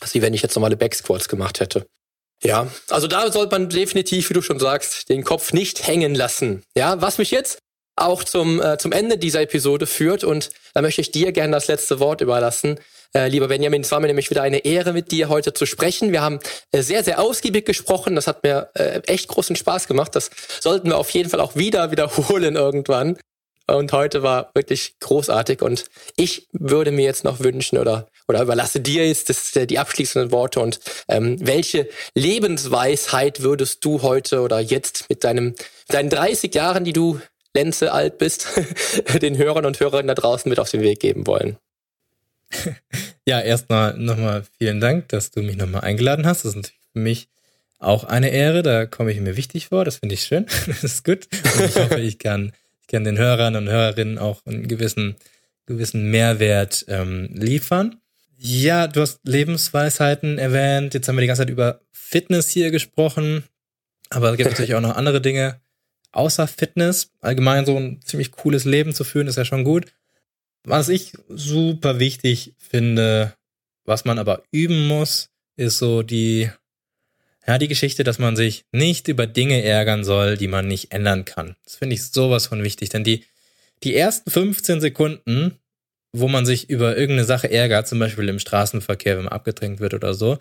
Als 0.00 0.14
wie 0.14 0.22
wenn 0.22 0.34
ich 0.34 0.42
jetzt 0.42 0.54
normale 0.56 0.76
Back 0.76 0.94
Squats 0.94 1.28
gemacht 1.28 1.60
hätte. 1.60 1.86
Ja, 2.42 2.70
also 2.90 3.06
da 3.06 3.30
sollte 3.32 3.58
man 3.58 3.70
definitiv, 3.70 4.28
wie 4.28 4.34
du 4.34 4.42
schon 4.42 4.58
sagst, 4.58 5.08
den 5.08 5.24
Kopf 5.24 5.52
nicht 5.52 5.86
hängen 5.86 6.14
lassen. 6.14 6.62
Ja, 6.76 7.00
was 7.00 7.18
mich 7.18 7.30
jetzt 7.30 7.58
auch 7.96 8.22
zum, 8.22 8.60
äh, 8.62 8.78
zum 8.78 8.92
Ende 8.92 9.18
dieser 9.18 9.40
Episode 9.40 9.86
führt. 9.86 10.22
Und 10.22 10.50
da 10.74 10.82
möchte 10.82 11.00
ich 11.00 11.10
dir 11.10 11.32
gerne 11.32 11.52
das 11.52 11.66
letzte 11.66 11.98
Wort 11.98 12.20
überlassen. 12.20 12.78
Äh, 13.14 13.28
lieber 13.28 13.48
Benjamin, 13.48 13.80
es 13.80 13.90
war 13.90 14.00
mir 14.00 14.08
nämlich 14.08 14.30
wieder 14.30 14.42
eine 14.42 14.64
Ehre, 14.64 14.92
mit 14.92 15.10
dir 15.10 15.28
heute 15.28 15.54
zu 15.54 15.64
sprechen. 15.64 16.12
Wir 16.12 16.20
haben 16.20 16.38
äh, 16.72 16.82
sehr, 16.82 17.02
sehr 17.02 17.20
ausgiebig 17.20 17.64
gesprochen. 17.64 18.14
Das 18.14 18.26
hat 18.26 18.42
mir 18.44 18.68
äh, 18.74 19.00
echt 19.06 19.28
großen 19.28 19.56
Spaß 19.56 19.88
gemacht. 19.88 20.14
Das 20.14 20.30
sollten 20.60 20.90
wir 20.90 20.98
auf 20.98 21.10
jeden 21.10 21.30
Fall 21.30 21.40
auch 21.40 21.56
wieder 21.56 21.90
wiederholen 21.90 22.56
irgendwann. 22.56 23.16
Und 23.68 23.92
heute 23.92 24.22
war 24.22 24.50
wirklich 24.54 24.96
großartig. 25.00 25.62
Und 25.62 25.86
ich 26.16 26.46
würde 26.52 26.92
mir 26.92 27.04
jetzt 27.04 27.24
noch 27.24 27.40
wünschen 27.40 27.78
oder, 27.78 28.06
oder 28.28 28.42
überlasse 28.42 28.80
dir 28.80 29.06
jetzt 29.08 29.30
das, 29.30 29.56
äh, 29.56 29.66
die 29.66 29.78
abschließenden 29.78 30.30
Worte. 30.30 30.60
Und 30.60 30.80
ähm, 31.08 31.38
welche 31.40 31.88
Lebensweisheit 32.14 33.42
würdest 33.42 33.84
du 33.84 34.02
heute 34.02 34.40
oder 34.40 34.60
jetzt 34.60 35.08
mit 35.08 35.24
deinem, 35.24 35.54
deinen 35.88 36.10
30 36.10 36.54
Jahren, 36.54 36.84
die 36.84 36.92
du 36.92 37.20
Lenze 37.56 37.92
alt 37.92 38.18
bist, 38.18 38.48
den 39.22 39.38
Hörern 39.38 39.64
und 39.64 39.80
Hörerinnen 39.80 40.08
da 40.08 40.14
draußen 40.14 40.48
mit 40.48 40.60
auf 40.60 40.70
den 40.70 40.82
Weg 40.82 41.00
geben 41.00 41.26
wollen. 41.26 41.56
Ja, 43.28 43.40
erstmal 43.40 43.98
nochmal 43.98 44.44
vielen 44.56 44.80
Dank, 44.80 45.08
dass 45.08 45.32
du 45.32 45.42
mich 45.42 45.56
nochmal 45.56 45.80
eingeladen 45.80 46.26
hast. 46.26 46.44
Das 46.44 46.50
ist 46.50 46.56
natürlich 46.56 46.80
für 46.92 47.00
mich 47.00 47.28
auch 47.80 48.04
eine 48.04 48.30
Ehre. 48.30 48.62
Da 48.62 48.86
komme 48.86 49.10
ich 49.10 49.18
mir 49.18 49.36
wichtig 49.36 49.66
vor. 49.66 49.84
Das 49.84 49.96
finde 49.96 50.14
ich 50.14 50.22
schön. 50.22 50.46
Das 50.68 50.84
ist 50.84 51.04
gut. 51.04 51.26
Und 51.32 51.64
ich 51.64 51.74
hoffe, 51.74 52.00
ich 52.00 52.20
kann, 52.20 52.52
ich 52.82 52.86
kann 52.86 53.02
den 53.02 53.18
Hörern 53.18 53.56
und 53.56 53.68
Hörerinnen 53.68 54.18
auch 54.18 54.46
einen 54.46 54.68
gewissen, 54.68 55.16
gewissen 55.66 56.08
Mehrwert 56.12 56.84
ähm, 56.86 57.30
liefern. 57.32 57.96
Ja, 58.38 58.86
du 58.86 59.00
hast 59.00 59.18
Lebensweisheiten 59.24 60.38
erwähnt. 60.38 60.94
Jetzt 60.94 61.08
haben 61.08 61.16
wir 61.16 61.22
die 61.22 61.26
ganze 61.26 61.42
Zeit 61.42 61.50
über 61.50 61.80
Fitness 61.90 62.48
hier 62.50 62.70
gesprochen. 62.70 63.42
Aber 64.08 64.30
es 64.30 64.36
gibt 64.36 64.50
natürlich 64.50 64.76
auch 64.76 64.80
noch 64.80 64.94
andere 64.94 65.20
Dinge, 65.20 65.60
außer 66.16 66.46
Fitness, 66.46 67.12
allgemein 67.20 67.66
so 67.66 67.76
ein 67.76 68.00
ziemlich 68.02 68.32
cooles 68.32 68.64
Leben 68.64 68.92
zu 68.94 69.04
führen, 69.04 69.26
ist 69.26 69.36
ja 69.36 69.44
schon 69.44 69.64
gut. 69.64 69.86
Was 70.64 70.88
ich 70.88 71.12
super 71.28 71.98
wichtig 71.98 72.54
finde, 72.58 73.34
was 73.84 74.04
man 74.04 74.18
aber 74.18 74.42
üben 74.50 74.88
muss, 74.88 75.30
ist 75.56 75.78
so 75.78 76.02
die, 76.02 76.50
ja, 77.46 77.58
die 77.58 77.68
Geschichte, 77.68 78.02
dass 78.02 78.18
man 78.18 78.34
sich 78.34 78.64
nicht 78.72 79.08
über 79.08 79.26
Dinge 79.26 79.62
ärgern 79.62 80.04
soll, 80.04 80.36
die 80.36 80.48
man 80.48 80.66
nicht 80.66 80.92
ändern 80.92 81.24
kann. 81.24 81.54
Das 81.64 81.76
finde 81.76 81.94
ich 81.94 82.04
sowas 82.04 82.46
von 82.46 82.64
wichtig, 82.64 82.88
denn 82.88 83.04
die, 83.04 83.24
die 83.84 83.94
ersten 83.94 84.30
15 84.30 84.80
Sekunden, 84.80 85.58
wo 86.12 86.28
man 86.28 86.46
sich 86.46 86.68
über 86.68 86.96
irgendeine 86.96 87.26
Sache 87.26 87.50
ärgert, 87.50 87.86
zum 87.86 87.98
Beispiel 87.98 88.28
im 88.28 88.38
Straßenverkehr, 88.38 89.16
wenn 89.16 89.24
man 89.24 89.32
abgedrängt 89.32 89.80
wird 89.80 89.94
oder 89.94 90.14
so, 90.14 90.38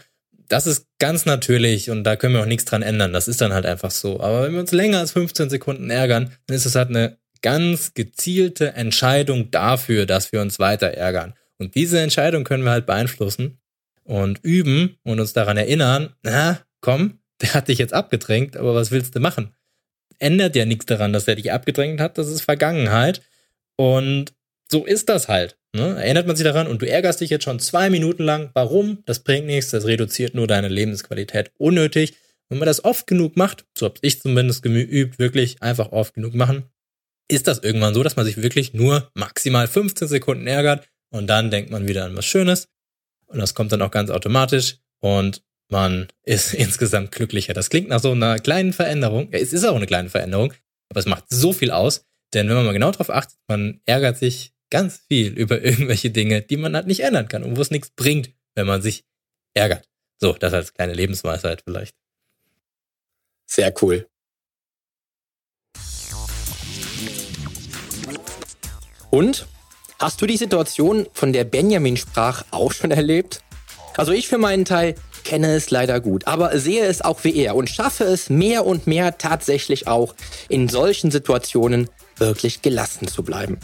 das 0.48 0.68
ist 0.68 0.88
ganz 1.00 1.26
natürlich 1.26 1.90
und 1.90 2.04
da 2.04 2.16
können 2.16 2.36
wir 2.36 2.42
auch 2.42 2.48
nichts 2.48 2.66
dran 2.66 2.82
ändern. 2.82 3.14
Das 3.14 3.28
ist 3.28 3.42
dann 3.42 3.54
halt 3.54 3.66
einfach 3.66 3.92
so. 3.92 4.20
Aber 4.20 4.44
wenn 4.44 4.54
wir 4.54 4.60
uns 4.60 4.72
länger 4.72 5.00
als 5.00 5.12
15 5.12 5.50
Sekunden 5.50 5.90
ärgern, 5.90 6.32
dann 6.48 6.56
ist 6.56 6.66
es 6.66 6.76
halt 6.76 6.90
eine 6.90 7.18
ganz 7.42 7.94
gezielte 7.94 8.74
Entscheidung 8.74 9.52
dafür, 9.52 10.06
dass 10.06 10.32
wir 10.32 10.42
uns 10.42 10.60
weiter 10.60 10.88
ärgern. 10.88 11.34
Und 11.58 11.76
diese 11.76 12.00
Entscheidung 12.00 12.44
können 12.44 12.64
wir 12.64 12.72
halt 12.72 12.86
beeinflussen 12.86 13.60
und 14.04 14.40
üben 14.44 14.98
und 15.04 15.20
uns 15.20 15.34
daran 15.34 15.58
erinnern, 15.58 16.14
na, 16.24 16.60
komm, 16.82 17.20
der 17.42 17.54
hat 17.54 17.68
dich 17.68 17.78
jetzt 17.78 17.94
abgedrängt, 17.94 18.58
aber 18.58 18.76
was 18.76 18.92
willst 18.92 19.16
du 19.16 19.20
machen? 19.20 19.54
Ändert 20.20 20.56
ja 20.56 20.66
nichts 20.66 20.86
daran, 20.86 21.14
dass 21.14 21.28
er 21.28 21.36
dich 21.36 21.52
abgedrängt 21.52 22.00
hat, 22.00 22.18
das 22.18 22.30
ist 22.30 22.42
Vergangenheit. 22.42 23.22
Und 23.76 24.34
so 24.72 24.86
ist 24.86 25.10
das 25.10 25.28
halt. 25.28 25.58
Ne? 25.76 26.02
Erinnert 26.02 26.26
man 26.26 26.38
sich 26.38 26.46
daran 26.46 26.68
und 26.68 26.82
du 26.82 26.88
ärgerst 26.88 27.20
dich 27.20 27.30
jetzt 27.30 27.44
schon 27.44 27.60
zwei 27.60 27.90
Minuten 27.90 28.24
lang. 28.24 28.50
Warum? 28.54 29.04
Das 29.06 29.20
bringt 29.20 29.46
nichts, 29.46 29.72
das 29.72 29.86
reduziert 29.86 30.34
nur 30.34 30.48
deine 30.48 30.70
Lebensqualität 30.70 31.52
unnötig. 31.58 32.16
Wenn 32.48 32.60
man 32.60 32.66
das 32.66 32.86
oft 32.86 33.08
genug 33.08 33.36
macht, 33.36 33.66
so 33.78 33.88
habe 33.88 33.96
ich 34.02 34.22
zumindest 34.22 34.64
geübt, 34.64 35.20
wirklich 35.20 35.62
einfach 35.62 35.92
oft 35.92 36.14
genug 36.14 36.34
machen, 36.34 36.64
ist 37.28 37.48
das 37.48 37.60
irgendwann 37.60 37.94
so, 37.94 38.04
dass 38.04 38.16
man 38.16 38.26
sich 38.26 38.42
wirklich 38.42 38.74
nur 38.74 39.12
maximal 39.16 39.68
15 39.68 40.08
Sekunden 40.08 40.48
ärgert 40.48 40.88
und 41.10 41.28
dann 41.28 41.52
denkt 41.52 41.72
man 41.72 41.90
wieder 41.90 42.06
an 42.06 42.16
was 42.16 42.26
Schönes 42.26 42.70
und 43.28 43.40
das 43.40 43.54
kommt 43.54 43.74
dann 43.74 43.82
auch 43.82 43.92
ganz 43.92 44.12
automatisch 44.12 44.78
und 45.02 45.44
man 45.70 46.08
ist 46.24 46.54
insgesamt 46.54 47.12
glücklicher. 47.12 47.54
Das 47.54 47.70
klingt 47.70 47.90
nach 47.90 48.00
so 48.00 48.12
einer 48.12 48.40
kleinen 48.40 48.72
Veränderung. 48.72 49.30
Ja, 49.34 49.40
es 49.40 49.52
ist 49.52 49.66
auch 49.66 49.76
eine 49.76 49.88
kleine 49.88 50.10
Veränderung, 50.10 50.54
aber 50.90 51.02
es 51.02 51.06
macht 51.06 51.26
so 51.28 51.52
viel 51.52 51.72
aus, 51.72 52.06
denn 52.34 52.48
wenn 52.48 52.56
man 52.56 52.66
mal 52.66 52.72
genau 52.72 52.92
darauf 52.92 53.10
achtet, 53.10 53.38
man 53.50 53.82
ärgert 53.86 54.18
sich 54.18 54.55
ganz 54.76 54.98
viel 55.08 55.32
über 55.32 55.62
irgendwelche 55.64 56.10
Dinge, 56.12 56.42
die 56.42 56.58
man 56.58 56.76
halt 56.76 56.86
nicht 56.86 57.00
ändern 57.00 57.30
kann 57.30 57.44
und 57.44 57.56
wo 57.56 57.62
es 57.62 57.72
nichts 57.72 57.92
bringt, 57.92 58.32
wenn 58.56 58.68
man 58.68 58.82
sich 58.82 59.06
ärgert. 59.54 59.88
So, 60.20 60.34
das 60.34 60.54
als 60.54 60.74
kleine 60.74 60.94
Lebensweisheit 60.94 61.62
vielleicht. 61.64 61.96
Sehr 63.46 63.74
cool. 63.82 64.06
Und 69.12 69.48
hast 69.98 70.22
du 70.22 70.26
die 70.26 70.36
Situation, 70.36 71.08
von 71.14 71.32
der 71.32 71.46
Benjamin 71.46 71.96
sprach, 71.96 72.44
auch 72.52 72.74
schon 72.74 72.92
erlebt? 72.92 73.42
Also 73.96 74.12
ich 74.12 74.28
für 74.28 74.38
meinen 74.38 74.66
Teil 74.66 74.96
kenne 75.24 75.56
es 75.56 75.70
leider 75.70 76.02
gut, 76.02 76.28
aber 76.28 76.60
sehe 76.60 76.84
es 76.84 77.02
auch 77.02 77.24
wie 77.24 77.36
er 77.38 77.56
und 77.56 77.70
schaffe 77.70 78.04
es 78.04 78.30
mehr 78.30 78.66
und 78.66 78.88
mehr 78.88 79.18
tatsächlich 79.18 79.88
auch 79.88 80.16
in 80.50 80.68
solchen 80.68 81.12
Situationen 81.12 81.90
wirklich 82.18 82.62
gelassen 82.62 83.08
zu 83.08 83.24
bleiben. 83.24 83.58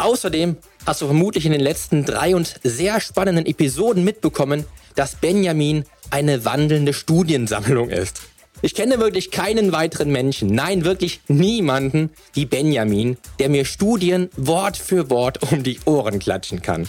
Außerdem 0.00 0.56
hast 0.86 1.02
du 1.02 1.06
vermutlich 1.06 1.44
in 1.44 1.52
den 1.52 1.60
letzten 1.60 2.06
drei 2.06 2.34
und 2.34 2.54
sehr 2.64 3.00
spannenden 3.00 3.44
Episoden 3.44 4.02
mitbekommen, 4.02 4.64
dass 4.94 5.14
Benjamin 5.14 5.84
eine 6.10 6.46
wandelnde 6.46 6.94
Studiensammlung 6.94 7.90
ist. 7.90 8.22
Ich 8.62 8.74
kenne 8.74 8.98
wirklich 8.98 9.30
keinen 9.30 9.72
weiteren 9.72 10.10
Menschen, 10.10 10.54
nein, 10.54 10.84
wirklich 10.84 11.20
niemanden 11.28 12.10
wie 12.32 12.46
Benjamin, 12.46 13.18
der 13.38 13.50
mir 13.50 13.66
Studien 13.66 14.30
Wort 14.36 14.78
für 14.78 15.10
Wort 15.10 15.52
um 15.52 15.62
die 15.62 15.78
Ohren 15.84 16.18
klatschen 16.18 16.62
kann. 16.62 16.88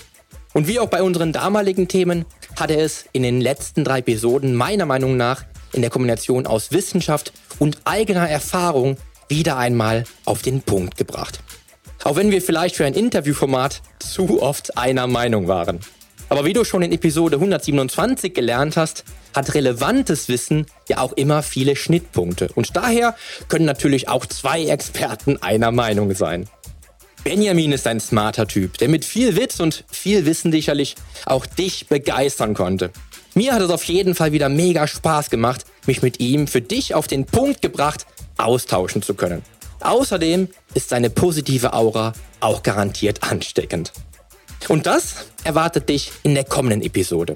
Und 0.53 0.67
wie 0.67 0.79
auch 0.79 0.89
bei 0.89 1.03
unseren 1.03 1.33
damaligen 1.33 1.89
Themen 1.89 2.25
hat 2.57 2.71
er 2.71 2.79
es 2.79 3.05
in 3.11 3.23
den 3.23 3.41
letzten 3.41 3.83
drei 3.83 3.99
Episoden 3.99 4.55
meiner 4.55 4.85
Meinung 4.85 5.17
nach 5.17 5.43
in 5.73 5.81
der 5.81 5.91
Kombination 5.91 6.47
aus 6.47 6.71
Wissenschaft 6.71 7.33
und 7.59 7.77
eigener 7.83 8.29
Erfahrung 8.29 8.95
wieder 9.27 9.57
einmal 9.57 10.05
auf 10.25 10.41
den 10.41 10.61
Punkt 10.61 10.97
gebracht. 10.97 11.41
Auch 12.03 12.15
wenn 12.15 12.31
wir 12.31 12.41
vielleicht 12.41 12.75
für 12.75 12.85
ein 12.85 12.93
Interviewformat 12.93 13.81
zu 13.99 14.41
oft 14.41 14.77
einer 14.77 15.07
Meinung 15.07 15.47
waren. 15.47 15.79
Aber 16.29 16.45
wie 16.45 16.53
du 16.53 16.63
schon 16.63 16.81
in 16.81 16.91
Episode 16.91 17.35
127 17.35 18.33
gelernt 18.33 18.77
hast, 18.77 19.03
hat 19.35 19.53
relevantes 19.53 20.29
Wissen 20.29 20.65
ja 20.87 20.99
auch 20.99 21.13
immer 21.13 21.43
viele 21.43 21.75
Schnittpunkte. 21.75 22.49
Und 22.55 22.75
daher 22.75 23.15
können 23.49 23.65
natürlich 23.65 24.07
auch 24.07 24.25
zwei 24.25 24.65
Experten 24.65 25.41
einer 25.41 25.71
Meinung 25.71 26.15
sein. 26.15 26.47
Benjamin 27.23 27.71
ist 27.71 27.85
ein 27.85 27.99
smarter 27.99 28.47
Typ, 28.47 28.77
der 28.79 28.89
mit 28.89 29.05
viel 29.05 29.35
Witz 29.35 29.59
und 29.59 29.83
viel 29.91 30.25
Wissen 30.25 30.51
sicherlich 30.51 30.95
auch 31.25 31.45
dich 31.45 31.87
begeistern 31.87 32.55
konnte. 32.55 32.91
Mir 33.35 33.53
hat 33.53 33.61
es 33.61 33.69
auf 33.69 33.83
jeden 33.83 34.15
Fall 34.15 34.31
wieder 34.31 34.49
mega 34.49 34.87
Spaß 34.87 35.29
gemacht, 35.29 35.65
mich 35.85 36.01
mit 36.01 36.19
ihm 36.19 36.47
für 36.47 36.61
dich 36.61 36.95
auf 36.95 37.07
den 37.07 37.25
Punkt 37.25 37.61
gebracht 37.61 38.05
austauschen 38.37 39.01
zu 39.01 39.13
können. 39.13 39.43
Außerdem 39.81 40.49
ist 40.73 40.89
seine 40.89 41.09
positive 41.09 41.73
Aura 41.73 42.13
auch 42.39 42.63
garantiert 42.63 43.23
ansteckend. 43.23 43.91
Und 44.67 44.85
das 44.85 45.25
erwartet 45.43 45.89
dich 45.89 46.11
in 46.23 46.35
der 46.35 46.43
kommenden 46.43 46.81
Episode. 46.81 47.35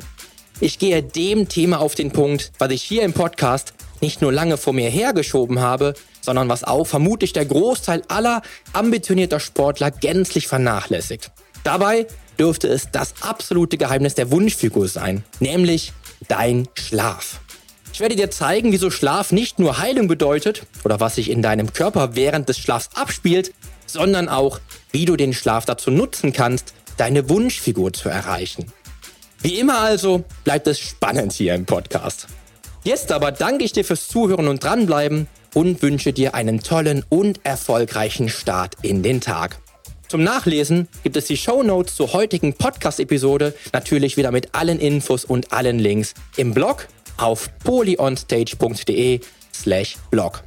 Ich 0.59 0.79
gehe 0.79 1.03
dem 1.03 1.49
Thema 1.49 1.79
auf 1.79 1.95
den 1.95 2.11
Punkt, 2.11 2.51
was 2.59 2.71
ich 2.71 2.81
hier 2.81 3.03
im 3.03 3.13
Podcast 3.13 3.73
nicht 4.01 4.21
nur 4.21 4.31
lange 4.31 4.57
vor 4.57 4.73
mir 4.73 4.89
hergeschoben 4.89 5.59
habe, 5.59 5.95
sondern 6.21 6.49
was 6.49 6.63
auch 6.63 6.85
vermutlich 6.85 7.33
der 7.33 7.45
Großteil 7.45 8.03
aller 8.07 8.41
ambitionierter 8.73 9.39
Sportler 9.39 9.91
gänzlich 9.91 10.47
vernachlässigt. 10.47 11.31
Dabei 11.63 12.07
dürfte 12.39 12.67
es 12.67 12.89
das 12.91 13.15
absolute 13.21 13.77
Geheimnis 13.77 14.15
der 14.15 14.31
Wunschfigur 14.31 14.87
sein, 14.87 15.23
nämlich 15.39 15.93
dein 16.27 16.67
Schlaf. 16.75 17.39
Ich 17.95 18.01
werde 18.01 18.17
dir 18.17 18.29
zeigen, 18.29 18.73
wieso 18.73 18.91
Schlaf 18.91 19.31
nicht 19.31 19.57
nur 19.57 19.77
Heilung 19.77 20.09
bedeutet 20.09 20.63
oder 20.83 20.99
was 20.99 21.15
sich 21.15 21.31
in 21.31 21.41
deinem 21.41 21.71
Körper 21.71 22.13
während 22.13 22.49
des 22.49 22.59
Schlafs 22.59 22.89
abspielt, 22.93 23.53
sondern 23.85 24.27
auch, 24.27 24.59
wie 24.91 25.05
du 25.05 25.15
den 25.15 25.31
Schlaf 25.31 25.63
dazu 25.63 25.91
nutzen 25.91 26.33
kannst, 26.33 26.73
deine 26.97 27.29
Wunschfigur 27.29 27.93
zu 27.93 28.09
erreichen. 28.09 28.65
Wie 29.41 29.57
immer 29.59 29.79
also 29.79 30.25
bleibt 30.43 30.67
es 30.67 30.77
spannend 30.77 31.31
hier 31.31 31.55
im 31.55 31.65
Podcast. 31.65 32.27
Jetzt 32.83 33.13
aber 33.13 33.31
danke 33.31 33.63
ich 33.63 33.71
dir 33.71 33.85
fürs 33.85 34.09
Zuhören 34.09 34.49
und 34.49 34.61
dranbleiben 34.61 35.27
und 35.53 35.81
wünsche 35.81 36.11
dir 36.11 36.35
einen 36.35 36.59
tollen 36.59 37.05
und 37.07 37.45
erfolgreichen 37.45 38.27
Start 38.27 38.75
in 38.81 39.03
den 39.03 39.21
Tag. 39.21 39.57
Zum 40.09 40.21
Nachlesen 40.21 40.89
gibt 41.03 41.15
es 41.15 41.27
die 41.27 41.37
Show 41.37 41.63
Notes 41.63 41.95
zur 41.95 42.11
heutigen 42.11 42.55
Podcast-Episode 42.55 43.53
natürlich 43.71 44.17
wieder 44.17 44.31
mit 44.31 44.53
allen 44.53 44.81
Infos 44.81 45.23
und 45.23 45.53
allen 45.53 45.79
Links 45.79 46.13
im 46.35 46.53
Blog 46.53 46.87
auf 47.17 47.49
polyonstage.de 47.63 49.19
slash 49.53 49.97
blog. 50.11 50.43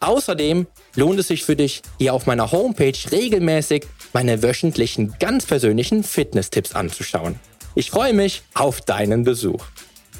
Außerdem 0.00 0.66
lohnt 0.94 1.18
es 1.18 1.28
sich 1.28 1.44
für 1.44 1.56
dich, 1.56 1.82
hier 1.98 2.14
auf 2.14 2.26
meiner 2.26 2.52
Homepage 2.52 2.96
regelmäßig 3.10 3.86
meine 4.12 4.42
wöchentlichen 4.42 5.14
ganz 5.18 5.46
persönlichen 5.46 6.02
Fitness-Tipps 6.02 6.74
anzuschauen. 6.74 7.38
Ich 7.74 7.90
freue 7.90 8.12
mich 8.12 8.42
auf 8.54 8.80
deinen 8.80 9.24
Besuch. 9.24 9.64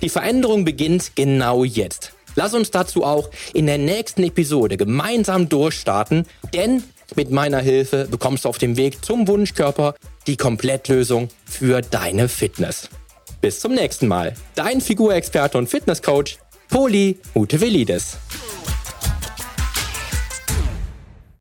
Die 0.03 0.09
Veränderung 0.09 0.65
beginnt 0.65 1.13
genau 1.15 1.65
jetzt. 1.65 2.13
Lass 2.35 2.53
uns 2.53 2.71
dazu 2.71 3.03
auch 3.03 3.31
in 3.55 3.67
der 3.67 3.79
nächsten 3.79 4.23
Episode 4.23 4.77
gemeinsam 4.77 5.49
durchstarten, 5.49 6.27
denn 6.53 6.83
mit 7.15 7.31
meiner 7.31 7.61
Hilfe 7.61 8.07
bekommst 8.11 8.45
du 8.45 8.49
auf 8.51 8.59
dem 8.59 8.77
Weg 8.77 9.05
zum 9.05 9.27
Wunschkörper 9.27 9.95
die 10.27 10.37
Komplettlösung 10.37 11.29
für 11.47 11.81
deine 11.81 12.29
Fitness. 12.29 12.91
Bis 13.41 13.61
zum 13.61 13.75
nächsten 13.75 14.09
Mal. 14.09 14.35
Dein 14.55 14.81
Figurexperte 14.81 15.59
und 15.59 15.69
Fitnesscoach, 15.69 16.39
Poli 16.69 17.19
Mutevelidis. 17.35 18.17